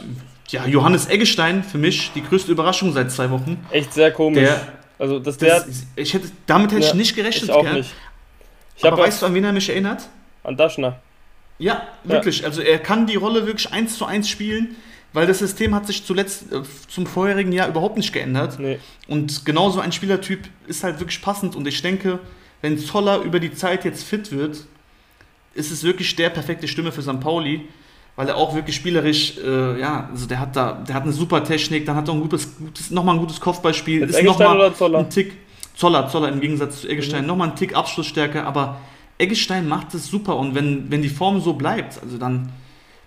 ja 0.51 0.65
Johannes 0.67 1.09
Eggestein, 1.09 1.65
für 1.65 1.79
mich 1.79 2.11
die 2.15 2.23
größte 2.23 2.49
Überraschung 2.49 2.93
seit 2.93 3.11
zwei 3.11 3.29
Wochen. 3.29 3.59
Echt 3.71 3.91
sehr 3.91 4.11
komisch. 4.13 4.43
Der, 4.43 4.67
also, 4.99 5.19
dass 5.19 5.37
der, 5.37 5.65
das, 5.65 5.83
ich 5.97 6.13
hätte, 6.13 6.29
damit 6.45 6.71
hätte 6.71 6.83
ja, 6.83 6.87
ich 6.87 6.93
nicht 6.93 7.13
gerechnet. 7.13 7.49
Ich 7.49 7.51
auch 7.51 7.73
nicht. 7.73 7.91
Ich 8.77 8.85
Aber 8.85 8.99
weißt 8.99 9.21
du, 9.21 9.25
an 9.25 9.33
wen 9.33 9.43
er 9.43 9.51
mich 9.51 9.67
erinnert? 9.67 10.07
An 10.43 10.55
Daschner. 10.55 11.01
Ja, 11.61 11.83
wirklich. 12.03 12.39
Ja. 12.39 12.47
Also 12.47 12.61
er 12.61 12.79
kann 12.79 13.05
die 13.05 13.15
Rolle 13.15 13.45
wirklich 13.45 13.71
eins 13.71 13.97
zu 13.97 14.05
eins 14.05 14.27
spielen, 14.27 14.75
weil 15.13 15.27
das 15.27 15.39
System 15.39 15.75
hat 15.75 15.85
sich 15.85 16.03
zuletzt 16.03 16.51
äh, 16.51 16.61
zum 16.87 17.05
vorherigen 17.05 17.51
Jahr 17.51 17.67
überhaupt 17.67 17.97
nicht 17.97 18.11
geändert. 18.11 18.59
Nee. 18.59 18.79
Und 19.07 19.45
genauso 19.45 19.79
ein 19.79 19.91
Spielertyp 19.91 20.39
ist 20.67 20.83
halt 20.83 20.99
wirklich 20.99 21.21
passend. 21.21 21.55
Und 21.55 21.67
ich 21.67 21.81
denke, 21.81 22.19
wenn 22.61 22.77
Zoller 22.79 23.21
über 23.21 23.39
die 23.39 23.53
Zeit 23.53 23.85
jetzt 23.85 24.03
fit 24.03 24.31
wird, 24.31 24.65
ist 25.53 25.71
es 25.71 25.83
wirklich 25.83 26.15
der 26.15 26.29
perfekte 26.29 26.67
Stimme 26.67 26.91
für 26.91 27.03
St. 27.03 27.19
Pauli, 27.19 27.67
weil 28.15 28.27
er 28.27 28.37
auch 28.37 28.55
wirklich 28.55 28.75
spielerisch, 28.75 29.37
äh, 29.37 29.79
ja, 29.79 30.09
also 30.11 30.25
der 30.25 30.39
hat 30.39 30.55
da, 30.55 30.83
der 30.87 30.95
hat 30.95 31.03
eine 31.03 31.13
super 31.13 31.43
Technik, 31.43 31.85
dann 31.85 31.95
hat 31.95 32.07
er 32.07 32.15
ein 32.15 32.21
gutes, 32.21 32.57
gutes 32.57 32.89
nochmal 32.89 33.15
ein 33.15 33.21
gutes 33.21 33.39
Kopfballspiel. 33.39 34.01
Jetzt 34.01 34.17
ist 34.17 34.23
nochmal 34.23 34.73
ein 34.95 35.09
Tick. 35.09 35.33
Zoller, 35.75 36.09
Zoller 36.09 36.29
im 36.29 36.41
Gegensatz 36.41 36.81
zu 36.81 36.89
Eggestein, 36.89 37.21
mhm. 37.21 37.27
nochmal 37.27 37.49
ein 37.49 37.55
Tick 37.55 37.75
Abschlussstärke, 37.75 38.43
aber 38.43 38.81
Eggestein 39.21 39.67
macht 39.67 39.93
es 39.93 40.07
super 40.07 40.35
und 40.37 40.55
wenn, 40.55 40.91
wenn 40.91 41.01
die 41.01 41.09
Form 41.09 41.41
so 41.41 41.53
bleibt, 41.53 42.01
also 42.01 42.17
dann, 42.17 42.51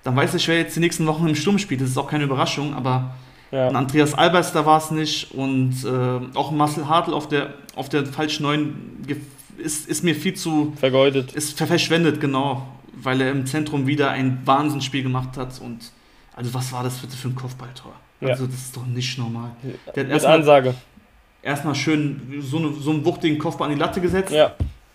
dann 0.02 0.16
weiß 0.16 0.34
ich, 0.34 0.48
wer 0.48 0.58
jetzt 0.58 0.76
die 0.76 0.80
nächsten 0.80 1.06
Wochen 1.06 1.26
im 1.26 1.34
Sturm 1.34 1.58
spielt. 1.58 1.80
Das 1.80 1.90
ist 1.90 1.98
auch 1.98 2.08
keine 2.08 2.24
Überraschung, 2.24 2.74
aber 2.74 3.14
ja. 3.50 3.68
Andreas 3.68 4.14
Albers, 4.14 4.52
da 4.52 4.64
war 4.66 4.78
es 4.78 4.90
nicht 4.90 5.32
und 5.32 5.84
äh, 5.84 6.36
auch 6.36 6.50
Marcel 6.50 6.88
Hartl 6.88 7.12
auf 7.12 7.28
der, 7.28 7.54
auf 7.76 7.88
der 7.88 8.06
falschen 8.06 8.42
neuen 8.42 9.04
ist, 9.58 9.88
ist 9.88 10.04
mir 10.04 10.14
viel 10.14 10.34
zu. 10.34 10.72
Vergeudet. 10.76 11.32
Ist 11.32 11.56
verschwendet, 11.56 12.20
genau. 12.20 12.66
Weil 12.92 13.20
er 13.20 13.30
im 13.30 13.46
Zentrum 13.46 13.86
wieder 13.86 14.10
ein 14.10 14.40
Wahnsinnsspiel 14.44 15.02
gemacht 15.02 15.36
hat 15.36 15.60
und. 15.60 15.92
Also, 16.36 16.52
was 16.52 16.72
war 16.72 16.82
das 16.82 16.98
bitte 16.98 17.16
für 17.16 17.28
ein 17.28 17.34
Kopfballtor? 17.36 17.92
Ja. 18.20 18.30
Also, 18.30 18.46
das 18.46 18.56
ist 18.56 18.76
doch 18.76 18.86
nicht 18.86 19.18
normal. 19.18 19.52
Der 19.94 20.04
hat 20.04 20.12
Mit 20.12 20.24
Ansage. 20.24 20.74
Erstmal 21.42 21.74
schön 21.74 22.40
so, 22.40 22.58
eine, 22.58 22.72
so 22.72 22.90
einen 22.90 23.04
wuchtigen 23.04 23.38
Kopfball 23.38 23.68
an 23.68 23.74
die 23.74 23.80
Latte 23.80 24.00
gesetzt. 24.00 24.32
Ja. 24.32 24.54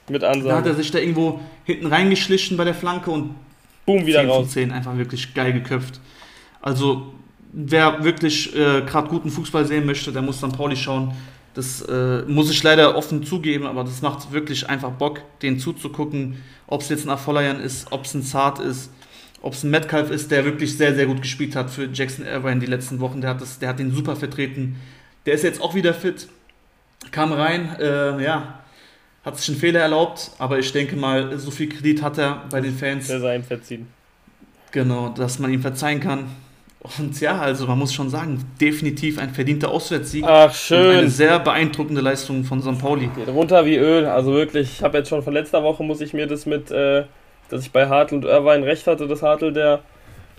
Mit 0.10 0.24
Ansage. 0.24 0.50
Da 0.50 0.58
hat 0.58 0.66
er 0.66 0.76
sich 0.76 0.92
da 0.92 1.00
irgendwo 1.00 1.40
hinten 1.64 1.88
reingeschlichen 1.88 2.58
bei 2.58 2.66
der 2.66 2.74
Flanke 2.74 3.12
und 3.12 3.36
Boom, 3.86 4.06
wieder 4.06 4.22
10 4.22 4.30
raus. 4.30 4.50
10 4.50 4.72
einfach 4.72 4.98
wirklich 4.98 5.34
geil 5.34 5.54
geköpft. 5.54 6.00
Also, 6.62 7.14
wer 7.52 8.04
wirklich 8.04 8.56
äh, 8.56 8.82
gerade 8.82 9.08
guten 9.08 9.30
Fußball 9.30 9.66
sehen 9.66 9.86
möchte, 9.86 10.12
der 10.12 10.22
muss 10.22 10.40
dann 10.40 10.52
Pauli 10.52 10.76
schauen. 10.76 11.14
Das 11.54 11.82
äh, 11.82 12.22
muss 12.28 12.52
ich 12.52 12.62
leider 12.62 12.96
offen 12.96 13.24
zugeben, 13.24 13.66
aber 13.66 13.84
das 13.84 14.02
macht 14.02 14.32
wirklich 14.32 14.70
einfach 14.70 14.92
Bock, 14.92 15.22
den 15.42 15.60
zuzugucken. 15.60 16.38
Ob 16.68 16.82
es 16.82 16.90
jetzt 16.90 17.06
ein 17.06 17.10
Afolayan 17.10 17.60
ist, 17.60 17.92
ob 17.92 18.06
es 18.06 18.14
ein 18.14 18.22
Zart 18.22 18.60
ist, 18.60 18.92
ob 19.42 19.54
es 19.54 19.64
ein 19.64 19.72
Metcalf 19.72 20.12
ist, 20.12 20.30
der 20.32 20.46
wirklich 20.46 20.78
sehr, 20.78 20.94
sehr 20.94 21.08
gut 21.08 21.22
gespielt 21.22 21.56
hat 21.56 21.70
für 21.70 21.90
Jackson 21.92 22.26
Irvine 22.26 22.60
die 22.60 22.68
letzten 22.68 23.00
Wochen. 23.00 23.22
Der 23.22 23.32
hat, 23.32 23.42
das, 23.42 23.60
der 23.60 23.70
hat 23.70 23.80
den 23.80 23.94
super 23.94 24.16
vertreten. 24.16 24.76
Der 25.26 25.34
ist 25.34 25.44
jetzt 25.44 25.62
auch 25.62 25.76
wieder 25.76 25.94
fit. 25.94 26.28
Kam 27.12 27.32
rein, 27.32 27.76
äh, 27.80 28.22
ja, 28.24 28.60
hat 29.24 29.38
sich 29.38 29.50
einen 29.50 29.58
Fehler 29.58 29.82
erlaubt, 29.82 30.32
aber 30.38 30.60
ich 30.60 30.72
denke 30.72 30.96
mal, 30.96 31.38
so 31.38 31.52
viel 31.52 31.70
Kredit 31.70 32.02
hat 32.02 32.18
er 32.18 32.44
bei 32.50 32.62
den 32.62 32.74
Fans. 32.74 33.08
Der 33.08 33.20
sei 33.20 33.36
ihm 33.36 33.44
verziehen. 33.44 33.88
Genau, 34.72 35.10
dass 35.10 35.40
man 35.40 35.52
ihm 35.52 35.62
verzeihen 35.62 36.00
kann. 36.00 36.30
Und 36.98 37.20
ja, 37.20 37.38
also 37.40 37.68
man 37.68 37.78
muss 37.78 37.94
schon 37.94 38.10
sagen, 38.10 38.46
definitiv 38.62 39.20
ein 39.20 39.32
verdienter 39.32 39.70
Auswärtssieg. 39.70 40.24
Ach, 40.26 40.54
schön. 40.54 40.92
Und 40.92 40.96
eine 40.98 41.10
sehr 41.10 41.38
beeindruckende 41.40 42.00
Leistung 42.00 42.46
von 42.46 42.62
St. 42.62 42.80
Pauli. 42.80 43.10
Geht 43.16 43.28
runter 43.28 43.66
wie 43.66 43.76
Öl. 43.76 44.06
Also 44.06 44.32
wirklich, 44.32 44.76
ich 44.78 44.84
habe 44.84 45.00
jetzt 45.00 45.10
schon 45.10 45.22
von 45.22 45.34
letzter 45.34 45.62
Woche, 45.62 45.84
muss 45.84 46.00
ich 46.00 46.14
mir 46.14 46.26
das 46.26 46.46
mit, 46.46 46.72
äh, 46.72 47.04
dass 47.50 47.64
ich 47.64 47.72
bei 47.72 47.90
Hartl 47.90 48.16
und 48.16 48.24
Irvine 48.24 48.66
recht 48.66 48.88
hatte, 48.88 49.08
dass 49.08 49.22
Hartl 49.22 49.52
der 49.52 49.82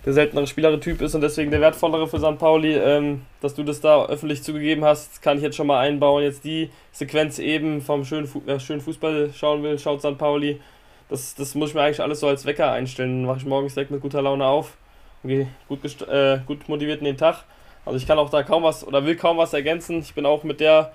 der 0.04 0.12
seltenere 0.12 0.46
Spieleretyp 0.46 1.02
ist 1.02 1.14
und 1.14 1.20
deswegen 1.20 1.50
der 1.50 1.60
wertvollere 1.60 2.08
für 2.08 2.18
St. 2.18 2.38
Pauli. 2.38 2.74
Ähm, 2.74 3.22
dass 3.40 3.54
du 3.54 3.62
das 3.62 3.80
da 3.80 4.06
öffentlich 4.06 4.42
zugegeben 4.42 4.84
hast, 4.84 5.22
kann 5.22 5.36
ich 5.36 5.42
jetzt 5.42 5.56
schon 5.56 5.66
mal 5.66 5.80
einbauen. 5.80 6.22
Jetzt 6.22 6.44
die 6.44 6.70
Sequenz 6.92 7.38
eben 7.38 7.82
vom 7.82 8.04
schönen, 8.04 8.26
Fu 8.26 8.42
wer 8.44 8.60
schönen 8.60 8.80
Fußball 8.80 9.30
schauen 9.34 9.62
will, 9.62 9.78
schaut 9.78 10.00
St. 10.00 10.16
Pauli. 10.16 10.60
Das, 11.08 11.34
das 11.34 11.54
muss 11.54 11.70
ich 11.70 11.74
mir 11.74 11.82
eigentlich 11.82 12.00
alles 12.00 12.20
so 12.20 12.28
als 12.28 12.46
Wecker 12.46 12.70
einstellen. 12.70 13.22
Dann 13.22 13.28
wache 13.28 13.38
ich 13.38 13.46
morgens 13.46 13.74
direkt 13.74 13.90
mit 13.90 14.00
guter 14.00 14.22
Laune 14.22 14.46
auf 14.46 14.76
und 15.22 15.30
gehe 15.30 15.48
gut, 15.68 15.80
äh, 16.08 16.38
gut 16.46 16.68
motiviert 16.68 17.00
in 17.00 17.04
den 17.04 17.16
Tag. 17.16 17.44
Also 17.84 17.98
ich 17.98 18.06
kann 18.06 18.18
auch 18.18 18.30
da 18.30 18.42
kaum 18.42 18.62
was 18.62 18.86
oder 18.86 19.04
will 19.04 19.16
kaum 19.16 19.36
was 19.36 19.52
ergänzen. 19.52 20.00
Ich 20.00 20.14
bin 20.14 20.24
auch 20.24 20.44
mit 20.44 20.60
der 20.60 20.92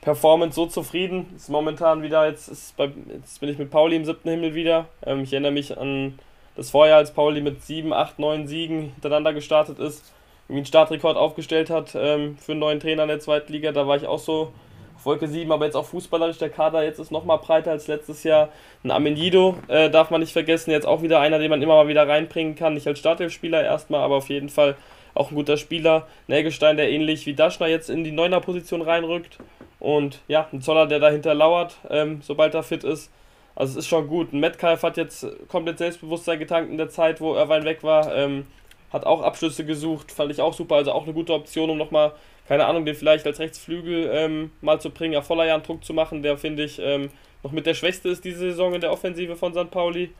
Performance 0.00 0.54
so 0.54 0.66
zufrieden. 0.66 1.26
Ist 1.34 1.48
momentan 1.48 2.02
wieder, 2.02 2.26
jetzt, 2.26 2.48
ist 2.48 2.76
bei, 2.76 2.90
jetzt 3.12 3.40
bin 3.40 3.48
ich 3.48 3.58
mit 3.58 3.70
Pauli 3.70 3.96
im 3.96 4.04
siebten 4.04 4.30
Himmel 4.30 4.54
wieder. 4.54 4.86
Ähm, 5.04 5.24
ich 5.24 5.32
erinnere 5.32 5.52
mich 5.52 5.76
an 5.76 6.18
das 6.56 6.70
Vorjahr, 6.70 6.98
als 6.98 7.12
Pauli 7.12 7.40
mit 7.40 7.62
7, 7.62 7.92
8, 7.92 8.18
9 8.18 8.46
Siegen 8.46 8.92
hintereinander 8.94 9.32
gestartet 9.32 9.78
ist, 9.78 10.12
irgendwie 10.44 10.60
einen 10.60 10.66
Startrekord 10.66 11.16
aufgestellt 11.16 11.70
hat 11.70 11.94
ähm, 11.94 12.36
für 12.38 12.52
einen 12.52 12.60
neuen 12.60 12.80
Trainer 12.80 13.02
in 13.02 13.08
der 13.08 13.20
zweiten 13.20 13.52
Liga, 13.52 13.72
da 13.72 13.86
war 13.86 13.96
ich 13.96 14.06
auch 14.06 14.18
so 14.18 14.52
auf 14.96 15.04
Wolke 15.04 15.28
7, 15.28 15.50
aber 15.52 15.66
jetzt 15.66 15.74
auch 15.74 15.86
fußballerisch, 15.86 16.38
der 16.38 16.48
Kader 16.48 16.82
jetzt 16.82 16.98
ist 16.98 17.10
nochmal 17.10 17.38
breiter 17.38 17.70
als 17.70 17.86
letztes 17.86 18.24
Jahr. 18.24 18.48
Ein 18.82 18.90
Amendido 18.90 19.56
äh, 19.68 19.90
darf 19.90 20.10
man 20.10 20.20
nicht 20.20 20.32
vergessen, 20.32 20.70
jetzt 20.70 20.86
auch 20.86 21.02
wieder 21.02 21.20
einer, 21.20 21.38
den 21.38 21.50
man 21.50 21.60
immer 21.60 21.74
mal 21.74 21.88
wieder 21.88 22.08
reinbringen 22.08 22.54
kann, 22.54 22.74
nicht 22.74 22.86
als 22.86 22.98
Startelfspieler 22.98 23.62
erstmal, 23.62 24.00
aber 24.00 24.16
auf 24.16 24.30
jeden 24.30 24.48
Fall 24.48 24.76
auch 25.16 25.30
ein 25.30 25.34
guter 25.34 25.56
Spieler. 25.56 26.06
Nägelstein, 26.28 26.76
der 26.76 26.90
ähnlich 26.90 27.26
wie 27.26 27.34
Daschner 27.34 27.66
jetzt 27.66 27.90
in 27.90 28.04
die 28.04 28.12
Neuner-Position 28.12 28.82
reinrückt. 28.82 29.38
Und 29.78 30.20
ja, 30.28 30.48
ein 30.52 30.62
Zoller, 30.62 30.86
der 30.86 31.00
dahinter 31.00 31.34
lauert, 31.34 31.76
ähm, 31.90 32.20
sobald 32.22 32.54
er 32.54 32.62
fit 32.62 32.84
ist. 32.84 33.10
Also 33.56 33.72
es 33.72 33.84
ist 33.84 33.88
schon 33.88 34.06
gut. 34.06 34.32
Metcalf 34.32 34.82
hat 34.82 34.96
jetzt 34.96 35.26
komplett 35.48 35.78
Selbstbewusstsein 35.78 36.38
getankt 36.38 36.70
in 36.70 36.76
der 36.76 36.90
Zeit, 36.90 37.20
wo 37.20 37.34
Irvine 37.34 37.64
weg 37.64 37.82
war. 37.82 38.14
Ähm, 38.14 38.46
hat 38.92 39.04
auch 39.04 39.22
Abschlüsse 39.22 39.64
gesucht, 39.64 40.12
fand 40.12 40.30
ich 40.30 40.40
auch 40.40 40.54
super, 40.54 40.76
also 40.76 40.92
auch 40.92 41.04
eine 41.04 41.12
gute 41.12 41.32
Option, 41.32 41.70
um 41.70 41.78
nochmal, 41.78 42.12
keine 42.46 42.66
Ahnung, 42.66 42.84
den 42.84 42.94
vielleicht 42.94 43.26
als 43.26 43.40
Rechtsflügel 43.40 44.08
ähm, 44.12 44.52
mal 44.60 44.80
zu 44.80 44.90
bringen, 44.90 45.16
auf 45.16 45.26
Vollerjan 45.26 45.62
Druck 45.62 45.84
zu 45.84 45.92
machen, 45.92 46.22
der 46.22 46.38
finde 46.38 46.64
ich 46.64 46.78
ähm, 46.78 47.10
noch 47.42 47.52
mit 47.52 47.66
der 47.66 47.74
Schwächste 47.74 48.08
ist 48.08 48.24
diese 48.24 48.38
Saison 48.38 48.74
in 48.74 48.80
der 48.80 48.92
Offensive 48.92 49.36
von 49.36 49.52
St. 49.52 49.70
Pauli. 49.70 50.12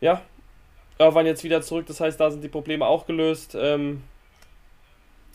Ja, 0.00 0.22
Irwan 0.98 1.26
jetzt 1.26 1.44
wieder 1.44 1.62
zurück, 1.62 1.86
das 1.86 2.00
heißt, 2.00 2.18
da 2.18 2.30
sind 2.30 2.42
die 2.42 2.48
Probleme 2.48 2.86
auch 2.86 3.06
gelöst. 3.06 3.56
Ähm, 3.58 4.02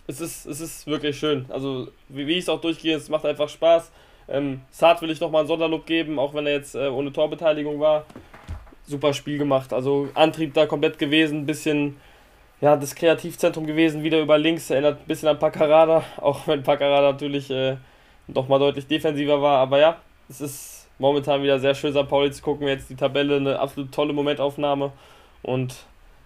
es, 0.07 0.21
ist, 0.21 0.45
es 0.45 0.59
ist 0.61 0.87
wirklich 0.87 1.17
schön. 1.17 1.45
Also, 1.49 1.87
wie, 2.09 2.27
wie 2.27 2.33
ich 2.33 2.39
es 2.39 2.49
auch 2.49 2.61
durchgehe, 2.61 2.95
es 2.95 3.09
macht 3.09 3.25
einfach 3.25 3.49
Spaß. 3.49 3.91
Ähm, 4.27 4.61
Saad 4.71 5.01
will 5.01 5.09
ich 5.09 5.21
nochmal 5.21 5.43
ein 5.43 5.47
Sonderlob 5.47 5.85
geben, 5.85 6.19
auch 6.19 6.33
wenn 6.33 6.45
er 6.45 6.53
jetzt 6.53 6.75
äh, 6.75 6.87
ohne 6.87 7.13
Torbeteiligung 7.13 7.79
war. 7.79 8.05
Super 8.85 9.13
Spiel 9.13 9.37
gemacht. 9.37 9.73
Also, 9.73 10.09
Antrieb 10.13 10.53
da 10.53 10.65
komplett 10.65 10.97
gewesen, 10.99 11.45
bisschen 11.45 11.97
ja, 12.61 12.75
das 12.75 12.95
Kreativzentrum 12.95 13.67
gewesen, 13.67 14.03
wieder 14.03 14.19
über 14.19 14.37
links, 14.37 14.69
erinnert 14.69 15.01
ein 15.01 15.07
bisschen 15.07 15.29
an 15.29 15.39
Paccarada, 15.39 16.03
auch 16.17 16.47
wenn 16.47 16.63
Paccarada 16.63 17.11
natürlich 17.11 17.49
äh, 17.51 17.77
doch 18.27 18.47
mal 18.47 18.59
deutlich 18.59 18.87
defensiver 18.87 19.41
war, 19.41 19.59
aber 19.59 19.79
ja, 19.79 19.97
es 20.29 20.41
ist 20.41 20.89
momentan 20.99 21.43
wieder 21.43 21.59
sehr 21.59 21.75
schön, 21.75 21.93
St. 21.93 22.07
Pauli 22.07 22.31
zu 22.31 22.41
gucken, 22.41 22.67
jetzt 22.67 22.89
die 22.89 22.95
Tabelle, 22.95 23.37
eine 23.37 23.59
absolut 23.59 23.91
tolle 23.91 24.13
Momentaufnahme 24.13 24.91
und 25.43 25.75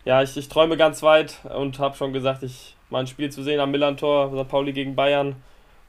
ja, 0.05 0.23
ich, 0.23 0.35
ich 0.37 0.49
träume 0.49 0.77
ganz 0.77 1.03
weit 1.03 1.39
und 1.55 1.77
habe 1.79 1.95
schon 1.95 2.13
gesagt, 2.13 2.43
ich 2.43 2.75
mal 2.89 2.99
ein 2.99 3.07
Spiel 3.07 3.29
zu 3.29 3.43
sehen 3.43 3.59
am 3.59 3.71
Millantor, 3.71 4.31
St. 4.35 4.47
Pauli 4.47 4.73
gegen 4.73 4.95
Bayern 4.95 5.35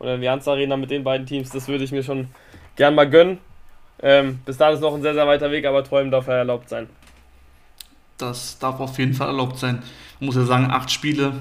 oder 0.03 0.19
die 0.19 0.29
Allianz 0.29 0.49
Arena 0.49 0.77
mit 0.77 0.91
den 0.91 1.05
beiden 1.05 1.27
Teams, 1.27 1.51
das 1.51 1.69
würde 1.69 1.85
ich 1.85 1.93
mir 1.93 2.03
schon 2.03 2.29
gern 2.77 2.95
mal 2.95 3.09
gönnen. 3.09 3.39
Ähm, 4.03 4.41
bis 4.45 4.57
dahin 4.57 4.75
ist 4.75 4.81
noch 4.81 4.95
ein 4.95 5.03
sehr, 5.03 5.15
sehr 5.15 5.27
weiter 5.27 5.51
Weg, 5.51 5.65
aber 5.65 5.85
träumen 5.85 6.11
darf 6.11 6.27
ja 6.27 6.35
erlaubt 6.35 6.69
sein. 6.69 6.89
Das 8.19 8.59
darf 8.59 8.81
auf 8.81 8.99
jeden 8.99 9.15
Fall 9.15 9.29
erlaubt 9.29 9.59
sein. 9.59 9.83
Man 10.19 10.27
muss 10.27 10.37
ja 10.37 10.45
sagen, 10.45 10.71
acht 10.71 10.91
Spiele, 10.91 11.33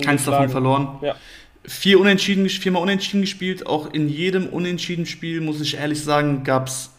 keins 0.00 0.24
davon 0.24 0.48
verloren. 0.48 0.98
Ja. 1.02 1.14
Vier 1.64 2.00
Unentschieden, 2.00 2.48
viermal 2.48 2.82
Unentschieden 2.82 3.20
gespielt. 3.20 3.66
Auch 3.66 3.92
in 3.92 4.08
jedem 4.08 4.46
Unentschieden-Spiel, 4.46 5.42
muss 5.42 5.60
ich 5.60 5.76
ehrlich 5.76 6.02
sagen, 6.02 6.42
gab 6.42 6.68
es 6.68 6.90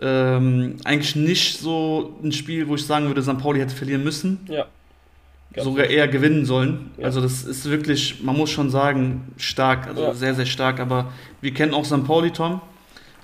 ähm, 0.00 0.76
eigentlich 0.84 1.16
nicht 1.16 1.58
so 1.58 2.18
ein 2.22 2.32
Spiel, 2.32 2.66
wo 2.68 2.74
ich 2.76 2.86
sagen 2.86 3.06
würde, 3.06 3.22
St. 3.22 3.38
Pauli 3.38 3.60
hätte 3.60 3.74
verlieren 3.74 4.02
müssen. 4.02 4.40
Ja. 4.48 4.66
Sogar 5.56 5.86
eher 5.86 6.06
gewinnen 6.06 6.44
sollen. 6.44 6.92
Ja. 6.96 7.06
Also 7.06 7.20
das 7.20 7.42
ist 7.42 7.68
wirklich, 7.68 8.22
man 8.22 8.36
muss 8.36 8.50
schon 8.50 8.70
sagen, 8.70 9.32
stark, 9.36 9.88
also 9.88 10.02
ja. 10.02 10.14
sehr, 10.14 10.34
sehr 10.34 10.46
stark. 10.46 10.78
Aber 10.78 11.12
wir 11.40 11.52
kennen 11.52 11.74
auch 11.74 11.84
St. 11.84 12.04
Pauli, 12.04 12.30
Tom. 12.30 12.60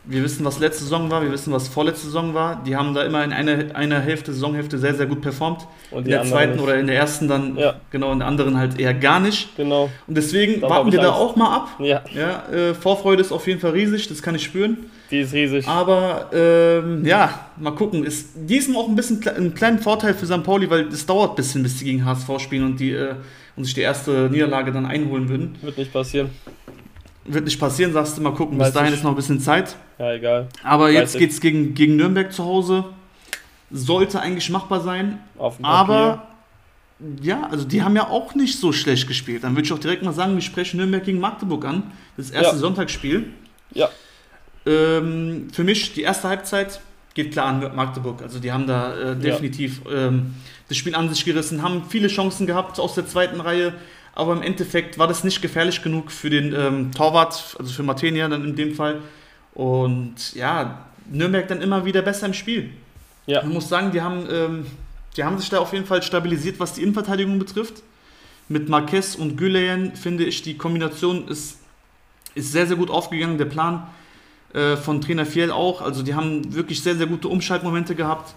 Wir 0.09 0.23
wissen, 0.23 0.45
was 0.45 0.59
letzte 0.61 0.85
Saison 0.85 1.11
war, 1.11 1.23
wir 1.23 1.33
wissen, 1.33 1.53
was 1.53 1.69
vorletzte 1.69 2.07
Saison 2.07 2.33
war. 2.33 2.63
Die 2.65 2.77
haben 2.77 2.95
da 2.95 3.03
immer 3.03 3.25
in 3.25 3.33
einer, 3.33 3.75
einer 3.75 4.01
Hälfte, 4.01 4.33
Saisonhälfte 4.33 4.79
sehr, 4.79 4.95
sehr 4.95 5.07
gut 5.07 5.21
performt. 5.21 5.67
Und 5.91 6.05
in 6.05 6.11
der 6.11 6.25
zweiten 6.25 6.53
nicht. 6.53 6.63
oder 6.63 6.79
in 6.79 6.87
der 6.87 6.97
ersten 6.97 7.29
dann, 7.29 7.57
ja. 7.57 7.75
genau, 7.91 8.13
in 8.13 8.21
der 8.21 8.29
anderen 8.29 8.57
halt 8.57 8.79
eher 8.79 8.95
gar 8.95 9.21
nicht. 9.21 9.57
Genau. 9.57 9.91
Und 10.07 10.17
deswegen 10.17 10.61
dann 10.61 10.71
warten 10.71 10.93
wir 10.93 11.01
da 11.01 11.13
auch 11.13 11.35
mal 11.37 11.57
ab. 11.57 11.69
Ja. 11.81 12.03
ja 12.15 12.49
äh, 12.53 12.75
Vorfreude 12.75 13.21
ist 13.21 13.33
auf 13.33 13.47
jeden 13.47 13.61
Fall 13.61 13.73
riesig, 13.73 14.09
das 14.09 14.23
kann 14.23 14.35
ich 14.35 14.45
spüren. 14.45 14.79
Die 15.11 15.21
ist 15.21 15.33
riesig. 15.33 15.67
Aber 15.69 16.31
ähm, 16.33 17.05
ja, 17.05 17.47
mal 17.57 17.73
gucken. 17.73 18.05
Ist 18.05 18.31
diesem 18.35 18.77
auch 18.77 18.89
ein 18.89 18.97
bisschen 18.97 19.27
ein 19.27 19.55
kleiner 19.55 19.79
Vorteil 19.79 20.15
für 20.15 20.27
St. 20.27 20.43
Pauli, 20.43 20.69
weil 20.71 20.89
es 20.89 21.07
dauert 21.07 21.33
ein 21.33 21.37
bisschen, 21.37 21.63
bis 21.63 21.79
die 21.79 21.85
gegen 21.85 22.05
HSV 22.05 22.29
spielen 22.39 22.65
und, 22.65 22.81
die, 22.81 22.93
äh, 22.93 23.15
und 23.57 23.65
sich 23.65 23.75
die 23.75 23.83
erste 23.83 24.29
Niederlage 24.31 24.73
dann 24.73 24.87
einholen 24.87 25.29
würden. 25.29 25.57
Wird 25.63 25.79
nicht 25.79 25.93
passieren. 25.93 26.31
Wird 27.29 27.45
nicht 27.45 27.59
passieren, 27.59 27.93
sagst 27.93 28.17
du 28.17 28.23
mal 28.23 28.35
gucken. 28.35 28.59
Weiß 28.59 28.69
Bis 28.69 28.75
dahin 28.75 28.93
ich. 28.93 28.99
ist 28.99 29.05
noch 29.05 29.11
ein 29.11 29.17
bisschen 29.17 29.41
Zeit. 29.41 29.77
Ja, 29.99 30.13
egal. 30.13 30.49
Aber 30.63 30.87
Weiß 30.87 30.95
jetzt 30.95 31.19
geht 31.19 31.31
es 31.31 31.41
gegen, 31.41 31.75
gegen 31.75 31.97
Nürnberg 31.97 32.33
zu 32.33 32.45
Hause. 32.45 32.85
Sollte 33.71 34.21
eigentlich 34.21 34.49
machbar 34.51 34.81
sein. 34.81 35.19
Auf 35.37 35.57
dem 35.57 35.65
aber 35.65 36.29
ja, 37.21 37.47
also 37.51 37.65
die 37.65 37.83
haben 37.83 37.95
ja 37.95 38.09
auch 38.09 38.35
nicht 38.35 38.59
so 38.59 38.73
schlecht 38.73 39.07
gespielt. 39.07 39.45
Dann 39.45 39.55
würde 39.55 39.67
ich 39.67 39.73
auch 39.73 39.79
direkt 39.79 40.03
mal 40.03 40.15
sagen, 40.15 40.35
wir 40.35 40.41
sprechen 40.41 40.79
Nürnberg 40.79 41.05
gegen 41.05 41.21
Magdeburg 41.21 41.65
an. 41.67 41.93
Das 42.17 42.31
erste 42.31 42.55
ja. 42.55 42.59
Sonntagsspiel. 42.59 43.33
Ja. 43.73 43.91
Ähm, 44.65 45.49
für 45.53 45.63
mich 45.63 45.93
die 45.93 46.03
erste 46.03 46.29
Halbzeit 46.29 46.81
geht 47.13 47.33
klar 47.33 47.47
an 47.47 47.77
Magdeburg. 47.77 48.23
Also 48.23 48.39
die 48.39 48.51
haben 48.51 48.67
da 48.67 49.13
äh, 49.13 49.17
definitiv 49.17 49.83
ja. 49.85 50.09
ähm, 50.09 50.35
das 50.69 50.77
Spiel 50.77 50.95
an 50.95 51.09
sich 51.09 51.25
gerissen, 51.25 51.63
haben 51.63 51.85
viele 51.89 52.09
Chancen 52.09 52.47
gehabt 52.47 52.81
aus 52.81 52.95
der 52.95 53.07
zweiten 53.07 53.41
Reihe, 53.41 53.75
aber 54.17 54.33
im 54.33 54.43
Endeffekt 54.43 54.99
war 54.99 55.07
das 55.07 55.25
nicht 55.25 55.43
gefährlich 55.43 55.83
genug 55.83 56.11
für 56.11 56.31
den 56.31 56.55
ähm, 56.55 56.91
Torwart, 56.93 57.55
also 57.59 57.73
für 57.73 57.83
Martenia 57.83 58.27
dann 58.29 58.45
in 58.45 58.57
dem 58.57 58.75
Fall. 58.75 59.03
Und 59.55 60.35
ja, 60.35 60.87
Nürnberg 61.11 61.47
dann 61.49 61.61
immer 61.61 61.85
wieder 61.85 62.01
besser 62.01 62.27
im 62.27 62.33
Spiel. 62.33 62.71
Ja. 63.27 63.43
Man 63.43 63.53
muss 63.53 63.69
sagen, 63.69 63.93
die 63.93 64.01
haben, 64.01 64.27
ähm, 64.31 64.67
die 65.17 65.23
haben 65.23 65.39
sich 65.39 65.51
da 65.51 65.59
auf 65.59 65.73
jeden 65.75 65.85
Fall 65.85 66.03
stabilisiert, 66.03 66.59
was 66.59 66.73
die 66.73 66.83
Innenverteidigung 66.83 67.39
betrifft. 67.39 67.83
Mit 68.49 68.71
Marquez 68.71 69.17
und 69.17 69.37
Güleyen 69.37 69.95
finde 69.95 70.25
ich, 70.25 70.41
die 70.41 70.57
Kombination 70.57 71.29
ist, 71.29 71.59
ist 72.35 72.53
sehr, 72.53 72.67
sehr 72.67 72.77
gut 72.77 72.91
aufgegangen. 72.91 73.37
Der 73.37 73.45
Plan 73.45 73.87
äh, 74.55 74.77
von 74.77 75.03
Trainer 75.03 75.27
Fiel 75.27 75.51
auch. 75.51 75.83
Also 75.83 76.03
die 76.03 76.15
haben 76.15 76.55
wirklich 76.55 76.83
sehr, 76.83 76.97
sehr 76.97 77.07
gute 77.07 77.29
Umschaltmomente 77.29 77.95
gehabt. 77.95 78.35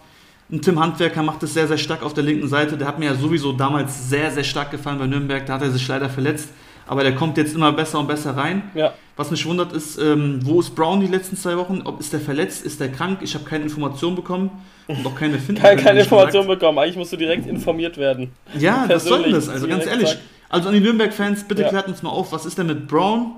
Und 0.52 0.64
Tim 0.64 0.80
Handwerker 0.80 1.22
macht 1.22 1.44
es 1.44 1.54
sehr, 1.54 1.68
sehr 1.68 1.78
stark 1.78 2.02
auf 2.02 2.14
der 2.14 2.24
linken 2.24 2.48
Seite. 2.48 2.78
Der 2.78 2.88
hat 2.88 2.98
mir 2.98 3.06
ja 3.06 3.16
sowieso 3.16 3.52
damals 3.52 4.10
sehr, 4.10 4.32
sehr 4.32 4.44
stark 4.44 4.72
gefallen 4.72 4.98
bei 4.98 5.06
Nürnberg. 5.06 5.46
Da 5.46 5.54
hat 5.54 5.62
er 5.62 5.72
sich 5.72 5.88
leider 5.88 6.10
verletzt. 6.10 6.50
Aber 6.88 7.04
der 7.04 7.14
kommt 7.14 7.38
jetzt 7.38 7.54
immer 7.54 7.72
besser 7.72 8.00
und 8.00 8.08
besser 8.08 8.36
rein. 8.36 8.64
Ja. 8.74 8.94
Was 9.16 9.30
mich 9.30 9.46
wundert 9.46 9.74
ist, 9.74 10.00
ähm, 10.00 10.40
wo 10.44 10.60
ist 10.60 10.74
Brown 10.74 11.02
die 11.02 11.08
letzten 11.08 11.38
zwei 11.38 11.56
Wochen? 11.56 11.82
Ob 11.86 12.00
ist 12.00 12.14
der 12.14 12.20
verletzt? 12.20 12.66
Ist 12.66 12.80
der 12.80 12.92
krank? 12.92 13.20
Ich 13.22 13.36
habe 13.36 13.46
keine 13.46 13.66
Information 13.66 14.16
bekommen 14.16 14.50
und 14.88 15.06
auch 15.06 15.14
keine 15.14 15.38
Finden. 15.38 15.62
keine, 15.62 15.80
keine 15.80 16.00
Information 16.00 16.48
bekommen. 16.48 16.80
Eigentlich 16.80 16.96
musst 16.96 17.14
du 17.14 17.18
direkt 17.18 17.46
informiert 17.46 17.98
werden. 17.98 18.32
Ja, 18.58 18.86
was 18.88 19.04
soll 19.04 19.22
denn 19.22 19.34
das? 19.34 19.50
Also 19.50 19.68
ganz 19.68 19.86
ehrlich. 19.86 20.10
Sagt. 20.10 20.22
Also 20.50 20.70
an 20.70 20.74
die 20.74 20.80
Nürnberg-Fans, 20.80 21.48
bitte 21.48 21.62
ja. 21.62 21.70
klärt 21.70 21.88
uns 21.88 22.02
mal 22.02 22.10
auf, 22.10 22.32
was 22.32 22.48
ist 22.48 22.58
denn 22.58 22.66
mit 22.66 22.88
Brown? 22.88 23.36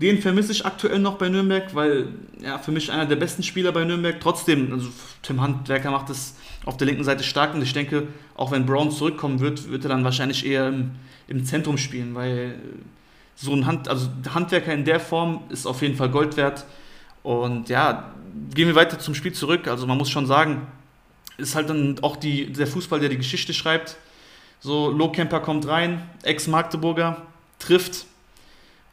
Den 0.00 0.20
vermisse 0.20 0.52
ich 0.52 0.64
aktuell 0.64 1.00
noch 1.00 1.14
bei 1.14 1.28
Nürnberg, 1.28 1.74
weil 1.74 2.06
ja, 2.40 2.58
für 2.58 2.70
mich 2.70 2.92
einer 2.92 3.06
der 3.06 3.16
besten 3.16 3.42
Spieler 3.42 3.72
bei 3.72 3.84
Nürnberg. 3.84 4.20
Trotzdem, 4.20 4.72
also 4.72 4.88
Tim 5.22 5.40
Handwerker 5.40 5.90
macht 5.90 6.08
es 6.10 6.36
auf 6.64 6.76
der 6.76 6.86
linken 6.86 7.04
Seite 7.04 7.24
stark 7.24 7.54
und 7.54 7.62
ich 7.62 7.72
denke, 7.72 8.08
auch 8.34 8.52
wenn 8.52 8.66
Brown 8.66 8.90
zurückkommen 8.90 9.40
wird, 9.40 9.70
wird 9.70 9.84
er 9.84 9.88
dann 9.88 10.04
wahrscheinlich 10.04 10.46
eher 10.46 10.68
im, 10.68 10.92
im 11.28 11.44
Zentrum 11.44 11.76
spielen, 11.78 12.14
weil 12.14 12.54
so 13.34 13.52
ein 13.52 13.66
Hand, 13.66 13.88
also 13.88 14.08
Handwerker 14.32 14.72
in 14.72 14.84
der 14.84 15.00
Form 15.00 15.42
ist 15.48 15.66
auf 15.66 15.82
jeden 15.82 15.96
Fall 15.96 16.10
Gold 16.10 16.36
wert. 16.36 16.64
Und 17.22 17.68
ja, 17.68 18.12
gehen 18.54 18.68
wir 18.68 18.74
weiter 18.74 18.98
zum 18.98 19.14
Spiel 19.14 19.32
zurück. 19.32 19.68
Also 19.68 19.86
man 19.86 19.98
muss 19.98 20.10
schon 20.10 20.26
sagen, 20.26 20.66
ist 21.38 21.54
halt 21.54 21.68
dann 21.68 21.98
auch 22.02 22.16
die, 22.16 22.52
der 22.52 22.66
Fußball, 22.66 23.00
der 23.00 23.08
die 23.08 23.16
Geschichte 23.16 23.52
schreibt. 23.54 23.96
So, 24.60 24.90
Lohkemper 24.90 25.40
kommt 25.40 25.66
rein, 25.66 26.02
Ex-Magdeburger, 26.22 27.22
trifft 27.58 28.06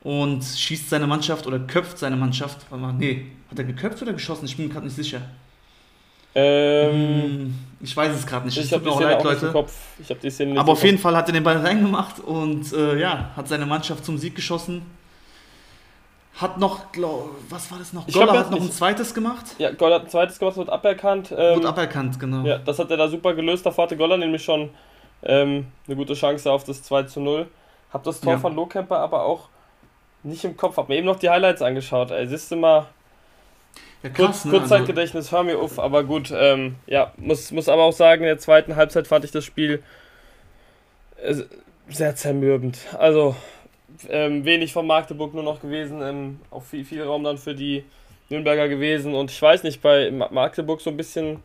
und 0.02 0.44
schießt 0.44 0.90
seine 0.90 1.06
Mannschaft 1.06 1.46
oder 1.46 1.60
köpft 1.60 2.00
seine 2.00 2.16
Mannschaft. 2.16 2.66
Nee, 2.98 3.28
hat 3.52 3.60
er 3.60 3.66
geköpft 3.66 4.02
oder 4.02 4.14
geschossen? 4.14 4.46
Ich 4.46 4.58
bin 4.58 4.68
mir 4.68 4.74
gerade 4.74 4.86
nicht 4.86 4.96
sicher. 4.96 5.22
Ähm, 6.36 6.94
hm, 6.94 7.56
ich 7.82 7.96
weiß 7.96 8.16
es 8.16 8.26
gerade 8.26 8.46
nicht. 8.46 8.58
Ich 8.58 8.72
habe 8.74 8.90
auch 8.90 9.02
leid, 9.02 9.24
Leute. 9.24 9.52
Kopf. 9.52 9.74
Ich 10.00 10.10
hab 10.10 10.20
die 10.20 10.30
Szene 10.30 10.52
nicht 10.52 10.60
Aber 10.60 10.74
auf 10.74 10.84
jeden 10.84 10.98
Fall 10.98 11.16
hat 11.16 11.28
er 11.28 11.34
den 11.34 11.44
Ball 11.44 11.58
reingemacht 11.58 12.20
und 12.20 12.72
äh, 12.74 13.00
ja, 13.00 13.32
hat 13.36 13.48
seine 13.48 13.66
Mannschaft 13.66 14.06
zum 14.06 14.18
Sieg 14.18 14.36
geschossen. 14.36 14.84
Hat 16.40 16.58
noch, 16.58 16.92
glaub, 16.94 17.36
was 17.50 17.70
war 17.70 17.80
das 17.80 17.92
noch? 17.92 18.08
Goller 18.08 18.40
hat 18.40 18.52
noch 18.52 18.62
ein 18.62 18.72
zweites 18.72 19.14
gemacht. 19.14 19.46
Ja, 19.58 19.72
Goller 19.72 19.96
hat 19.96 20.04
ein 20.04 20.10
zweites 20.10 20.40
gemacht, 20.40 20.56
wird 20.56 20.70
aberkannt. 20.70 21.32
Ähm, 21.32 21.56
wird 21.56 21.66
aberkannt, 21.66 22.18
genau. 22.18 22.46
Ja, 22.46 22.60
das 22.60 22.80
hat 22.80 22.90
er 22.92 22.98
da 22.98 23.10
super 23.10 23.34
gelöst. 23.34 23.66
Davor 23.66 23.86
hatte 23.86 23.98
Goller 23.98 24.18
nämlich 24.18 24.44
schon 24.44 24.70
ähm, 25.24 25.68
eine 25.86 25.96
gute 25.98 26.14
Chance 26.14 26.50
auf 26.50 26.64
das 26.64 26.82
2 26.84 27.04
zu 27.04 27.20
0. 27.20 27.48
Hab 27.92 28.04
das 28.04 28.22
Tor 28.22 28.34
ja. 28.34 28.40
von 28.40 28.56
Lohkemper 28.56 29.00
aber 29.00 29.24
auch 29.26 29.50
nicht 30.24 30.46
im 30.46 30.56
Kopf. 30.56 30.78
Hab 30.78 30.88
mir 30.88 30.96
eben 30.96 31.08
noch 31.08 31.20
die 31.20 31.30
Highlights 31.30 31.62
angeschaut. 31.62 32.12
Ey, 32.12 32.28
siehst 32.28 32.52
du 32.52 32.56
mal. 32.56 32.86
Ja, 34.04 34.10
krass, 34.10 34.44
Kurz, 34.44 34.46
ne? 34.46 34.52
Kurzzeitgedächtnis, 34.52 35.26
also, 35.26 35.38
hör 35.38 35.44
mir 35.44 35.60
auf, 35.60 35.80
aber 35.80 36.04
gut, 36.04 36.32
ähm, 36.34 36.76
ja, 36.88 37.14
muss, 37.18 37.52
muss 37.52 37.68
aber 37.68 37.84
auch 37.84 37.94
sagen, 37.94 38.22
in 38.22 38.28
der 38.28 38.40
zweiten 38.40 38.76
Halbzeit 38.76 39.08
fand 39.08 39.26
ich 39.26 39.32
das 39.32 39.44
Spiel 39.44 39.84
äh, 41.22 41.36
sehr 41.90 42.16
zermürbend. 42.16 42.80
Also, 42.98 43.36
ähm, 44.08 44.46
wenig 44.46 44.72
von 44.72 44.88
Magdeburg 44.88 45.34
nur 45.34 45.44
noch 45.44 45.62
gewesen, 45.62 46.02
ähm, 46.02 46.40
auch 46.52 46.64
viel, 46.64 46.86
viel 46.86 47.04
Raum 47.04 47.24
dann 47.24 47.38
für 47.38 47.56
die 47.56 47.84
Nürnberger 48.30 48.70
gewesen 48.70 49.16
und 49.16 49.32
ich 49.32 49.42
weiß 49.42 49.64
nicht, 49.64 49.82
bei 49.82 50.12
Magdeburg 50.12 50.80
so 50.82 50.90
ein 50.90 50.98
bisschen 50.98 51.44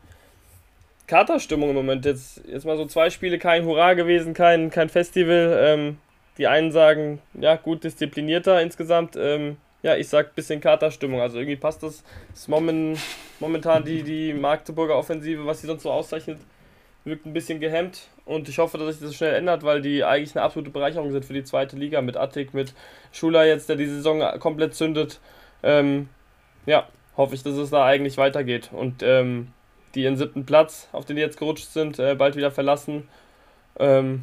Katerstimmung 1.07 1.71
im 1.71 1.75
Moment. 1.75 2.05
Jetzt, 2.05 2.43
jetzt 2.47 2.65
mal 2.65 2.77
so 2.77 2.87
zwei 2.87 3.11
Spiele, 3.11 3.39
kein 3.39 3.65
Hurra 3.65 3.95
gewesen, 3.95 4.35
kein, 4.35 4.71
kein 4.71 4.89
Festival. 4.89 5.59
Ähm, 5.61 5.99
die 6.39 6.47
einen 6.47 6.73
sagen, 6.73 7.21
ja, 7.35 7.57
gut 7.57 7.85
disziplinierter 7.85 8.61
insgesamt. 8.61 9.17
Ähm, 9.17 9.57
ja, 9.85 9.95
ich 9.97 10.09
sag 10.09 10.35
bisschen 10.35 10.63
Katerstimmung. 10.63 11.21
Also 11.21 11.37
irgendwie 11.37 11.57
passt 11.57 11.83
das. 11.83 12.03
ist 12.33 12.49
momentan 12.49 13.85
die, 13.85 14.03
die 14.03 14.33
Magdeburger 14.33 14.97
Offensive, 14.97 15.45
was 15.45 15.61
sie 15.61 15.67
sonst 15.67 15.83
so 15.83 15.93
auszeichnet, 15.93 16.39
wirkt 17.05 17.27
ein 17.27 17.35
bisschen 17.35 17.61
gehemmt. 17.61 18.09
Und 18.25 18.49
ich 18.49 18.57
hoffe, 18.59 18.79
dass 18.79 18.97
sich 18.97 19.07
das 19.07 19.15
schnell 19.15 19.35
ändert, 19.35 19.63
weil 19.63 19.83
die 19.83 20.03
eigentlich 20.03 20.35
eine 20.35 20.43
absolute 20.43 20.71
Bereicherung 20.71 21.13
sind 21.13 21.27
für 21.27 21.35
die 21.35 21.45
zweite 21.45 21.77
Liga 21.77 22.01
mit 22.01 22.17
Attik, 22.17 22.55
mit 22.55 22.73
Schuler 23.13 23.45
jetzt, 23.45 23.69
der 23.69 23.77
die 23.77 23.85
Saison 23.85 24.23
komplett 24.41 24.75
zündet. 24.75 25.21
Ähm, 25.63 26.09
ja, 26.65 26.89
hoffe 27.19 27.35
ich, 27.35 27.43
dass 27.43 27.55
es 27.57 27.69
da 27.69 27.85
eigentlich 27.85 28.17
weitergeht. 28.17 28.71
Und 28.73 29.03
ähm, 29.03 29.49
die 29.95 30.05
ihren 30.05 30.17
siebten 30.17 30.47
Platz, 30.47 30.89
auf 30.93 31.05
den 31.05 31.17
die 31.17 31.23
jetzt 31.23 31.39
gerutscht 31.39 31.69
sind, 31.69 31.99
äh, 31.99 32.15
bald 32.15 32.37
wieder 32.37 32.51
verlassen. 32.51 33.07
Ähm, 33.79 34.23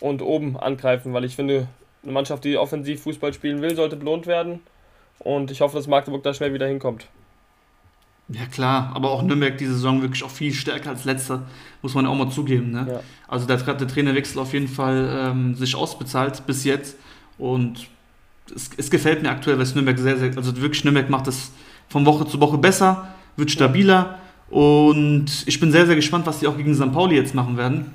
und 0.00 0.20
oben 0.20 0.58
angreifen, 0.58 1.14
weil 1.14 1.24
ich 1.24 1.36
finde, 1.36 1.68
eine 2.02 2.12
Mannschaft, 2.12 2.44
die 2.44 2.58
offensiv 2.58 3.02
Fußball 3.02 3.32
spielen 3.32 3.62
will, 3.62 3.74
sollte 3.74 3.96
belohnt 3.96 4.26
werden. 4.26 4.60
Und 5.20 5.50
ich 5.50 5.60
hoffe, 5.60 5.76
dass 5.76 5.86
Magdeburg 5.86 6.22
da 6.22 6.34
schnell 6.34 6.52
wieder 6.52 6.66
hinkommt. 6.66 7.06
Ja 8.32 8.46
klar, 8.46 8.92
aber 8.94 9.10
auch 9.10 9.22
Nürnberg 9.22 9.58
diese 9.58 9.74
Saison 9.74 10.02
wirklich 10.02 10.22
auch 10.22 10.30
viel 10.30 10.52
stärker 10.52 10.90
als 10.90 11.04
letzter, 11.04 11.42
muss 11.82 11.94
man 11.94 12.06
auch 12.06 12.14
mal 12.14 12.30
zugeben. 12.30 12.70
Ne? 12.70 12.86
Ja. 12.88 13.00
Also 13.26 13.46
da 13.46 13.58
hat 13.58 13.80
der 13.80 13.88
Trainerwechsel 13.88 14.40
auf 14.40 14.52
jeden 14.52 14.68
Fall 14.68 15.30
ähm, 15.32 15.54
sich 15.56 15.74
ausbezahlt 15.74 16.46
bis 16.46 16.64
jetzt 16.64 16.96
und 17.38 17.88
es, 18.54 18.70
es, 18.76 18.90
gefällt 18.90 19.22
mir 19.22 19.30
aktuell, 19.30 19.58
weil 19.58 19.66
Nürnberg 19.66 19.98
sehr, 19.98 20.16
sehr, 20.16 20.36
also 20.36 20.56
wirklich 20.60 20.84
Nürnberg 20.84 21.10
macht 21.10 21.26
das 21.26 21.50
von 21.88 22.06
Woche 22.06 22.24
zu 22.24 22.40
Woche 22.40 22.58
besser, 22.58 23.08
wird 23.36 23.50
stabiler 23.50 24.20
und 24.48 25.26
ich 25.46 25.58
bin 25.58 25.72
sehr, 25.72 25.86
sehr 25.86 25.96
gespannt, 25.96 26.24
was 26.26 26.38
die 26.38 26.46
auch 26.46 26.56
gegen 26.56 26.74
St. 26.74 26.92
Pauli 26.92 27.16
jetzt 27.16 27.34
machen 27.34 27.56
werden. 27.56 27.92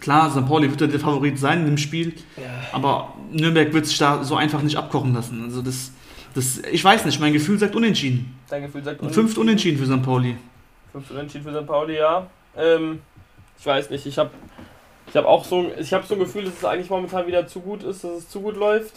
Klar, 0.00 0.30
St. 0.30 0.46
Pauli 0.46 0.70
wird 0.70 0.92
der 0.92 1.00
Favorit 1.00 1.38
sein 1.38 1.60
in 1.60 1.66
dem 1.66 1.78
Spiel, 1.78 2.14
ja. 2.38 2.42
aber 2.72 3.12
Nürnberg 3.32 3.72
wird 3.74 3.86
sich 3.86 3.98
da 3.98 4.24
so 4.24 4.36
einfach 4.36 4.62
nicht 4.62 4.76
abkochen 4.76 5.12
lassen. 5.12 5.42
Also 5.44 5.60
das, 5.60 5.92
das, 6.36 6.58
ich 6.70 6.84
weiß 6.84 7.04
nicht, 7.06 7.18
mein 7.18 7.32
Gefühl 7.32 7.58
sagt 7.58 7.74
unentschieden. 7.74 8.38
Dein 8.50 8.62
Gefühl 8.62 8.84
sagt 8.84 9.00
unentschieden. 9.00 9.26
Fünf 9.26 9.38
unentschieden 9.38 9.78
für 9.78 9.86
St. 9.86 10.02
Pauli. 10.02 10.36
Fünf 10.92 11.10
unentschieden 11.10 11.44
für 11.44 11.58
St. 11.58 11.66
Pauli, 11.66 11.96
ja. 11.96 12.26
Ähm, 12.56 13.00
ich 13.58 13.64
weiß 13.64 13.88
nicht, 13.90 14.04
ich 14.04 14.18
habe 14.18 14.30
ich 15.08 15.16
hab 15.16 15.24
auch 15.24 15.44
so, 15.44 15.70
ich 15.78 15.92
hab 15.94 16.04
so 16.04 16.14
ein 16.14 16.20
Gefühl, 16.20 16.44
dass 16.44 16.54
es 16.58 16.64
eigentlich 16.64 16.90
momentan 16.90 17.26
wieder 17.26 17.46
zu 17.46 17.60
gut 17.60 17.82
ist, 17.82 18.04
dass 18.04 18.10
es 18.12 18.28
zu 18.28 18.42
gut 18.42 18.56
läuft. 18.56 18.96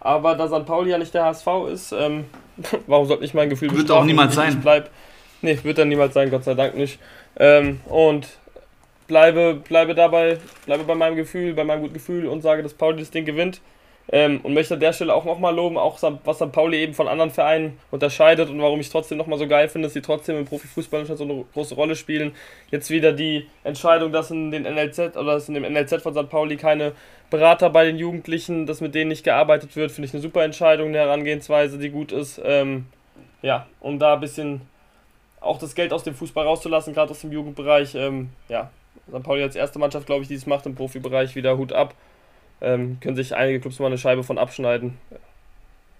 Aber 0.00 0.34
da 0.34 0.48
St. 0.48 0.64
Pauli 0.64 0.90
ja 0.90 0.98
nicht 0.98 1.12
der 1.12 1.26
HSV 1.26 1.46
ist, 1.70 1.92
ähm, 1.92 2.24
warum 2.86 3.06
sollte 3.06 3.24
ich 3.24 3.34
mein 3.34 3.50
Gefühl 3.50 3.70
Wird 3.76 3.90
auch 3.90 4.04
niemals 4.04 4.34
sein. 4.34 4.60
Bleib, 4.62 4.90
nee, 5.42 5.58
wird 5.62 5.76
dann 5.76 5.90
niemals 5.90 6.14
sein, 6.14 6.30
Gott 6.30 6.44
sei 6.44 6.54
Dank 6.54 6.74
nicht. 6.74 6.98
Ähm, 7.36 7.80
und 7.84 8.28
bleibe, 9.08 9.56
bleibe 9.56 9.94
dabei, 9.94 10.38
bleibe 10.64 10.84
bei 10.84 10.94
meinem 10.94 11.16
Gefühl, 11.16 11.52
bei 11.52 11.64
meinem 11.64 11.82
guten 11.82 11.94
Gefühl 11.94 12.26
und 12.26 12.40
sage, 12.40 12.62
dass 12.62 12.72
Pauli 12.72 13.00
das 13.00 13.10
Ding 13.10 13.26
gewinnt. 13.26 13.60
Ähm, 14.10 14.40
und 14.42 14.52
möchte 14.52 14.74
an 14.74 14.80
der 14.80 14.92
Stelle 14.92 15.14
auch 15.14 15.24
nochmal 15.24 15.54
loben, 15.54 15.78
auch 15.78 16.02
was 16.24 16.36
St. 16.36 16.50
Pauli 16.50 16.78
eben 16.78 16.92
von 16.92 17.06
anderen 17.06 17.30
Vereinen 17.30 17.78
unterscheidet 17.92 18.50
und 18.50 18.60
warum 18.60 18.80
ich 18.80 18.90
trotzdem 18.90 19.16
nochmal 19.16 19.38
so 19.38 19.46
geil 19.46 19.68
finde, 19.68 19.86
dass 19.86 19.94
sie 19.94 20.02
trotzdem 20.02 20.36
im 20.36 20.44
Profifußball 20.44 21.06
so 21.06 21.22
eine 21.22 21.44
große 21.52 21.76
Rolle 21.76 21.94
spielen. 21.94 22.34
Jetzt 22.70 22.90
wieder 22.90 23.12
die 23.12 23.46
Entscheidung, 23.62 24.10
dass 24.12 24.30
in 24.32 24.50
den 24.50 24.64
NLZ 24.64 25.16
oder 25.16 25.34
dass 25.34 25.48
in 25.48 25.54
dem 25.54 25.62
NLZ 25.62 26.02
von 26.02 26.14
St. 26.14 26.28
Pauli 26.28 26.56
keine 26.56 26.92
Berater 27.30 27.70
bei 27.70 27.84
den 27.84 27.96
Jugendlichen, 27.96 28.66
dass 28.66 28.80
mit 28.80 28.94
denen 28.94 29.08
nicht 29.08 29.24
gearbeitet 29.24 29.76
wird, 29.76 29.92
finde 29.92 30.08
ich 30.08 30.14
eine 30.14 30.22
super 30.22 30.42
Entscheidung, 30.42 30.88
eine 30.88 30.98
Herangehensweise, 30.98 31.78
die 31.78 31.90
gut 31.90 32.10
ist. 32.10 32.40
Ähm, 32.44 32.86
ja, 33.40 33.66
um 33.80 34.00
da 34.00 34.14
ein 34.14 34.20
bisschen 34.20 34.62
auch 35.40 35.58
das 35.58 35.74
Geld 35.74 35.92
aus 35.92 36.02
dem 36.02 36.14
Fußball 36.14 36.44
rauszulassen, 36.44 36.92
gerade 36.92 37.12
aus 37.12 37.20
dem 37.20 37.32
Jugendbereich. 37.32 37.94
Ähm, 37.94 38.30
ja, 38.48 38.70
St. 39.08 39.22
Pauli 39.22 39.42
als 39.44 39.54
erste 39.54 39.78
Mannschaft, 39.78 40.06
glaube 40.06 40.22
ich, 40.22 40.28
die 40.28 40.34
es 40.34 40.46
macht 40.46 40.66
im 40.66 40.74
Profibereich, 40.74 41.36
wieder 41.36 41.56
Hut 41.56 41.72
ab 41.72 41.94
ähm, 42.62 42.98
können 43.00 43.16
sich 43.16 43.34
einige 43.34 43.60
Clubs 43.60 43.78
mal 43.78 43.86
eine 43.86 43.98
Scheibe 43.98 44.22
von 44.22 44.38
abschneiden. 44.38 44.94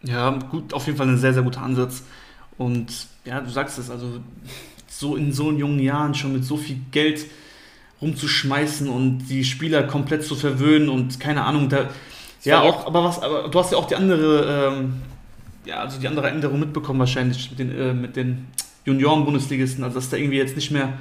Ja, 0.03 0.31
gut, 0.51 0.73
auf 0.73 0.87
jeden 0.87 0.99
Fall 0.99 1.09
ein 1.09 1.19
sehr, 1.19 1.35
sehr 1.35 1.43
guter 1.43 1.63
Ansatz. 1.63 2.05
Und 2.59 3.07
ja, 3.25 3.41
du 3.41 3.51
sagst 3.51 3.79
es, 3.79 3.91
also 3.91 4.21
so 4.89 5.17
in 5.17 5.33
so 5.33 5.51
jungen 5.51 5.81
Jahren 5.81 6.15
schon 6.15 6.33
mit 6.33 6.45
so 6.45 6.57
viel 6.57 6.79
Geld 6.91 7.27
rumzuschmeißen 8.01 8.89
und 8.89 9.27
die 9.29 9.45
Spieler 9.45 9.85
komplett 9.85 10.25
zu 10.25 10.35
verwöhnen 10.35 10.89
und 10.89 11.21
keine 11.21 11.45
Ahnung, 11.45 11.69
da. 11.69 11.89
Ja, 12.43 12.61
auch, 12.61 12.87
aber 12.87 13.05
was, 13.05 13.23
aber 13.23 13.49
du 13.49 13.59
hast 13.59 13.71
ja 13.71 13.79
auch 13.79 13.87
die 13.87 13.95
andere, 13.95 14.73
ähm, 14.75 14.95
ja, 15.65 15.77
also 15.77 16.01
die 16.01 16.09
andere 16.09 16.29
Änderung 16.29 16.59
mitbekommen 16.59 16.99
wahrscheinlich 16.99 17.51
mit 17.51 17.59
den, 17.61 17.79
äh, 17.79 17.95
mit 17.95 18.17
den 18.17 18.49
Junioren-Bundesligisten, 18.85 19.85
also 19.85 19.95
dass 19.95 20.11
da 20.11 20.17
irgendwie 20.17 20.39
jetzt 20.39 20.57
nicht 20.57 20.73
mehr 20.73 20.95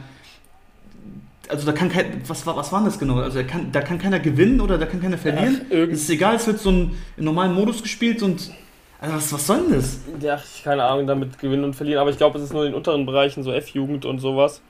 also 1.50 1.66
da 1.66 1.72
kann 1.72 1.90
kein, 1.90 2.22
was, 2.28 2.46
was 2.46 2.72
war 2.72 2.84
das 2.84 3.00
genau? 3.00 3.18
Also 3.18 3.44
kann, 3.44 3.72
da 3.72 3.82
kann 3.82 3.98
keiner 3.98 4.20
gewinnen 4.20 4.62
oder 4.62 4.78
da 4.78 4.86
kann 4.86 5.02
keiner 5.02 5.18
verlieren. 5.18 5.62
Es 5.70 6.02
ist 6.02 6.10
egal, 6.10 6.36
es 6.36 6.48
wird 6.48 6.60
so 6.60 6.72
ein, 6.72 6.92
im 7.18 7.26
normalen 7.26 7.54
Modus 7.54 7.82
gespielt 7.82 8.22
und 8.22 8.52
also 9.00 9.16
was, 9.16 9.34
was 9.34 9.48
soll 9.48 9.62
denn 9.62 9.72
das? 9.74 10.00
Ja, 10.22 10.40
ich 10.56 10.64
keine 10.64 10.84
Ahnung, 10.84 11.08
damit 11.08 11.40
gewinnen 11.40 11.64
und 11.64 11.76
verlieren, 11.76 12.00
aber 12.00 12.12
ich 12.12 12.18
glaube, 12.18 12.38
es 12.38 12.44
ist 12.44 12.54
nur 12.54 12.66
in 12.66 12.72
den 12.72 12.76
unteren 12.76 13.06
Bereichen, 13.06 13.44
so 13.44 13.52
F-Jugend 13.52 14.06
und 14.06 14.20
sowas. 14.20 14.62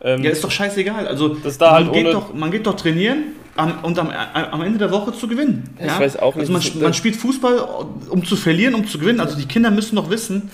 Ähm, 0.00 0.22
ja, 0.22 0.30
ist 0.30 0.42
doch 0.42 0.50
scheißegal. 0.50 1.06
Also 1.06 1.28
das 1.28 1.58
da 1.58 1.72
man, 1.72 1.84
halt 1.84 1.92
geht 1.92 2.06
doch, 2.06 2.34
man 2.34 2.50
geht 2.50 2.66
doch 2.66 2.76
trainieren 2.76 3.24
am, 3.56 3.84
und 3.84 3.98
am, 3.98 4.10
am 4.10 4.62
Ende 4.62 4.78
der 4.78 4.90
Woche 4.90 5.12
zu 5.12 5.28
gewinnen. 5.28 5.68
Ja? 5.78 5.86
Ich 5.86 6.00
weiß 6.00 6.18
auch 6.18 6.34
nicht. 6.34 6.50
Also 6.50 6.74
man, 6.74 6.82
man 6.82 6.94
spielt 6.94 7.16
Fußball, 7.16 7.58
um 8.08 8.24
zu 8.24 8.36
verlieren, 8.36 8.74
um 8.74 8.86
zu 8.86 8.98
gewinnen. 8.98 9.20
Also 9.20 9.36
die 9.36 9.46
Kinder 9.46 9.70
müssen 9.70 9.96
doch 9.96 10.10
wissen, 10.10 10.50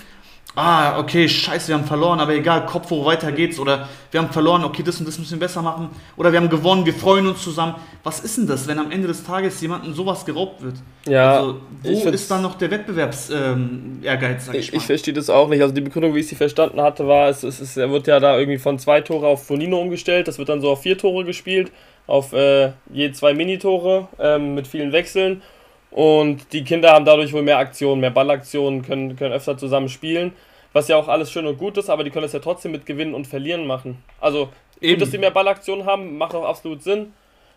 ah, 0.61 0.98
okay, 0.98 1.28
scheiße, 1.28 1.68
wir 1.68 1.74
haben 1.76 1.84
verloren, 1.84 2.20
aber 2.20 2.34
egal, 2.34 2.66
Kopf 2.66 2.90
hoch, 2.90 3.06
weiter 3.06 3.32
geht's. 3.32 3.58
Oder 3.58 3.88
wir 4.11 4.20
haben 4.20 4.30
verloren, 4.30 4.64
okay, 4.64 4.82
das 4.82 4.98
und 4.98 5.08
das 5.08 5.18
müssen 5.18 5.32
wir 5.32 5.46
besser 5.46 5.62
machen. 5.62 5.88
Oder 6.16 6.32
wir 6.32 6.40
haben 6.40 6.48
gewonnen, 6.48 6.84
wir 6.84 6.94
freuen 6.94 7.26
uns 7.26 7.42
zusammen. 7.42 7.74
Was 8.04 8.20
ist 8.20 8.36
denn 8.36 8.46
das, 8.46 8.68
wenn 8.68 8.78
am 8.78 8.90
Ende 8.90 9.08
des 9.08 9.24
Tages 9.24 9.61
jemandem 9.61 9.94
sowas 9.94 10.24
geraubt 10.24 10.62
wird? 10.62 10.74
Ja, 11.06 11.38
also, 11.38 11.61
wo 11.82 12.08
ist 12.08 12.30
dann 12.30 12.42
noch 12.42 12.56
der 12.56 12.70
Wettbewerbsehrgeiz, 12.70 13.32
ähm, 13.32 14.00
sag 14.02 14.54
ich, 14.54 14.66
ich 14.66 14.72
mal? 14.72 14.78
Ich 14.78 14.84
verstehe 14.84 15.14
das 15.14 15.30
auch 15.30 15.48
nicht. 15.48 15.62
Also 15.62 15.74
die 15.74 15.80
Begründung, 15.80 16.14
wie 16.14 16.20
ich 16.20 16.28
sie 16.28 16.36
verstanden 16.36 16.80
hatte, 16.80 17.06
war, 17.08 17.28
es, 17.28 17.42
es, 17.42 17.61
es, 17.61 17.76
wird 17.76 18.06
ja 18.06 18.20
da 18.20 18.38
irgendwie 18.38 18.58
von 18.58 18.78
zwei 18.78 19.00
Tore 19.00 19.26
auf 19.26 19.46
Fonino 19.46 19.80
umgestellt. 19.80 20.28
Das 20.28 20.38
wird 20.38 20.48
dann 20.48 20.61
so 20.61 20.70
auf 20.70 20.82
vier 20.82 20.98
Tore 20.98 21.24
gespielt, 21.24 21.72
auf 22.06 22.32
äh, 22.32 22.72
je 22.92 23.12
zwei 23.12 23.34
Minitore 23.34 24.08
ähm, 24.18 24.54
mit 24.54 24.66
vielen 24.66 24.92
Wechseln. 24.92 25.42
Und 25.90 26.52
die 26.52 26.62
Kinder 26.62 26.92
haben 26.92 27.04
dadurch 27.04 27.32
wohl 27.32 27.42
mehr 27.42 27.58
Aktionen, 27.58 28.00
mehr 28.00 28.11
Ballaktionen, 28.11 28.82
können, 28.82 29.16
können 29.16 29.32
öfter 29.32 29.58
zusammen 29.58 29.88
spielen. 29.88 30.32
Was 30.72 30.88
ja 30.88 30.96
auch 30.96 31.08
alles 31.08 31.32
schön 31.32 31.46
und 31.46 31.58
gut 31.58 31.76
ist, 31.76 31.90
aber 31.90 32.04
die 32.04 32.10
können 32.10 32.26
es 32.26 32.32
ja 32.32 32.38
trotzdem 32.38 32.72
mit 32.72 32.86
Gewinnen 32.86 33.14
und 33.14 33.26
Verlieren 33.26 33.66
machen. 33.66 34.02
Also, 34.20 34.50
Eben. 34.80 34.94
gut, 34.94 35.02
dass 35.02 35.10
die 35.10 35.18
mehr 35.18 35.30
Ballaktionen 35.30 35.84
haben, 35.86 36.16
macht 36.16 36.34
auch 36.34 36.44
absolut 36.44 36.82
Sinn. 36.82 37.12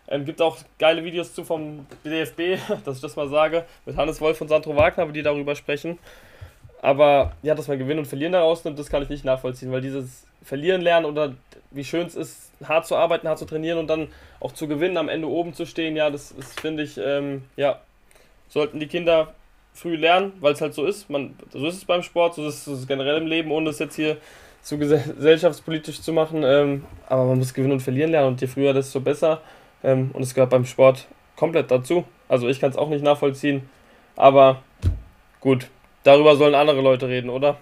Ähm, 0.08 0.24
gibt 0.24 0.42
auch 0.42 0.58
geile 0.78 1.02
Videos 1.04 1.32
zu 1.32 1.44
vom 1.44 1.86
DFB, 2.04 2.58
dass 2.84 2.96
ich 2.96 3.02
das 3.02 3.16
mal 3.16 3.28
sage, 3.28 3.64
mit 3.86 3.96
Hannes 3.96 4.20
Wolf 4.20 4.40
und 4.40 4.48
Sandro 4.48 4.76
Wagner, 4.76 5.06
die 5.06 5.22
darüber 5.22 5.54
sprechen. 5.54 5.98
Aber 6.82 7.32
ja, 7.42 7.54
dass 7.54 7.68
man 7.68 7.78
Gewinnen 7.78 8.00
und 8.00 8.06
Verlieren 8.06 8.32
daraus 8.32 8.62
nimmt, 8.64 8.78
das 8.78 8.90
kann 8.90 9.02
ich 9.02 9.08
nicht 9.08 9.24
nachvollziehen, 9.24 9.72
weil 9.72 9.80
dieses 9.80 10.26
Verlieren 10.42 10.82
lernen 10.82 11.06
oder 11.06 11.34
wie 11.70 11.84
schön 11.84 12.06
es 12.06 12.14
ist, 12.14 12.52
hart 12.62 12.86
zu 12.86 12.96
arbeiten, 12.96 13.26
hart 13.26 13.38
zu 13.38 13.46
trainieren 13.46 13.78
und 13.78 13.86
dann 13.86 14.08
auch 14.40 14.52
zu 14.52 14.68
gewinnen, 14.68 14.98
am 14.98 15.08
Ende 15.08 15.26
oben 15.28 15.54
zu 15.54 15.64
stehen, 15.64 15.96
ja, 15.96 16.10
das, 16.10 16.34
das 16.36 16.52
finde 16.52 16.82
ich, 16.82 16.98
ähm, 16.98 17.44
ja, 17.56 17.80
sollten 18.48 18.80
die 18.80 18.86
Kinder 18.86 19.32
früh 19.74 19.96
lernen, 19.96 20.32
weil 20.40 20.54
es 20.54 20.60
halt 20.60 20.72
so 20.72 20.86
ist. 20.86 21.10
Man, 21.10 21.34
so 21.52 21.66
ist 21.66 21.76
es 21.76 21.84
beim 21.84 22.02
Sport, 22.02 22.36
so 22.36 22.46
ist 22.46 22.66
es 22.66 22.86
generell 22.86 23.20
im 23.20 23.26
Leben, 23.26 23.50
ohne 23.50 23.70
es 23.70 23.80
jetzt 23.80 23.96
hier 23.96 24.16
zu 24.62 24.78
gesellschaftspolitisch 24.78 26.00
zu 26.00 26.12
machen. 26.12 26.42
Ähm, 26.44 26.84
aber 27.08 27.24
man 27.26 27.38
muss 27.38 27.52
gewinnen 27.52 27.72
und 27.72 27.80
verlieren 27.80 28.12
lernen 28.12 28.28
und 28.28 28.40
je 28.40 28.46
früher, 28.46 28.72
desto 28.72 29.00
besser. 29.00 29.42
Ähm, 29.82 30.10
und 30.14 30.22
es 30.22 30.32
gehört 30.32 30.50
beim 30.50 30.64
Sport 30.64 31.06
komplett 31.36 31.70
dazu. 31.70 32.04
Also 32.28 32.48
ich 32.48 32.60
kann 32.60 32.70
es 32.70 32.76
auch 32.76 32.88
nicht 32.88 33.04
nachvollziehen. 33.04 33.68
Aber 34.16 34.62
gut, 35.40 35.66
darüber 36.04 36.36
sollen 36.36 36.54
andere 36.54 36.80
Leute 36.80 37.08
reden, 37.08 37.28
oder? 37.28 37.58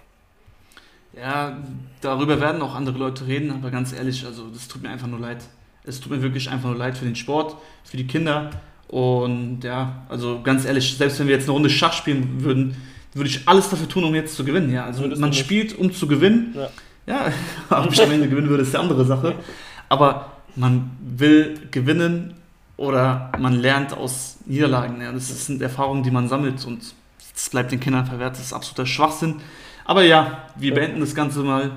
Ja, 1.15 1.57
darüber 2.01 2.39
werden 2.39 2.61
auch 2.61 2.75
andere 2.75 2.97
Leute 2.97 3.27
reden, 3.27 3.51
aber 3.51 3.69
ganz 3.69 3.93
ehrlich, 3.93 4.25
also 4.25 4.47
das 4.49 4.67
tut 4.67 4.81
mir 4.81 4.89
einfach 4.89 5.07
nur 5.07 5.19
leid. 5.19 5.43
Es 5.83 5.99
tut 5.99 6.11
mir 6.11 6.21
wirklich 6.21 6.49
einfach 6.49 6.69
nur 6.69 6.77
leid 6.77 6.97
für 6.97 7.05
den 7.05 7.15
Sport, 7.15 7.55
für 7.83 7.97
die 7.97 8.07
Kinder 8.07 8.49
und 8.93 9.63
ja, 9.63 10.03
also 10.07 10.41
ganz 10.43 10.65
ehrlich, 10.65 10.95
selbst 10.95 11.17
wenn 11.17 11.25
wir 11.25 11.33
jetzt 11.33 11.45
eine 11.45 11.53
Runde 11.53 11.71
Schach 11.71 11.93
spielen 11.93 12.43
würden, 12.43 12.77
würde 13.15 13.27
ich 13.27 13.47
alles 13.47 13.67
dafür 13.67 13.89
tun, 13.89 14.03
um 14.03 14.13
jetzt 14.13 14.35
zu 14.35 14.45
gewinnen. 14.45 14.71
Ja, 14.71 14.85
also 14.85 15.07
man 15.07 15.33
spielt, 15.33 15.75
um 15.75 15.91
zu 15.91 16.05
gewinnen. 16.05 16.55
Ja, 16.55 16.69
ja 17.07 17.33
ob 17.83 17.91
ich 17.91 17.99
am 18.03 18.11
Ende 18.11 18.29
gewinnen 18.29 18.49
würde, 18.49 18.61
ist 18.61 18.75
eine 18.75 18.83
andere 18.83 19.03
Sache. 19.03 19.33
Aber 19.89 20.33
man 20.55 20.91
will 21.01 21.59
gewinnen 21.71 22.35
oder 22.77 23.31
man 23.39 23.55
lernt 23.55 23.97
aus 23.97 24.37
Niederlagen. 24.45 25.01
Ja, 25.01 25.11
das 25.11 25.47
sind 25.47 25.59
Erfahrungen, 25.63 26.03
die 26.03 26.11
man 26.11 26.27
sammelt 26.27 26.63
und 26.63 26.93
das 27.33 27.49
bleibt 27.49 27.71
den 27.71 27.79
Kindern 27.79 28.05
verwehrt. 28.05 28.33
Das 28.33 28.43
ist 28.43 28.53
absoluter 28.53 28.85
Schwachsinn. 28.85 29.41
Aber 29.85 30.03
ja, 30.03 30.49
wir 30.55 30.71
beenden 30.71 30.99
das 30.99 31.15
Ganze 31.15 31.39
mal, 31.39 31.71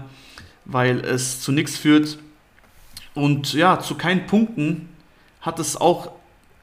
weil 0.67 1.01
es 1.01 1.41
zu 1.41 1.51
nichts 1.51 1.79
führt. 1.79 2.19
Und 3.15 3.55
ja, 3.55 3.81
zu 3.81 3.95
keinen 3.95 4.27
Punkten 4.27 4.91
hat 5.41 5.59
es 5.59 5.79
auch 5.79 6.11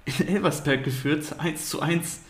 in 0.05 0.27
Elversberg 0.27 0.83
geführt, 0.83 1.25
1 1.37 1.69
zu 1.69 1.81
1 1.81 2.21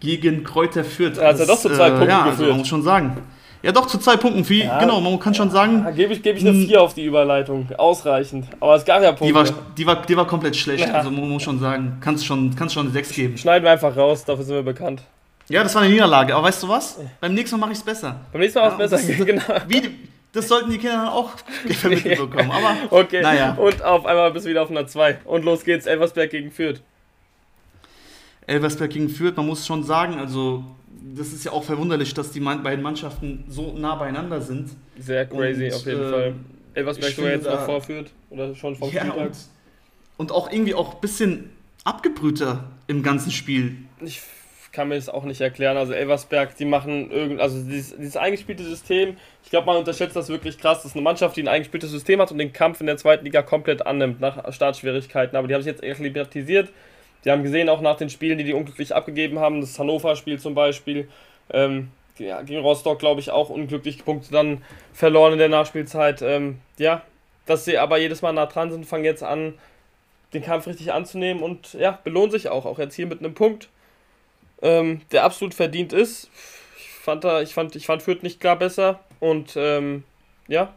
gegen 0.00 0.44
Kräuter 0.44 0.84
Fürth. 0.84 1.20
Hat 1.20 1.38
ja 1.38 1.46
doch 1.46 1.58
zu 1.58 1.70
zwei 1.70 1.88
äh, 1.88 1.90
Punkten 1.90 2.08
ja, 2.08 2.18
also 2.22 2.30
geführt. 2.30 2.48
man 2.50 2.58
muss 2.58 2.68
schon 2.68 2.82
sagen. 2.82 3.16
Ja, 3.62 3.72
doch 3.72 3.86
zu 3.86 3.98
zwei 3.98 4.16
Punkten. 4.16 4.48
Wie, 4.48 4.62
ja, 4.62 4.78
genau, 4.78 5.00
man 5.00 5.18
kann 5.18 5.34
schon 5.34 5.50
sagen. 5.50 5.82
Da 5.82 5.90
gebe 5.90 6.12
ich, 6.12 6.22
geb 6.22 6.36
ich 6.36 6.46
eine 6.46 6.66
4 6.66 6.80
auf 6.80 6.94
die 6.94 7.04
Überleitung. 7.04 7.68
Ausreichend. 7.76 8.46
Aber 8.60 8.76
es 8.76 8.84
gab 8.84 9.02
ja 9.02 9.10
Punkte. 9.12 9.26
Die 9.26 9.34
war, 9.34 9.44
die 9.76 9.86
war, 9.86 10.02
die 10.02 10.16
war 10.16 10.26
komplett 10.26 10.54
schlecht. 10.54 10.86
Ja. 10.86 10.94
Also 10.94 11.10
man 11.10 11.28
muss 11.28 11.42
schon 11.42 11.58
sagen, 11.58 11.98
kannst 12.00 12.24
schon, 12.26 12.54
kannst 12.54 12.74
schon 12.74 12.86
eine 12.86 12.92
6 12.92 13.12
geben. 13.12 13.38
Schneiden 13.38 13.64
wir 13.64 13.72
einfach 13.72 13.96
raus, 13.96 14.24
dafür 14.24 14.44
sind 14.44 14.54
wir 14.54 14.62
bekannt. 14.62 15.02
Ja, 15.48 15.62
das 15.62 15.74
war 15.74 15.82
eine 15.82 15.92
Niederlage. 15.92 16.34
Aber 16.34 16.46
weißt 16.46 16.62
du 16.62 16.68
was? 16.68 16.98
Beim 17.20 17.34
nächsten 17.34 17.56
Mal 17.56 17.66
mache 17.66 17.72
ich 17.72 17.78
es 17.78 17.84
besser. 17.84 18.20
Beim 18.32 18.40
nächsten 18.40 18.58
Mal 18.58 18.66
ja, 18.68 18.84
es 18.84 18.90
besser, 18.90 19.24
genau. 19.24 19.42
Wie, 19.68 19.82
das 20.32 20.48
sollten 20.48 20.70
die 20.70 20.78
Kinder 20.78 20.96
dann 20.96 21.08
auch 21.08 21.30
vermittelt 21.80 22.18
bekommen. 22.18 22.50
Aber, 22.50 22.76
okay, 22.90 23.22
naja. 23.22 23.56
und 23.58 23.82
auf 23.82 24.06
einmal 24.06 24.30
bist 24.32 24.44
du 24.46 24.50
wieder 24.50 24.62
auf 24.62 24.70
einer 24.70 24.86
2. 24.86 25.18
Und 25.24 25.44
los 25.44 25.64
geht's, 25.64 25.86
Elversberg 25.86 26.30
gegen 26.30 26.50
Fürth. 26.50 26.82
Elversberg 28.46 28.90
gegen 28.90 29.08
Fürth, 29.08 29.36
man 29.36 29.46
muss 29.46 29.66
schon 29.66 29.82
sagen, 29.82 30.14
also 30.18 30.64
das 31.14 31.32
ist 31.32 31.44
ja 31.44 31.52
auch 31.52 31.64
verwunderlich, 31.64 32.14
dass 32.14 32.30
die 32.30 32.40
beiden 32.40 32.82
Mannschaften 32.82 33.44
so 33.48 33.76
nah 33.76 33.94
beieinander 33.94 34.40
sind. 34.40 34.70
Sehr 34.98 35.26
crazy 35.26 35.66
und, 35.66 35.74
auf 35.74 35.86
jeden 35.86 36.02
äh, 36.02 36.10
Fall. 36.10 36.34
Elversberg 36.74 37.12
sogar 37.12 37.30
jetzt 37.30 37.48
auch 37.48 37.64
vorführt 37.64 38.10
oder 38.30 38.54
schon 38.54 38.76
vom 38.76 38.90
ja, 38.92 39.10
und, 39.12 39.32
und, 40.18 40.32
auch 40.32 40.50
irgendwie 40.52 40.74
auch 40.74 40.94
ein 40.94 41.00
bisschen 41.00 41.50
abgebrühter 41.84 42.64
im 42.86 43.02
ganzen 43.02 43.30
Spiel. 43.30 43.76
Ich 44.00 44.20
kann 44.72 44.88
mir 44.88 44.96
das 44.96 45.08
auch 45.08 45.24
nicht 45.24 45.40
erklären. 45.40 45.78
Also 45.78 45.94
Elversberg, 45.94 46.54
die 46.56 46.66
machen 46.66 47.10
irgend, 47.10 47.40
also 47.40 47.62
dieses, 47.62 47.96
dieses 47.96 48.16
eingespielte 48.16 48.62
System, 48.62 49.16
ich 49.42 49.48
glaube, 49.48 49.66
man 49.66 49.78
unterschätzt 49.78 50.14
das 50.16 50.28
wirklich 50.28 50.58
krass. 50.58 50.78
Das 50.78 50.86
ist 50.86 50.96
eine 50.96 51.02
Mannschaft, 51.02 51.36
die 51.36 51.42
ein 51.42 51.48
eingespieltes 51.48 51.90
System 51.90 52.20
hat 52.20 52.30
und 52.30 52.38
den 52.38 52.52
Kampf 52.52 52.80
in 52.80 52.86
der 52.86 52.98
zweiten 52.98 53.24
Liga 53.24 53.40
komplett 53.40 53.86
annimmt 53.86 54.20
nach 54.20 54.52
Startschwierigkeiten. 54.52 55.36
Aber 55.36 55.48
die 55.48 55.54
haben 55.54 55.62
sich 55.62 55.72
jetzt 55.72 55.82
akklimatisiert. 55.82 56.68
Die 57.26 57.32
haben 57.32 57.42
gesehen, 57.42 57.68
auch 57.68 57.80
nach 57.80 57.96
den 57.96 58.08
Spielen, 58.08 58.38
die 58.38 58.44
die 58.44 58.52
unglücklich 58.52 58.94
abgegeben 58.94 59.40
haben, 59.40 59.60
das 59.60 59.76
Hannover-Spiel 59.80 60.38
zum 60.38 60.54
Beispiel, 60.54 61.08
ähm, 61.50 61.90
ja, 62.18 62.40
gegen 62.42 62.60
Rostock, 62.60 63.00
glaube 63.00 63.20
ich, 63.20 63.32
auch 63.32 63.50
unglücklich 63.50 64.04
Punkte 64.04 64.30
dann 64.30 64.62
verloren 64.92 65.32
in 65.32 65.40
der 65.40 65.48
Nachspielzeit. 65.48 66.22
Ähm, 66.22 66.60
ja, 66.78 67.02
dass 67.44 67.64
sie 67.64 67.78
aber 67.78 67.98
jedes 67.98 68.22
Mal 68.22 68.32
nah 68.32 68.46
dran 68.46 68.70
sind, 68.70 68.86
fangen 68.86 69.04
jetzt 69.04 69.24
an, 69.24 69.54
den 70.34 70.44
Kampf 70.44 70.68
richtig 70.68 70.92
anzunehmen 70.92 71.42
und 71.42 71.74
ja, 71.74 71.98
belohnen 72.04 72.30
sich 72.30 72.48
auch. 72.48 72.64
Auch 72.64 72.78
jetzt 72.78 72.94
hier 72.94 73.06
mit 73.06 73.18
einem 73.18 73.34
Punkt, 73.34 73.70
ähm, 74.62 75.00
der 75.10 75.24
absolut 75.24 75.52
verdient 75.52 75.92
ist. 75.92 76.30
Ich 76.78 76.88
fand, 76.90 77.24
da, 77.24 77.42
ich, 77.42 77.54
fand, 77.54 77.74
ich 77.74 77.86
fand 77.86 78.02
Fürth 78.02 78.22
nicht 78.22 78.38
klar 78.40 78.56
besser 78.56 79.00
und 79.18 79.54
ähm, 79.56 80.04
ja, 80.46 80.72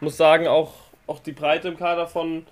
muss 0.00 0.16
sagen, 0.16 0.48
auch, 0.48 0.72
auch 1.06 1.20
die 1.20 1.32
Breite 1.32 1.68
im 1.68 1.76
Kader 1.76 2.08
von, 2.08 2.46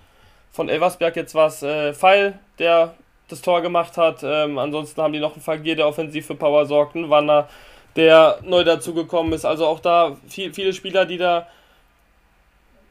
von 0.53 0.69
Elversberg 0.69 1.17
jetzt 1.17 1.35
war 1.35 1.49
es 1.49 1.63
äh, 1.65 1.93
Pfeil, 1.93 2.39
der 2.61 2.95
das 3.33 3.43
Tor 3.43 3.63
gemacht 3.63 3.97
hat. 3.97 4.21
Ähm, 4.23 4.59
ansonsten 4.59 5.01
haben 5.03 5.13
die 5.13 5.21
noch 5.21 5.33
einen 5.33 5.43
Fagier, 5.43 5.77
der 5.77 5.89
offensiv 5.89 6.27
für 6.27 6.35
Power 6.35 6.67
sorgt, 6.67 6.95
ein 6.95 7.11
Wanner, 7.11 7.49
der 7.97 8.39
neu 8.43 8.65
dazugekommen 8.65 9.33
ist. 9.33 9.45
Also 9.45 9.67
auch 9.67 9.81
da 9.81 10.17
viel, 10.29 10.55
viele 10.55 10.73
Spieler, 10.73 11.07
die 11.07 11.19
da 11.19 11.49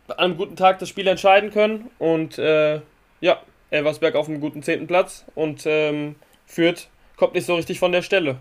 an 0.08 0.18
einem 0.18 0.38
guten 0.38 0.56
Tag 0.56 0.80
das 0.80 0.90
Spiel 0.90 1.08
entscheiden 1.08 1.52
können. 1.52 1.90
Und 2.00 2.38
äh, 2.38 2.82
ja, 3.22 3.40
Elversberg 3.70 4.16
auf 4.16 4.28
einem 4.28 4.42
guten 4.42 4.64
zehnten 4.64 4.88
Platz 4.88 5.26
und 5.36 5.64
ähm, 5.66 6.16
führt, 6.46 6.90
kommt 7.16 7.34
nicht 7.34 7.46
so 7.46 7.56
richtig 7.56 7.80
von 7.80 7.92
der 7.92 8.02
Stelle. 8.02 8.38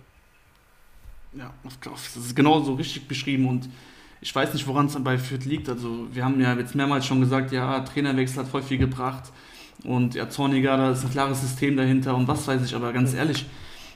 Ja, 1.32 1.55
das 1.84 2.16
ist 2.16 2.34
genau 2.34 2.61
so 2.61 2.74
richtig 2.74 3.07
beschrieben 3.07 3.46
und 3.46 3.68
ich 4.20 4.34
weiß 4.34 4.53
nicht, 4.53 4.66
woran 4.66 4.86
es 4.86 5.03
bei 5.03 5.16
Fürth 5.16 5.44
liegt. 5.44 5.68
Also 5.68 6.09
wir 6.12 6.24
haben 6.24 6.40
ja 6.40 6.55
jetzt 6.55 6.74
mehrmals 6.74 7.07
schon 7.07 7.20
gesagt, 7.20 7.53
ja, 7.53 7.80
Trainerwechsel 7.80 8.42
hat 8.42 8.48
voll 8.48 8.62
viel 8.62 8.78
gebracht 8.78 9.30
und 9.85 10.14
ja, 10.14 10.28
Zorniger, 10.28 10.76
da 10.76 10.91
ist 10.91 11.05
ein 11.05 11.11
klares 11.11 11.41
System 11.41 11.76
dahinter 11.76 12.14
und 12.14 12.28
was 12.28 12.47
weiß 12.47 12.64
ich, 12.64 12.74
aber 12.74 12.93
ganz 12.93 13.14
ehrlich, 13.14 13.47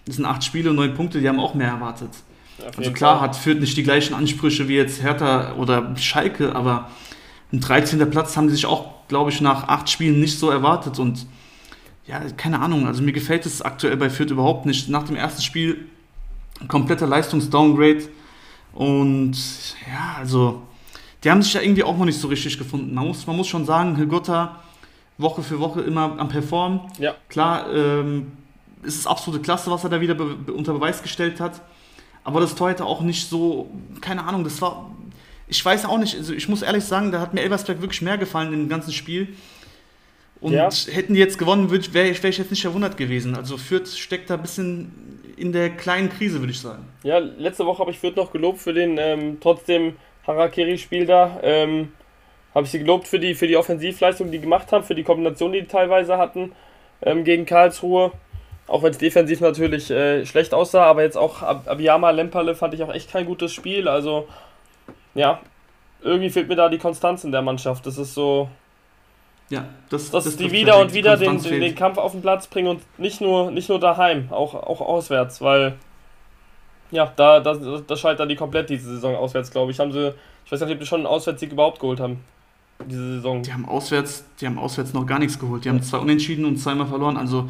das 0.07 0.17
sind 0.17 0.25
acht 0.25 0.45
Spiele 0.45 0.71
und 0.71 0.77
neun 0.77 0.95
Punkte, 0.95 1.21
die 1.21 1.29
haben 1.29 1.41
auch 1.41 1.55
mehr 1.55 1.69
erwartet. 1.69 2.11
Also 2.77 2.93
klar 2.93 3.21
hat 3.21 3.37
Fürth 3.37 3.61
nicht 3.61 3.77
die 3.77 3.83
gleichen 3.83 4.15
Ansprüche 4.15 4.69
wie 4.69 4.77
jetzt 4.77 5.03
Hertha 5.03 5.55
oder 5.55 5.97
Schalke, 5.97 6.55
aber 6.55 6.91
ein 7.53 7.61
13. 7.61 8.11
Platz 8.11 8.37
haben 8.37 8.49
sie 8.49 8.55
sich 8.55 8.67
auch, 8.67 9.07
glaube 9.09 9.31
ich, 9.31 9.41
nach 9.41 9.69
acht 9.69 9.91
Spielen 9.91 10.21
nicht 10.21 10.39
so 10.39 10.51
erwartet 10.51 10.99
und 10.99 11.27
ja, 12.07 12.21
keine 12.37 12.61
Ahnung, 12.61 12.87
also 12.87 13.03
mir 13.03 13.13
gefällt 13.13 13.47
es 13.47 13.63
aktuell 13.63 13.97
bei 13.97 14.11
Fürth 14.11 14.31
überhaupt 14.31 14.67
nicht. 14.67 14.91
Nach 14.91 15.05
dem 15.05 15.17
ersten 15.17 15.41
Spiel 15.41 15.87
ein 16.61 16.69
kompletter 16.69 17.07
Leistungsdowngrade 17.07 18.09
und 18.73 19.37
ja, 19.91 20.17
also 20.19 20.63
die 21.23 21.31
haben 21.31 21.43
sich 21.43 21.55
ja 21.55 21.63
irgendwie 21.63 21.83
auch 21.83 21.97
noch 21.97 22.05
nicht 22.05 22.21
so 22.21 22.29
richtig 22.29 22.59
gefunden. 22.59 22.95
Man 22.95 23.07
muss, 23.07 23.27
man 23.27 23.37
muss 23.37 23.49
schon 23.49 23.65
sagen, 23.65 23.97
Hilgotta 23.97 24.61
Woche 25.19 25.43
für 25.43 25.61
Woche 25.61 25.83
immer 25.83 26.19
am 26.19 26.29
Performen. 26.29 26.81
Ja. 26.99 27.15
Klar, 27.29 27.73
ähm, 27.73 28.33
es 28.83 28.97
ist 28.97 29.07
absolute 29.07 29.43
Klasse, 29.43 29.71
was 29.71 29.85
er 29.85 29.91
da 29.91 30.01
wieder 30.01 30.15
be 30.15 30.53
unter 30.53 30.73
Beweis 30.73 31.03
gestellt 31.03 31.41
hat. 31.41 31.61
Aber 32.25 32.41
das 32.41 32.55
Tor 32.55 32.71
hätte 32.71 32.85
auch 32.85 33.03
nicht 33.03 33.29
so, 33.29 33.71
keine 34.01 34.25
Ahnung, 34.25 34.45
das 34.45 34.61
war, 34.63 34.91
ich 35.47 35.63
weiß 35.65 35.85
auch 35.85 35.99
nicht, 35.99 36.17
also 36.17 36.33
ich 36.33 36.49
muss 36.49 36.63
ehrlich 36.63 36.85
sagen, 36.85 37.13
da 37.13 37.21
hat 37.21 37.35
mir 37.35 37.43
Elversberg 37.43 37.81
wirklich 37.81 38.03
mehr 38.03 38.19
gefallen 38.19 38.53
im 38.53 38.69
ganzen 38.69 38.93
Spiel. 38.93 39.35
Und 40.41 40.53
ja. 40.53 40.69
hätten 40.71 41.15
die 41.15 41.21
jetzt 41.21 41.39
gewonnen, 41.39 41.71
wäre 41.71 42.09
ich, 42.09 42.23
wär 42.23 42.31
ich 42.31 42.39
jetzt 42.39 42.51
nicht 42.51 42.63
verwundert 42.63 42.97
gewesen. 42.97 43.35
Also 43.35 43.57
Fürth 43.57 43.89
steckt 43.97 44.29
da 44.29 44.35
ein 44.35 44.43
bisschen 44.43 44.93
in 45.37 45.53
der 45.53 45.71
kleinen 45.71 46.11
Krise, 46.11 46.41
würde 46.41 46.53
ich 46.53 46.61
sagen. 46.61 46.85
Ja, 47.03 47.19
letzte 47.19 47.65
Woche 47.67 47.79
habe 47.81 47.91
ich 47.91 47.99
Fürth 47.99 48.17
noch 48.17 48.33
gelobt 48.33 48.59
für 48.59 48.73
den 48.73 48.99
ähm, 48.99 49.39
trotzdem 49.41 49.97
Harakiri-Spiel 50.27 51.07
da. 51.07 51.41
Ähm, 51.43 51.93
habe 52.55 52.65
ich 52.65 52.71
sie 52.71 52.79
gelobt 52.79 53.09
für 53.09 53.19
die, 53.19 53.35
für 53.35 53.49
die 53.49 53.57
Offensivleistung, 53.57 54.31
die, 54.31 54.41
gemacht 54.41 54.71
haben, 54.71 54.85
für 54.85 54.95
die 54.95 55.03
Kombination, 55.03 55.53
die 55.53 55.63
die 55.63 55.67
teilweise 55.67 56.19
hatten 56.19 56.53
ähm, 57.03 57.25
gegen 57.25 57.47
Karlsruhe. 57.47 58.13
Auch 58.67 58.83
wenn 58.83 58.93
es 58.93 58.99
defensiv 58.99 59.41
natürlich 59.41 59.91
äh, 59.91 60.25
schlecht 60.25 60.55
aussah, 60.55 60.85
aber 60.85 61.03
jetzt 61.03 61.19
auch 61.19 61.43
Ab 61.43 61.65
Abiyama 61.67 62.11
Lemperle 62.11 62.55
fand 62.55 62.73
ich 62.75 62.83
auch 62.83 62.95
echt 62.95 63.11
kein 63.11 63.27
gutes 63.27 63.53
Spiel. 63.53 63.89
Also, 63.89 64.27
ja, 65.15 65.41
irgendwie 66.01 66.31
fehlt 66.31 66.49
mir 66.49 66.57
da 66.57 66.69
die 66.69 66.79
Konstanz 66.79 67.25
in 67.25 67.33
der 67.33 67.43
Mannschaft. 67.43 67.85
Das 67.87 67.99
ist 67.99 68.15
so. 68.15 68.49
Ja, 69.51 69.67
das, 69.91 70.11
dass 70.11 70.25
das 70.25 70.37
die 70.37 70.51
wieder 70.51 70.79
und 70.79 70.95
wieder 70.95 71.19
den, 71.19 71.43
den, 71.43 71.61
den, 71.61 71.75
Kampf 71.75 71.99
auf 71.99 72.13
den 72.13 72.23
Platz 72.23 72.47
bringen 72.47 72.69
und 72.69 72.99
nicht 72.99 73.21
nur, 73.21 73.51
nicht 73.51 73.69
nur 73.69 73.79
daheim, 73.79 74.29
auch, 74.31 74.55
auch 74.55 74.81
auswärts, 74.81 75.43
weil. 75.43 75.75
Ja, 76.91 77.13
da, 77.17 77.41
da, 77.41 77.55
da 77.55 77.97
scheitert 77.97 78.31
die 78.31 78.37
komplett 78.37 78.71
diese 78.71 78.95
Saison 78.95 79.17
auswärts, 79.17 79.51
glaube 79.51 79.73
ich. 79.73 79.81
Haben 79.81 79.93
sie, 79.93 80.15
ich 80.47 80.53
weiß 80.53 80.61
nicht, 80.61 80.73
ob 80.73 80.79
die 80.79 80.87
schon 80.87 81.01
einen 81.01 81.07
Auswärtssieg 81.07 81.51
überhaupt 81.51 81.81
geholt 81.81 81.99
haben 81.99 82.25
diese 82.89 83.17
Saison. 83.17 83.43
Die 83.43 83.53
haben 83.53 83.67
auswärts, 83.67 84.25
die 84.41 84.47
haben 84.47 84.59
auswärts 84.59 84.93
noch 84.93 85.07
gar 85.07 85.19
nichts 85.19 85.39
geholt. 85.39 85.65
Die 85.65 85.69
haben 85.69 85.83
zwei 85.83 85.99
Unentschieden 85.99 86.45
und 86.45 86.59
zweimal 86.59 86.87
verloren. 86.87 87.17
Also 87.17 87.49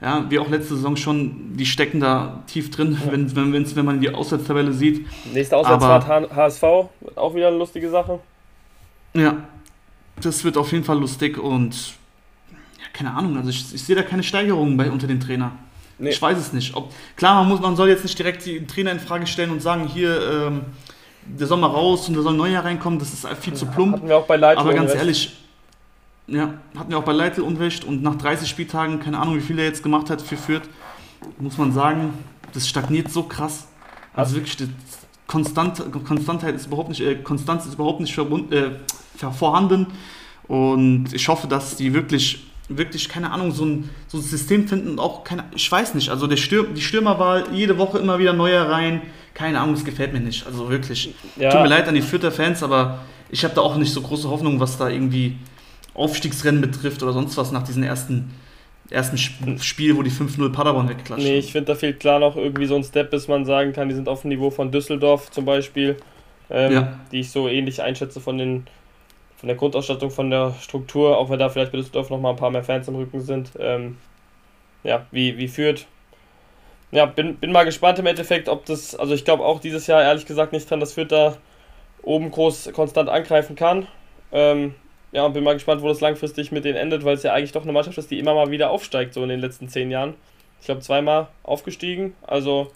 ja, 0.00 0.26
wie 0.28 0.38
auch 0.38 0.48
letzte 0.48 0.76
Saison 0.76 0.96
schon, 0.96 1.56
die 1.56 1.64
stecken 1.64 2.00
da 2.00 2.42
tief 2.46 2.70
drin, 2.70 2.98
ja. 3.04 3.12
wenn, 3.12 3.34
wenn, 3.34 3.76
wenn 3.76 3.84
man 3.84 4.00
die 4.00 4.10
Auswärtstabelle 4.10 4.72
sieht. 4.72 5.06
Nächste 5.32 5.56
Auswärtsfahrt 5.56 6.30
HSV, 6.34 6.62
wird 7.00 7.16
auch 7.16 7.34
wieder 7.34 7.48
eine 7.48 7.56
lustige 7.56 7.88
Sache. 7.88 8.20
Ja, 9.14 9.44
das 10.20 10.44
wird 10.44 10.58
auf 10.58 10.70
jeden 10.72 10.84
Fall 10.84 10.98
lustig 10.98 11.38
und 11.38 11.94
ja, 12.52 12.86
keine 12.92 13.14
Ahnung, 13.14 13.38
also 13.38 13.48
ich, 13.48 13.74
ich 13.74 13.82
sehe 13.82 13.96
da 13.96 14.02
keine 14.02 14.22
Steigerungen 14.22 14.76
bei 14.76 14.90
unter 14.90 15.06
den 15.06 15.20
Trainer. 15.20 15.52
Nee. 15.98 16.10
Ich 16.10 16.20
weiß 16.20 16.36
es 16.36 16.52
nicht. 16.52 16.76
Ob, 16.76 16.92
klar, 17.16 17.36
man, 17.36 17.48
muss, 17.48 17.60
man 17.60 17.74
soll 17.74 17.88
jetzt 17.88 18.02
nicht 18.02 18.18
direkt 18.18 18.44
den 18.44 18.68
Trainer 18.68 18.92
in 18.92 19.00
Frage 19.00 19.26
stellen 19.26 19.50
und 19.50 19.62
sagen, 19.62 19.88
hier, 19.88 20.20
ähm, 20.30 20.60
der 21.26 21.46
soll 21.46 21.58
mal 21.58 21.68
raus 21.68 22.08
und 22.08 22.16
da 22.16 22.22
soll 22.22 22.34
ein 22.34 22.38
neuer 22.38 22.64
reinkommen, 22.64 22.98
das 22.98 23.12
ist 23.12 23.26
viel 23.40 23.54
zu 23.54 23.66
plump. 23.66 23.96
Hatten 23.96 24.08
wir 24.08 24.16
auch 24.16 24.26
bei 24.26 24.36
Leitl 24.36 24.60
Aber 24.60 24.74
ganz 24.74 24.94
ehrlich, 24.94 25.36
ja, 26.26 26.54
hatten 26.76 26.90
wir 26.90 26.98
auch 26.98 27.04
bei 27.04 27.12
Leitl 27.12 27.40
Unrecht 27.40 27.84
und 27.84 28.02
nach 28.02 28.16
30 28.16 28.48
Spieltagen, 28.48 29.00
keine 29.00 29.18
Ahnung, 29.18 29.36
wie 29.36 29.40
viel 29.40 29.58
er 29.58 29.64
jetzt 29.64 29.82
gemacht 29.82 30.10
hat 30.10 30.22
für 30.22 30.36
Fürth, 30.36 30.68
muss 31.38 31.58
man 31.58 31.72
sagen, 31.72 32.12
das 32.52 32.68
stagniert 32.68 33.10
so 33.10 33.22
krass. 33.22 33.68
Also 34.14 34.36
wirklich, 34.36 34.56
die 34.56 34.68
Konstant, 35.26 35.82
Konstantheit 36.04 36.54
ist 36.54 36.66
überhaupt 36.66 36.88
nicht, 36.88 37.00
äh, 37.00 37.16
Konstanz 37.16 37.66
ist 37.66 37.74
überhaupt 37.74 38.00
nicht 38.00 38.14
verbund, 38.14 38.52
äh, 38.52 38.70
vorhanden. 39.16 39.88
Und 40.48 41.12
ich 41.12 41.28
hoffe, 41.28 41.48
dass 41.48 41.76
die 41.76 41.92
wirklich, 41.92 42.46
wirklich, 42.68 43.08
keine 43.08 43.30
Ahnung, 43.30 43.52
so 43.52 43.64
ein, 43.64 43.90
so 44.06 44.18
ein 44.18 44.22
System 44.22 44.68
finden 44.68 44.90
und 44.90 44.98
auch 45.00 45.24
keine, 45.24 45.44
ich 45.54 45.70
weiß 45.70 45.94
nicht, 45.94 46.10
also 46.10 46.26
der 46.26 46.36
Stürm, 46.36 46.74
die 46.74 46.80
Stürmerwahl, 46.80 47.46
jede 47.52 47.78
Woche 47.78 47.98
immer 47.98 48.18
wieder 48.18 48.32
neue 48.32 48.68
rein 48.70 49.02
keine 49.36 49.60
Ahnung, 49.60 49.74
es 49.74 49.84
gefällt 49.84 50.14
mir 50.14 50.20
nicht. 50.20 50.46
Also 50.46 50.70
wirklich. 50.70 51.14
Ja. 51.36 51.50
Tut 51.50 51.60
mir 51.60 51.68
leid 51.68 51.86
an 51.86 51.94
die 51.94 52.00
Fürther 52.00 52.32
Fans, 52.32 52.62
aber 52.62 53.00
ich 53.30 53.44
habe 53.44 53.54
da 53.54 53.60
auch 53.60 53.76
nicht 53.76 53.92
so 53.92 54.00
große 54.00 54.30
Hoffnung, 54.30 54.58
was 54.60 54.78
da 54.78 54.88
irgendwie 54.88 55.36
Aufstiegsrennen 55.92 56.62
betrifft 56.62 57.02
oder 57.02 57.12
sonst 57.12 57.36
was 57.36 57.52
nach 57.52 57.62
diesem 57.62 57.82
ersten, 57.82 58.32
ersten 58.88 59.18
Spiel, 59.58 59.94
wo 59.94 60.02
die 60.02 60.10
5-0 60.10 60.52
Paderborn 60.52 60.88
wegklatscht. 60.88 61.22
Nee, 61.22 61.36
ich 61.36 61.52
finde, 61.52 61.66
da 61.66 61.74
fehlt 61.74 62.00
klar 62.00 62.18
noch 62.18 62.36
irgendwie 62.36 62.64
so 62.64 62.76
ein 62.76 62.82
Step, 62.82 63.10
bis 63.10 63.28
man 63.28 63.44
sagen 63.44 63.74
kann, 63.74 63.90
die 63.90 63.94
sind 63.94 64.08
auf 64.08 64.22
dem 64.22 64.30
Niveau 64.30 64.50
von 64.50 64.72
Düsseldorf 64.72 65.30
zum 65.30 65.44
Beispiel, 65.44 65.96
ähm, 66.48 66.72
ja. 66.72 67.00
die 67.12 67.20
ich 67.20 67.30
so 67.30 67.46
ähnlich 67.46 67.82
einschätze 67.82 68.20
von 68.20 68.38
den 68.38 68.66
von 69.36 69.48
der 69.48 69.56
Grundausstattung, 69.56 70.10
von 70.10 70.30
der 70.30 70.54
Struktur, 70.62 71.18
auch 71.18 71.28
wenn 71.28 71.38
da 71.38 71.50
vielleicht 71.50 71.72
bei 71.72 71.76
Düsseldorf 71.76 72.08
noch 72.08 72.18
mal 72.18 72.30
ein 72.30 72.36
paar 72.36 72.50
mehr 72.50 72.64
Fans 72.64 72.88
im 72.88 72.94
Rücken 72.94 73.20
sind. 73.20 73.50
Ähm, 73.58 73.98
ja, 74.82 75.04
wie, 75.10 75.36
wie 75.36 75.48
führt 75.48 75.86
ja, 76.92 77.06
bin, 77.06 77.36
bin 77.36 77.52
mal 77.52 77.64
gespannt 77.64 77.98
im 77.98 78.06
Endeffekt, 78.06 78.48
ob 78.48 78.64
das, 78.66 78.94
also 78.94 79.14
ich 79.14 79.24
glaube 79.24 79.44
auch 79.44 79.60
dieses 79.60 79.86
Jahr 79.86 80.02
ehrlich 80.02 80.26
gesagt 80.26 80.52
nicht 80.52 80.70
dran, 80.70 80.80
dass 80.80 80.92
Fürth 80.92 81.12
da 81.12 81.36
oben 82.02 82.30
groß 82.30 82.70
konstant 82.72 83.08
angreifen 83.08 83.56
kann. 83.56 83.88
Ähm, 84.32 84.74
ja, 85.12 85.24
und 85.24 85.32
bin 85.32 85.44
mal 85.44 85.54
gespannt, 85.54 85.82
wo 85.82 85.88
das 85.88 86.00
langfristig 86.00 86.52
mit 86.52 86.64
denen 86.64 86.76
endet, 86.76 87.04
weil 87.04 87.14
es 87.14 87.22
ja 87.22 87.32
eigentlich 87.32 87.52
doch 87.52 87.62
eine 87.62 87.72
Mannschaft 87.72 87.98
ist, 87.98 88.10
die 88.10 88.18
immer 88.18 88.34
mal 88.34 88.50
wieder 88.50 88.70
aufsteigt, 88.70 89.14
so 89.14 89.22
in 89.22 89.28
den 89.28 89.40
letzten 89.40 89.68
zehn 89.68 89.90
Jahren. 89.90 90.14
Ich 90.60 90.66
glaube, 90.66 90.80
zweimal 90.80 91.28
aufgestiegen. 91.42 92.14
Also, 92.26 92.70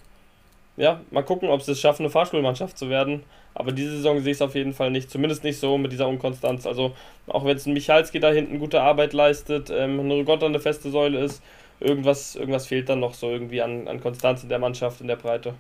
ja, 0.77 1.01
mal 1.11 1.23
gucken, 1.23 1.49
ob 1.49 1.63
sie 1.63 1.73
es 1.73 1.81
schaffen, 1.81 2.03
eine 2.03 2.11
Fahrschulmannschaft 2.11 2.79
zu 2.79 2.89
werden. 2.89 3.25
Aber 3.55 3.73
diese 3.73 3.97
Saison 3.97 4.21
sehe 4.21 4.33
ich 4.33 4.39
es 4.39 4.43
auf 4.43 4.55
jeden 4.55 4.73
Fall 4.73 4.91
nicht. 4.91 5.11
Zumindest 5.11 5.45
nicht 5.45 5.59
so 5.59 5.77
mit 5.77 5.93
dieser 5.93 6.09
Unkonstanz. 6.09 6.67
Also, 6.67 6.95
auch 7.27 7.45
wenn 7.45 7.57
es 7.57 7.67
ein 7.67 7.73
Michalski 7.73 8.21
da 8.21 8.31
hinten 8.31 8.59
gute 8.59 8.81
Arbeit 8.81 9.13
leistet, 9.13 9.71
ähm, 9.71 10.01
eine 10.01 10.15
Rigotta 10.15 10.47
eine 10.47 10.61
feste 10.61 10.91
Säule 10.91 11.19
ist, 11.19 11.43
irgendwas, 11.81 12.37
irgendwas 12.37 12.67
fehlt 12.67 12.89
dann 12.89 13.01
noch 13.01 13.15
so 13.15 13.29
irgendwie 13.29 13.63
an, 13.63 13.89
an 13.89 14.01
Konstanz 14.01 14.43
in 14.43 14.49
der 14.49 14.59
Mannschaft, 14.59 15.01
in 15.01 15.09
der 15.09 15.17
Breite. 15.17 15.55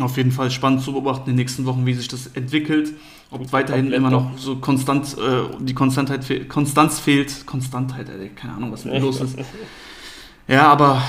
Auf 0.00 0.16
jeden 0.16 0.32
Fall 0.32 0.50
spannend 0.50 0.82
zu 0.82 0.92
beobachten 0.92 1.28
in 1.28 1.36
den 1.36 1.36
nächsten 1.36 1.66
Wochen, 1.66 1.84
wie 1.84 1.92
sich 1.92 2.08
das 2.08 2.28
entwickelt. 2.28 2.92
Ob 3.30 3.52
weiterhin 3.52 3.92
immer 3.92 4.10
noch 4.10 4.38
so 4.38 4.56
konstant 4.56 5.16
äh, 5.18 5.42
die 5.60 5.74
Konstantheit 5.74 6.24
fe 6.24 6.46
Konstanz 6.46 6.98
fehlt. 6.98 7.44
Konstantheit, 7.44 8.08
ey, 8.08 8.30
keine 8.30 8.54
Ahnung, 8.54 8.72
was 8.72 8.84
mit 8.84 9.00
los 9.00 9.20
ist. 9.20 9.38
Ja, 10.48 10.66
aber 10.66 11.00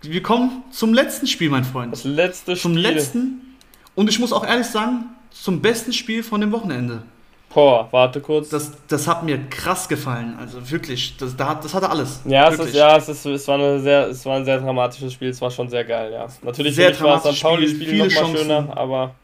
wir 0.00 0.22
kommen 0.22 0.62
zum 0.70 0.94
letzten 0.94 1.26
Spiel, 1.26 1.50
mein 1.50 1.64
Freund. 1.64 1.92
Das 1.92 2.04
letzte 2.04 2.54
Spiel. 2.54 2.62
Zum 2.62 2.76
letzten. 2.76 3.56
Und 3.96 4.08
ich 4.08 4.20
muss 4.20 4.32
auch 4.32 4.46
ehrlich 4.46 4.68
sagen, 4.68 5.06
zum 5.30 5.60
besten 5.60 5.92
Spiel 5.92 6.22
von 6.22 6.40
dem 6.40 6.52
Wochenende. 6.52 7.02
Boah, 7.52 7.88
warte 7.90 8.20
kurz. 8.20 8.48
Das, 8.48 8.72
das 8.86 9.08
hat 9.08 9.24
mir 9.24 9.38
krass 9.50 9.88
gefallen. 9.88 10.36
Also 10.38 10.70
wirklich, 10.70 11.16
das, 11.16 11.36
das 11.36 11.74
hatte 11.74 11.90
alles. 11.90 12.20
Ja, 12.24 12.48
es, 12.48 12.60
ist, 12.60 12.74
ja 12.74 12.96
es, 12.96 13.08
ist, 13.08 13.26
es, 13.26 13.48
war 13.48 13.56
eine 13.56 13.80
sehr, 13.80 14.06
es 14.06 14.24
war 14.24 14.36
ein 14.36 14.44
sehr 14.44 14.60
dramatisches 14.60 15.12
Spiel. 15.12 15.30
Es 15.30 15.40
war 15.40 15.50
schon 15.50 15.68
sehr 15.68 15.84
geil, 15.84 16.12
ja. 16.12 16.28
Natürlich 16.42 16.76
Sehr 16.76 16.98
war 17.00 17.24
es 17.24 17.36
St. 17.36 17.42
Pauli-Spiel 17.42 17.86
Spiel, 17.88 18.06
nochmal 18.06 18.36
schöner, 18.36 18.76
aber 18.76 19.14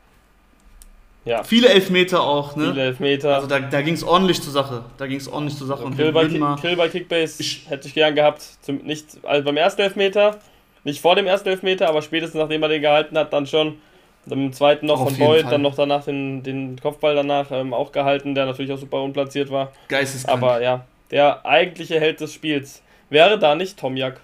ja, 1.24 1.42
Viele 1.42 1.68
Elfmeter 1.68 2.20
auch, 2.22 2.54
ne? 2.54 2.70
viele 2.70 2.82
Elfmeter. 2.82 3.34
Also 3.34 3.48
da, 3.48 3.58
da 3.58 3.82
ging 3.82 3.94
es 3.94 4.04
ordentlich 4.04 4.40
zur 4.40 4.52
Sache. 4.52 4.84
Da 4.96 5.06
ging 5.06 5.18
es 5.18 5.28
ordentlich 5.28 5.56
zur 5.58 5.66
Sache. 5.66 5.84
Und 5.84 5.96
Grill 5.96 6.06
wir 6.06 6.12
bei, 6.12 6.28
mal, 6.28 6.56
Grill 6.56 6.76
bei 6.76 6.88
Kickbase 6.88 7.40
Ich- 7.42 7.68
hätte 7.68 7.88
ich 7.88 7.94
gern 7.94 8.14
gehabt. 8.14 8.42
Zum, 8.62 8.78
nicht, 8.78 9.06
also 9.24 9.44
beim 9.44 9.56
ersten 9.56 9.82
Elfmeter, 9.82 10.38
nicht 10.84 11.00
vor 11.00 11.16
dem 11.16 11.26
ersten 11.26 11.48
Elfmeter, 11.48 11.88
aber 11.88 12.02
spätestens 12.02 12.40
nachdem 12.40 12.62
er 12.62 12.68
den 12.68 12.82
gehalten 12.82 13.16
hat, 13.18 13.32
dann 13.32 13.46
schon. 13.46 13.78
Dann 14.26 14.46
im 14.46 14.52
zweiten 14.52 14.86
noch 14.86 15.00
Auf 15.00 15.10
von 15.10 15.18
Boyd, 15.18 15.42
Fall. 15.42 15.52
dann 15.52 15.62
noch 15.62 15.76
danach 15.76 16.04
den, 16.04 16.42
den 16.42 16.80
Kopfball 16.80 17.14
danach 17.14 17.50
ähm, 17.52 17.72
auch 17.72 17.92
gehalten, 17.92 18.34
der 18.34 18.46
natürlich 18.46 18.72
auch 18.72 18.78
super 18.78 19.02
unplatziert 19.02 19.50
war. 19.50 19.72
geisteskrank. 19.88 20.42
Aber 20.42 20.60
ja, 20.60 20.84
der 21.10 21.46
eigentliche 21.46 22.00
Held 22.00 22.20
des 22.20 22.32
Spiels 22.34 22.82
wäre 23.08 23.38
da 23.38 23.54
nicht 23.54 23.78
Tomjak. 23.78 24.20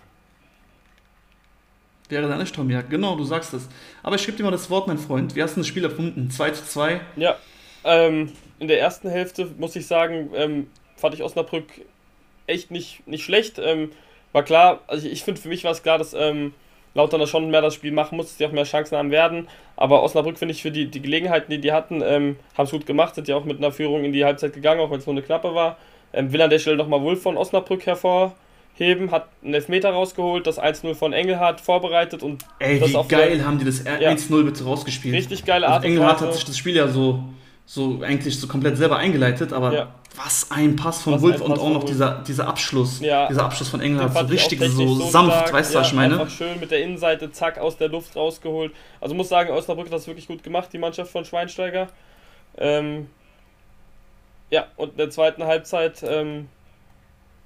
Wäre 2.08 2.28
da 2.28 2.36
nicht 2.36 2.54
Tomiak. 2.54 2.90
Genau, 2.90 3.16
du 3.16 3.24
sagst 3.24 3.54
es. 3.54 3.68
Aber 4.02 4.16
ich 4.16 4.26
gebe 4.26 4.36
dir 4.36 4.42
mal 4.44 4.50
das 4.50 4.68
Wort, 4.68 4.86
mein 4.86 4.98
Freund. 4.98 5.34
Wie 5.34 5.42
hast 5.42 5.56
du 5.56 5.60
das 5.60 5.66
Spiel 5.66 5.84
erfunden? 5.84 6.30
2 6.30 6.50
zu 6.50 6.64
2. 6.66 7.00
Ja, 7.16 7.36
ähm, 7.84 8.32
in 8.58 8.68
der 8.68 8.80
ersten 8.80 9.08
Hälfte 9.08 9.48
muss 9.56 9.74
ich 9.76 9.86
sagen, 9.86 10.30
ähm, 10.34 10.66
fand 10.96 11.14
ich 11.14 11.22
Osnabrück 11.22 11.64
echt 12.46 12.70
nicht, 12.70 13.06
nicht 13.06 13.24
schlecht. 13.24 13.58
Ähm, 13.58 13.92
war 14.32 14.42
klar, 14.42 14.80
also 14.88 15.06
ich, 15.06 15.12
ich 15.12 15.24
finde, 15.24 15.40
für 15.40 15.48
mich 15.48 15.64
war 15.64 15.72
es 15.72 15.82
klar, 15.82 15.96
dass 15.96 16.12
ähm, 16.12 16.52
Lautern 16.94 17.20
da 17.20 17.26
schon 17.26 17.50
mehr 17.50 17.62
das 17.62 17.74
Spiel 17.74 17.92
machen 17.92 18.16
muss, 18.16 18.36
die 18.36 18.44
auch 18.46 18.52
mehr 18.52 18.64
Chancen 18.64 18.96
haben 18.98 19.10
werden. 19.10 19.48
Aber 19.76 20.02
Osnabrück, 20.02 20.38
finde 20.38 20.52
ich, 20.52 20.60
für 20.62 20.70
die, 20.70 20.86
die 20.86 21.00
Gelegenheiten, 21.00 21.50
die 21.50 21.58
die 21.58 21.72
hatten, 21.72 22.02
ähm, 22.04 22.36
haben 22.56 22.64
es 22.66 22.70
gut 22.70 22.84
gemacht, 22.86 23.14
sind 23.14 23.28
ja 23.28 23.36
auch 23.36 23.44
mit 23.44 23.58
einer 23.58 23.72
Führung 23.72 24.04
in 24.04 24.12
die 24.12 24.24
Halbzeit 24.24 24.52
gegangen, 24.52 24.80
auch 24.80 24.90
wenn 24.90 24.98
es 24.98 25.06
nur 25.06 25.14
eine 25.14 25.22
knappe 25.22 25.54
war. 25.54 25.78
Ähm, 26.12 26.32
will 26.32 26.42
an 26.42 26.50
der 26.50 26.58
Stelle 26.58 26.76
nochmal 26.76 27.00
wohl 27.00 27.16
von 27.16 27.38
Osnabrück 27.38 27.86
hervorheben, 27.86 29.10
hat 29.10 29.28
einen 29.42 29.54
Elfmeter 29.54 29.90
rausgeholt, 29.90 30.46
das 30.46 30.58
1-0 30.60 30.94
von 30.94 31.12
Engelhardt 31.14 31.60
vorbereitet 31.60 32.22
und 32.22 32.44
Ey, 32.58 32.78
Das 32.78 32.90
wie 32.92 33.08
geil 33.08 33.36
der- 33.38 33.46
haben 33.46 33.58
die 33.58 33.64
das 33.64 33.82
Ja. 33.84 34.10
1-0 34.10 34.44
bitte 34.44 34.64
rausgespielt. 34.64 35.14
richtig 35.14 35.44
geile 35.44 35.66
Also 35.66 35.74
Art 35.76 35.84
und 35.84 35.90
Engelhardt 35.90 36.20
hat 36.20 36.34
sich 36.34 36.44
das 36.44 36.56
Spiel 36.58 36.76
ja 36.76 36.88
so, 36.88 37.22
so 37.64 38.02
eigentlich 38.02 38.38
so 38.38 38.46
komplett 38.48 38.76
selber 38.76 38.96
eingeleitet, 38.96 39.52
aber 39.52 39.72
Ja. 39.72 39.94
was 40.16 40.50
ein 40.50 40.76
Pass 40.76 41.02
von 41.02 41.14
Was 41.14 41.22
Wolf 41.22 41.40
und 41.40 41.50
Pass 41.52 41.60
auch 41.60 41.70
noch 41.70 41.84
dieser, 41.84 42.22
dieser 42.26 42.46
Abschluss. 42.48 43.00
Ja. 43.00 43.28
Dieser 43.28 43.44
Abschluss 43.44 43.68
von 43.68 43.80
Engelhardt, 43.80 44.12
so 44.12 44.20
richtig 44.26 44.58
technisch 44.58 44.74
so, 44.74 44.94
sanft, 45.06 45.36
stark. 45.36 45.52
weißt 45.52 45.70
du, 45.70 45.74
ja, 45.74 45.80
was 45.80 45.88
ich 45.88 45.94
meine? 45.94 46.20
Einfach 46.20 46.34
schön 46.34 46.60
mit 46.60 46.70
der 46.70 46.82
Innenseite, 46.82 47.30
zack, 47.32 47.58
aus 47.58 47.76
der 47.78 47.88
Luft 47.88 48.14
rausgeholt. 48.16 48.72
Also 49.00 49.14
muss 49.14 49.28
sagen, 49.28 49.50
Osnabrück 49.50 49.86
hat 49.86 49.92
das 49.94 50.06
wirklich 50.06 50.26
gut 50.26 50.42
gemacht, 50.42 50.68
die 50.72 50.78
Mannschaft 50.78 51.10
von 51.12 51.24
Schweinsteiger. 51.24 51.88
Ähm, 52.58 53.08
ja, 54.50 54.66
und 54.76 54.90
in 54.92 54.96
der 54.98 55.10
zweiten 55.10 55.44
Halbzeit 55.44 56.02
ähm, 56.06 56.48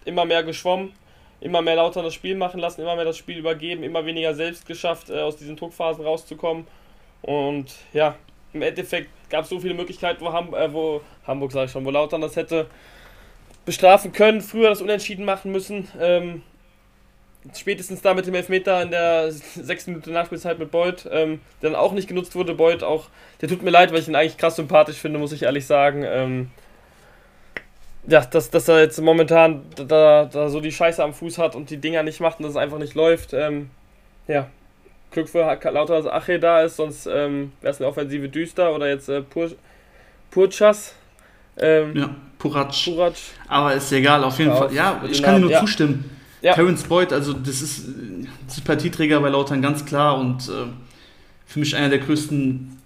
immer 0.05 0.25
mehr 0.25 0.43
geschwommen, 0.43 0.93
immer 1.41 1.63
mehr 1.63 1.77
lauter 1.77 2.03
das 2.03 2.15
Spiel 2.15 2.35
machen 2.35 2.59
lassen, 2.59 2.81
immer 2.81 2.97
mehr 2.97 3.05
das 3.05 3.17
Spiel 3.17 3.37
übergeben, 3.39 3.85
immer 3.85 4.05
weniger 4.05 4.35
selbst 4.35 4.67
geschafft, 4.67 5.11
äh, 5.11 5.21
aus 5.21 5.37
diesen 5.37 5.55
Druckphasen 5.57 6.05
rauszukommen. 6.05 6.67
Und 7.23 7.67
ja, 7.93 8.17
im 8.53 8.63
Endeffekt 8.63 9.11
gab 9.31 9.47
so 9.47 9.61
viele 9.61 9.75
Möglichkeiten, 9.75 10.21
wo, 10.21 10.33
Ham 10.33 10.55
äh, 10.55 10.73
wo 10.73 11.01
Hamburg, 11.27 11.53
sage 11.53 11.67
ich 11.67 11.73
schon, 11.73 11.85
wo 11.85 11.91
Lautern 11.91 12.21
das 12.21 12.37
hätte 12.37 12.67
bestrafen 13.65 14.13
können, 14.13 14.41
früher 14.41 14.71
das 14.71 14.81
Unentschieden 14.81 15.25
machen 15.25 15.53
müssen. 15.53 15.89
Ähm, 16.01 16.43
spätestens 17.55 18.01
da 18.01 18.15
mit 18.15 18.27
dem 18.27 18.35
Elfmeter 18.35 18.83
in 18.83 18.91
der 18.91 19.31
sechsten 19.33 19.93
Minute 19.93 20.11
Nachspielzeit 20.11 20.59
mit 20.59 20.71
Beuth, 20.71 21.09
ähm, 21.11 21.41
der 21.61 21.71
dann 21.71 21.79
auch 21.79 21.93
nicht 21.93 22.09
genutzt 22.09 22.35
wurde. 22.35 22.55
Beuth 22.55 22.83
auch, 22.83 23.09
der 23.41 23.49
tut 23.49 23.63
mir 23.63 23.71
leid, 23.71 23.93
weil 23.93 24.01
ich 24.01 24.09
ihn 24.09 24.17
eigentlich 24.17 24.39
krass 24.39 24.57
sympathisch 24.57 24.97
finde, 24.97 25.19
muss 25.19 25.33
ich 25.33 25.43
ehrlich 25.43 25.67
sagen. 25.67 26.05
Ähm, 26.07 26.51
ja, 28.07 28.25
dass, 28.25 28.51
dass 28.51 28.69
er 28.69 28.81
jetzt 28.81 29.01
momentan 29.01 29.63
da, 29.75 30.27
da 30.27 30.49
so 30.49 30.61
die 30.61 30.73
Scheiße 30.73 31.03
am 31.03 31.13
Fuß 31.13 31.39
hat 31.39 31.57
und 31.57 31.71
die 31.71 31.79
Dinger 31.79 32.05
nicht 32.05 32.21
macht 32.21 32.39
und 32.39 32.45
dass 32.45 32.53
es 32.53 32.57
einfach 32.57 32.79
nicht 32.79 32.95
läuft. 32.95 33.33
Ähm, 33.33 33.71
ja, 34.29 34.49
Glück 35.17 35.29
für 35.29 35.41
Lauter, 35.71 36.03
dass 36.03 36.07
Ache 36.07 36.39
da 36.39 36.63
ist, 36.63 36.77
sonst 36.77 37.07
ähm, 37.07 37.53
wäre 37.61 37.73
es 37.73 37.81
eine 37.81 37.89
Offensive 37.89 38.29
düster 38.29 38.75
oder 38.75 38.89
jetzt 38.89 39.09
äh, 39.09 39.23
Pur, 39.23 39.51
Purchas. 40.31 40.95
Ähm, 41.59 41.97
Ja, 41.97 42.15
Puratsch. 42.39 42.91
Aber 43.49 43.75
ist 43.75 43.91
egal, 43.93 44.23
auf 44.25 44.39
jeden 44.39 44.51
Ja, 44.51 44.57
Fall. 44.57 44.75
Ja, 44.75 45.03
ich 45.11 45.23
kann 45.23 45.37
dir 45.37 45.41
nur 45.41 45.51
ja. 45.51 45.61
zustimmen. 45.61 46.11
Ja. 46.43 46.53
Terence 46.53 46.85
Boyd, 46.85 47.13
also 47.13 47.33
das 47.33 47.63
ist 47.63 47.87
Sympathieträger 48.49 49.21
bei 49.21 49.31
Lautern, 49.31 49.63
ganz 49.63 49.85
klar. 49.85 50.19
Und 50.19 50.49
äh, 50.49 50.67
für 51.47 51.59
mich 51.59 51.75
einer 51.75 51.89
der 51.89 51.99
größten 51.99 52.77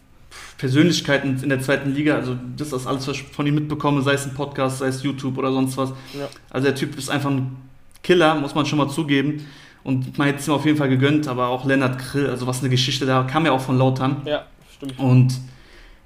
Persönlichkeiten 0.57 1.41
in 1.43 1.49
der 1.49 1.61
zweiten 1.61 1.95
Liga. 1.95 2.15
Also 2.15 2.37
das 2.57 2.73
ist 2.73 2.87
alles, 2.87 3.09
was 3.09 3.17
ich 3.17 3.23
von 3.25 3.47
ihm 3.47 3.57
mitbekomme, 3.57 4.03
sei 4.03 4.13
es 4.13 4.25
ein 4.25 4.35
Podcast, 4.35 4.79
sei 4.79 4.87
es 4.87 5.03
YouTube 5.03 5.37
oder 5.37 5.51
sonst 5.51 5.77
was. 5.77 5.91
Ja. 6.13 6.29
Also 6.49 6.67
der 6.69 6.77
Typ 6.77 6.97
ist 6.97 7.11
einfach 7.11 7.31
ein 7.31 7.57
Killer, 8.03 8.37
muss 8.37 8.55
man 8.55 8.67
schon 8.67 8.79
mal 8.79 8.89
zugeben. 8.89 9.47
Und 9.83 10.19
man 10.19 10.27
hätte 10.27 10.41
es 10.41 10.49
ihm 10.49 10.53
auf 10.53 10.67
jeden 10.67 10.77
Fall 10.77 10.89
gegönnt, 10.89 11.27
aber 11.27 11.49
auch 11.49 11.65
Lennart 11.65 11.99
Krill, 11.99 12.29
also 12.29 12.47
was 12.47 12.61
eine 12.61 12.69
Geschichte, 12.69 13.07
da 13.07 13.23
kam 13.23 13.47
ja 13.47 13.53
auch 13.53 13.61
von 13.61 13.79
Lautern. 13.79 14.23
Ja, 14.25 14.47
stimmt. 14.77 14.99
Und 14.99 15.41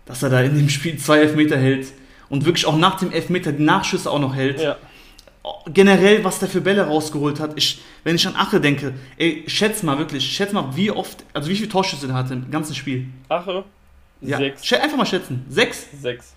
dass 0.07 0.23
er 0.23 0.31
da 0.31 0.41
in 0.41 0.57
dem 0.57 0.69
Spiel 0.69 0.97
zwei 0.99 1.19
Elfmeter 1.19 1.57
hält 1.57 1.89
und 2.29 2.45
wirklich 2.45 2.67
auch 2.67 2.77
nach 2.77 2.97
dem 2.99 3.11
Elfmeter 3.11 3.53
die 3.53 3.63
Nachschüsse 3.63 4.11
auch 4.11 4.21
noch 4.21 4.35
hält. 4.35 4.61
Ja, 4.61 4.77
Generell, 5.67 6.25
was 6.25 6.39
der 6.39 6.49
für 6.49 6.63
Bälle 6.63 6.87
rausgeholt 6.87 7.39
hat. 7.39 7.53
Ich, 7.57 7.83
wenn 8.03 8.17
ich 8.17 8.27
an 8.27 8.35
Ache 8.35 8.61
denke, 8.61 8.95
ey, 9.19 9.45
schätz 9.47 9.83
mal 9.83 9.99
wirklich, 9.99 10.25
schätz 10.25 10.53
mal, 10.53 10.75
wie 10.75 10.91
oft, 10.91 11.23
also 11.35 11.51
wie 11.51 11.57
viele 11.57 11.69
Torschüsse 11.69 12.09
er 12.09 12.15
hatte 12.15 12.33
im 12.33 12.51
ganzen 12.51 12.75
Spiel. 12.75 13.09
Ache. 13.29 13.65
Ja, 14.23 14.39
Sechs. 14.39 14.73
einfach 14.73 14.97
mal 14.97 15.05
schätzen. 15.05 15.45
Sechs? 15.51 15.87
Sechs. 16.01 16.35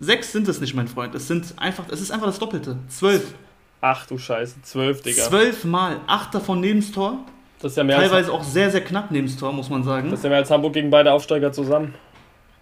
Sechs 0.00 0.32
sind 0.32 0.48
es 0.48 0.60
nicht, 0.60 0.74
mein 0.74 0.88
Freund. 0.88 1.14
Es 1.14 1.28
sind 1.28 1.54
einfach, 1.56 1.84
es 1.88 2.00
ist 2.00 2.10
einfach 2.10 2.26
das 2.26 2.38
Doppelte. 2.38 2.78
Zwölf. 2.88 3.34
Ach 3.80 4.06
du 4.06 4.18
Scheiße, 4.18 4.62
zwölf, 4.62 5.02
Digga. 5.02 5.22
Zwölf 5.24 5.64
Mal. 5.64 6.00
Acht 6.06 6.34
davon 6.34 6.60
neben 6.60 6.80
das 6.80 6.92
Tor. 6.92 7.18
Das 7.60 7.72
ist 7.72 7.76
ja 7.76 7.84
mehr 7.84 7.98
als, 7.98 8.10
Teilweise 8.10 8.32
auch 8.32 8.42
sehr, 8.44 8.70
sehr 8.70 8.82
knapp 8.82 9.10
neben 9.10 9.26
das 9.26 9.36
Tor, 9.36 9.52
muss 9.52 9.68
man 9.70 9.84
sagen. 9.84 10.10
das 10.10 10.20
ist 10.20 10.24
ja 10.24 10.30
mehr 10.30 10.38
als 10.38 10.50
Hamburg 10.50 10.72
gegen 10.72 10.90
beide 10.90 11.12
Aufsteiger 11.12 11.52
zusammen. 11.52 11.94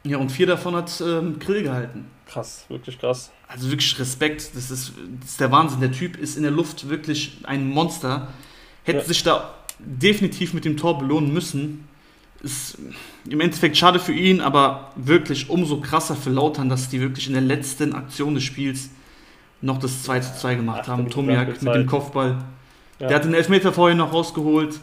Ja, 0.05 0.19
und 0.19 0.31
vier 0.31 0.47
davon 0.47 0.75
hat 0.77 0.93
ähm, 1.05 1.39
Grill 1.39 1.63
gehalten. 1.63 2.07
Krass, 2.27 2.65
wirklich 2.69 2.99
krass. 2.99 3.31
Also 3.49 3.71
wirklich 3.71 3.99
Respekt, 3.99 4.51
das 4.55 4.71
ist, 4.71 4.93
das 5.21 5.31
ist 5.31 5.41
der 5.41 5.51
Wahnsinn. 5.51 5.81
Der 5.81 5.93
Typ 5.93 6.17
ist 6.17 6.37
in 6.37 6.43
der 6.43 6.53
Luft 6.53 6.89
wirklich 6.89 7.39
ein 7.45 7.69
Monster. 7.69 8.29
Hätte 8.85 8.99
Ja. 8.99 9.05
sich 9.05 9.23
da 9.23 9.55
definitiv 9.79 10.53
mit 10.55 10.65
dem 10.65 10.77
Tor 10.77 10.99
belohnen 10.99 11.33
müssen. 11.33 11.89
Ist 12.43 12.79
im 13.29 13.41
Endeffekt 13.41 13.77
schade 13.77 13.99
für 13.99 14.13
ihn, 14.13 14.41
aber 14.41 14.93
wirklich 14.97 15.51
umso 15.51 15.81
krasser 15.81 16.15
für 16.15 16.31
Lautern, 16.31 16.69
dass 16.69 16.89
die 16.89 17.01
wirklich 17.01 17.27
in 17.27 17.33
der 17.33 17.43
letzten 17.43 17.95
Aktion 17.95 18.35
des 18.35 18.45
Spiels 18.45 18.91
noch 19.61 19.79
das 19.79 20.03
2 20.05 20.21
zu 20.21 20.35
2 20.39 20.55
gemacht 20.57 20.89
haben. 20.89 21.09
Tomiak 21.11 21.61
mit 21.63 21.75
dem. 21.75 21.87
Kopfball. 21.87 22.37
Ja. 22.99 23.09
Der 23.09 23.17
hat 23.17 23.25
den 23.25 23.35
Elfmeter 23.35 23.73
vorher 23.73 23.97
noch 23.97 24.13
rausgeholt. 24.13 24.79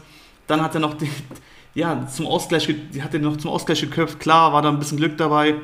Dann 0.46 0.62
hat 0.62 0.74
er 0.74 0.80
noch 0.80 0.94
den, 0.94 1.08
ja, 1.74 2.06
zum 2.06 2.26
Ausgleich, 2.26 2.68
die 2.94 3.02
hat 3.02 3.12
er 3.14 3.20
noch 3.20 3.36
zum 3.36 3.50
Ausgleich 3.50 3.80
geköpft. 3.80 4.20
Klar, 4.20 4.52
war 4.52 4.62
da 4.62 4.68
ein 4.68 4.78
bisschen 4.78 4.96
Glück 4.98 5.16
dabei. 5.18 5.54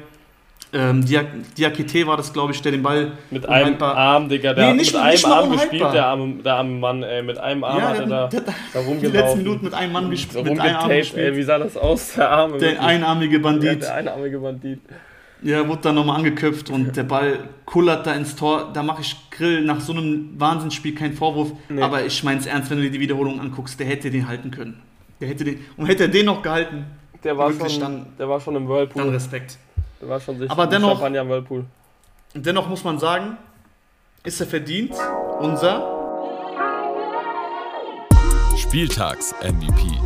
Ähm, 0.74 1.04
Diak 1.04 1.26
Diakite 1.56 2.06
war 2.06 2.16
das, 2.16 2.32
glaube 2.32 2.52
ich, 2.52 2.62
der 2.62 2.72
den 2.72 2.82
Ball 2.82 3.12
Mit 3.30 3.46
einem 3.46 3.80
Arm, 3.82 4.30
Digga, 4.30 4.54
der 4.54 4.64
Nee, 4.64 4.70
hat 4.70 4.76
nicht- 4.78 4.92
mit 4.94 5.02
einem 5.02 5.12
nicht 5.12 5.26
mal 5.26 5.32
Arm 5.42 5.52
gespielt, 5.52 5.82
der 5.92 6.06
arme, 6.06 6.34
der 6.42 6.54
arme 6.54 6.70
Mann, 6.78 7.02
ey. 7.02 7.22
Mit 7.22 7.36
einem 7.36 7.62
Arm 7.62 7.76
ja, 7.78 7.88
hat 7.88 7.98
er 7.98 8.06
da, 8.06 8.26
der, 8.28 8.40
da 8.40 8.52
die 8.72 8.78
rumgelaufen. 8.78 9.12
letzten 9.12 9.38
Minuten 9.38 9.64
mit 9.66 9.74
einem 9.74 9.92
Mann 9.92 10.10
gespielt. 10.10 10.44
Mit 10.44 10.52
einem 10.52 10.60
Arm 10.60 10.68
rumgetaped, 10.68 10.90
ey, 10.92 10.98
gespielt. 11.00 11.36
wie 11.36 11.42
sah 11.42 11.58
das 11.58 11.76
aus, 11.76 12.14
der 12.14 12.30
Arme? 12.30 12.52
Der 12.58 12.60
wirklich. 12.70 12.80
einarmige 12.80 13.36
ja, 13.36 13.42
Bandit. 13.42 13.82
der 13.82 13.94
einarmige 13.94 14.38
Bandit. 14.38 14.80
Ja, 15.44 15.66
wurde 15.66 15.80
dann 15.82 15.96
nochmal 15.96 16.16
angeköpft 16.18 16.70
und 16.70 16.96
der 16.96 17.02
Ball 17.02 17.48
kullert 17.64 18.06
da 18.06 18.12
ins 18.14 18.36
Tor. 18.36 18.70
Da 18.72 18.82
mache 18.82 19.00
ich 19.02 19.16
Grill 19.30 19.62
nach 19.62 19.80
so 19.80 19.92
einem 19.92 20.38
Wahnsinnsspiel 20.38 20.94
keinen 20.94 21.14
Vorwurf. 21.14 21.52
Nee. 21.68 21.82
Aber 21.82 22.04
ich 22.04 22.22
meine 22.22 22.38
es 22.38 22.46
ernst, 22.46 22.70
wenn 22.70 22.76
du 22.78 22.84
dir 22.84 22.90
die 22.92 23.00
Wiederholung 23.00 23.40
anguckst, 23.40 23.78
der 23.80 23.86
hätte 23.88 24.10
den 24.10 24.28
halten 24.28 24.50
können. 24.52 24.80
Der 25.20 25.28
hätte 25.28 25.44
den, 25.44 25.58
und 25.76 25.86
hätte 25.86 26.04
er 26.04 26.08
den 26.08 26.26
noch 26.26 26.42
gehalten, 26.42 26.84
Der 27.24 27.36
war, 27.38 27.50
Wirklich 27.50 27.72
schon, 27.74 27.80
dann- 27.80 28.06
der 28.18 28.28
war 28.28 28.40
schon 28.40 28.56
im 28.56 28.66
dann 28.66 28.72
Whirlpool. 28.76 29.08
Respekt. 29.10 29.56
Der 30.00 30.08
war 30.08 30.18
schon 30.20 30.38
sicher 30.38 30.50
Aber 30.50 30.66
dennoch- 30.66 30.90
Champagner 30.92 31.20
im 31.22 31.28
Whirlpool. 31.28 31.64
Und 32.34 32.46
dennoch 32.46 32.68
muss 32.68 32.82
man 32.84 32.98
sagen, 32.98 33.36
ist 34.24 34.40
er 34.40 34.46
verdient, 34.46 34.92
unser 35.40 35.98
Spieltags-MVP. 38.56 40.00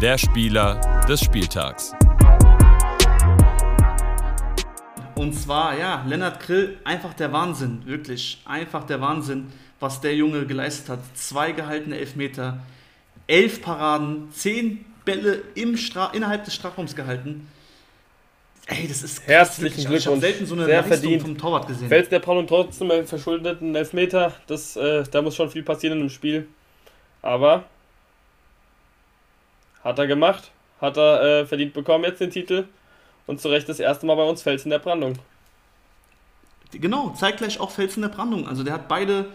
Der 0.00 0.18
Spieler 0.18 0.80
des 1.08 1.20
Spieltags. 1.20 1.92
Und 5.18 5.32
zwar, 5.32 5.76
ja, 5.76 6.04
Lennart 6.06 6.38
Grill, 6.38 6.78
einfach 6.84 7.12
der 7.12 7.32
Wahnsinn, 7.32 7.82
wirklich. 7.84 8.40
Einfach 8.44 8.84
der 8.84 9.00
Wahnsinn, 9.00 9.48
was 9.80 10.00
der 10.00 10.14
Junge 10.14 10.46
geleistet 10.46 10.88
hat. 10.90 11.00
Zwei 11.14 11.50
gehaltene 11.50 11.98
Elfmeter, 11.98 12.60
elf 13.26 13.60
Paraden, 13.60 14.30
zehn 14.30 14.84
Bälle 15.04 15.42
im 15.56 15.76
Stra 15.76 16.12
innerhalb 16.14 16.44
des 16.44 16.54
Strafraums 16.54 16.94
gehalten. 16.94 17.48
Ey, 18.66 18.86
das 18.86 19.02
ist 19.02 19.24
krass, 19.24 19.28
Herzlichen 19.58 19.64
wirklich. 19.64 19.84
Ich 19.84 19.86
habe 19.86 19.96
Glückwunsch. 19.96 20.20
selten 20.20 20.46
so 20.46 20.54
eine 20.54 20.66
Sehr 20.66 20.82
Leistung 20.82 20.98
verdient. 20.98 21.22
vom 21.22 21.38
Torwart 21.38 21.66
gesehen. 21.66 21.88
Fällt 21.88 22.12
der 22.12 22.20
Braun 22.20 22.46
trotzdem 22.46 22.90
einen 22.92 23.06
verschuldeten 23.06 23.74
Elfmeter, 23.74 24.32
das, 24.46 24.76
äh, 24.76 25.02
da 25.10 25.20
muss 25.20 25.34
schon 25.34 25.50
viel 25.50 25.64
passieren 25.64 25.98
dem 25.98 26.10
Spiel. 26.10 26.46
Aber 27.22 27.64
hat 29.82 29.98
er 29.98 30.06
gemacht, 30.06 30.52
hat 30.80 30.96
er 30.96 31.40
äh, 31.40 31.46
verdient 31.46 31.72
bekommen 31.72 32.04
jetzt 32.04 32.20
den 32.20 32.30
Titel 32.30 32.68
und 33.28 33.40
zu 33.40 33.48
Recht 33.48 33.68
das 33.68 33.78
erste 33.78 34.06
Mal 34.06 34.16
bei 34.16 34.24
uns 34.24 34.42
Fels 34.42 34.64
in 34.64 34.70
der 34.70 34.80
Brandung. 34.80 35.14
Genau, 36.72 37.10
zeitgleich 37.10 37.60
auch 37.60 37.70
Fels 37.70 37.94
in 37.96 38.02
der 38.02 38.08
Brandung. 38.08 38.48
Also 38.48 38.64
der 38.64 38.74
hat 38.74 38.88
beide 38.88 39.26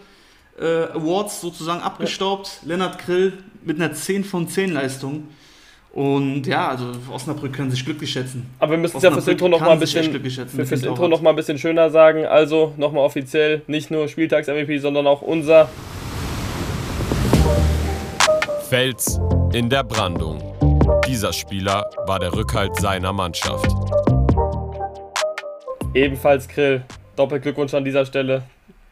äh, 0.60 0.84
Awards 0.92 1.40
sozusagen 1.40 1.80
abgestaubt. 1.80 2.60
Ja. 2.62 2.68
Lennart 2.68 2.98
Grill 2.98 3.32
mit 3.64 3.80
einer 3.80 3.94
10 3.94 4.24
von 4.24 4.48
10 4.48 4.72
Leistung. 4.72 5.28
Und 5.92 6.44
ja, 6.46 6.68
also 6.68 6.86
Osnabrück 7.12 7.52
können 7.52 7.70
sich 7.70 7.84
glücklich 7.84 8.10
schätzen. 8.10 8.50
Aber 8.58 8.72
wir 8.72 8.78
müssen 8.78 8.96
es 8.96 9.02
ja 9.04 9.12
fürs 9.12 9.28
Intro 9.28 9.48
noch 9.48 9.60
mal 9.60 9.70
ein 9.70 9.78
bisschen, 9.78 10.12
für, 10.12 10.66
fürs 10.66 10.82
Intro 10.82 11.06
noch 11.06 11.22
mal 11.22 11.30
ein 11.30 11.36
bisschen 11.36 11.56
schöner 11.56 11.88
sagen. 11.90 12.26
Also 12.26 12.74
nochmal 12.76 13.04
offiziell, 13.04 13.62
nicht 13.68 13.92
nur 13.92 14.08
Spieltags-MVP, 14.08 14.78
sondern 14.78 15.06
auch 15.06 15.22
unser 15.22 15.68
Fels 18.68 19.20
in 19.52 19.70
der 19.70 19.84
Brandung. 19.84 20.63
Dieser 21.06 21.34
Spieler 21.34 21.90
war 22.06 22.18
der 22.18 22.32
Rückhalt 22.32 22.76
seiner 22.76 23.12
Mannschaft. 23.12 23.70
Ebenfalls 25.92 26.48
Grill. 26.48 26.82
Doppelglückwunsch 27.14 27.74
an 27.74 27.84
dieser 27.84 28.06
Stelle. 28.06 28.42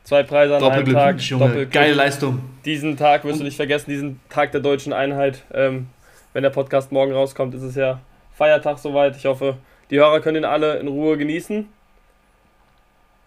Zwei 0.04 0.22
Preise 0.22 0.56
an 0.56 0.62
einem 0.62 0.92
Tag. 0.92 1.20
Junge. 1.22 1.66
Geile 1.66 1.94
Leistung. 1.94 2.42
Diesen 2.66 2.98
Tag 2.98 3.24
wirst 3.24 3.40
du 3.40 3.44
nicht 3.44 3.56
vergessen, 3.56 3.88
diesen 3.90 4.20
Tag 4.28 4.52
der 4.52 4.60
deutschen 4.60 4.92
Einheit. 4.92 5.42
Ähm, 5.54 5.88
wenn 6.34 6.42
der 6.42 6.50
Podcast 6.50 6.92
morgen 6.92 7.12
rauskommt, 7.12 7.54
ist 7.54 7.62
es 7.62 7.76
ja 7.76 8.00
Feiertag 8.34 8.78
soweit. 8.78 9.16
Ich 9.16 9.24
hoffe, 9.24 9.56
die 9.90 9.98
Hörer 9.98 10.20
können 10.20 10.38
ihn 10.38 10.44
alle 10.44 10.76
in 10.76 10.88
Ruhe 10.88 11.16
genießen. 11.16 11.66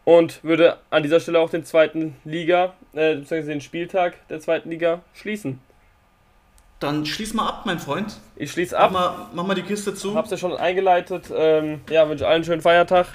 Und 0.03 0.43
würde 0.43 0.77
an 0.91 1.01
dieser 1.01 1.19
Stelle 1.19 1.39
auch 1.39 1.49
den 1.49 1.65
zweiten 1.65 2.15
Liga, 2.23 2.73
äh, 2.93 3.15
beziehungsweise 3.15 3.47
den 3.49 3.61
Spieltag 3.61 4.27
der 4.27 4.39
zweiten 4.39 4.69
Liga 4.69 5.01
schließen. 5.15 5.59
Dann 6.85 7.03
schließ 7.03 7.33
mal 7.33 7.47
ab, 7.47 7.63
mein 7.65 7.79
Freund. 7.79 8.19
Ich 8.35 8.51
schließe 8.51 8.77
ab. 8.77 8.91
Mach 8.93 9.17
mal, 9.17 9.27
mach 9.33 9.47
mal 9.47 9.55
die 9.55 9.63
Kiste 9.63 9.95
zu. 9.95 10.13
Hab's 10.13 10.29
ja 10.29 10.37
schon 10.37 10.55
eingeleitet. 10.55 11.31
Ähm, 11.35 11.81
ja, 11.89 12.07
wünsche 12.07 12.27
allen 12.27 12.35
einen 12.35 12.43
schönen 12.43 12.61
Feiertag. 12.61 13.07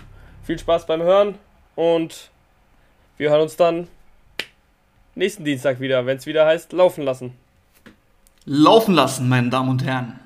Viel 0.42 0.58
Spaß 0.58 0.86
beim 0.86 1.00
Hören 1.00 1.36
und 1.76 2.30
wir 3.16 3.30
hören 3.30 3.42
uns 3.42 3.54
dann 3.54 3.86
nächsten 5.14 5.44
Dienstag 5.44 5.78
wieder, 5.78 6.04
wenn 6.04 6.16
es 6.16 6.26
wieder 6.26 6.46
heißt, 6.46 6.72
laufen 6.72 7.04
lassen. 7.04 7.34
Laufen 8.44 8.92
lassen, 8.92 9.28
meine 9.28 9.50
Damen 9.50 9.68
und 9.68 9.84
Herren. 9.84 10.16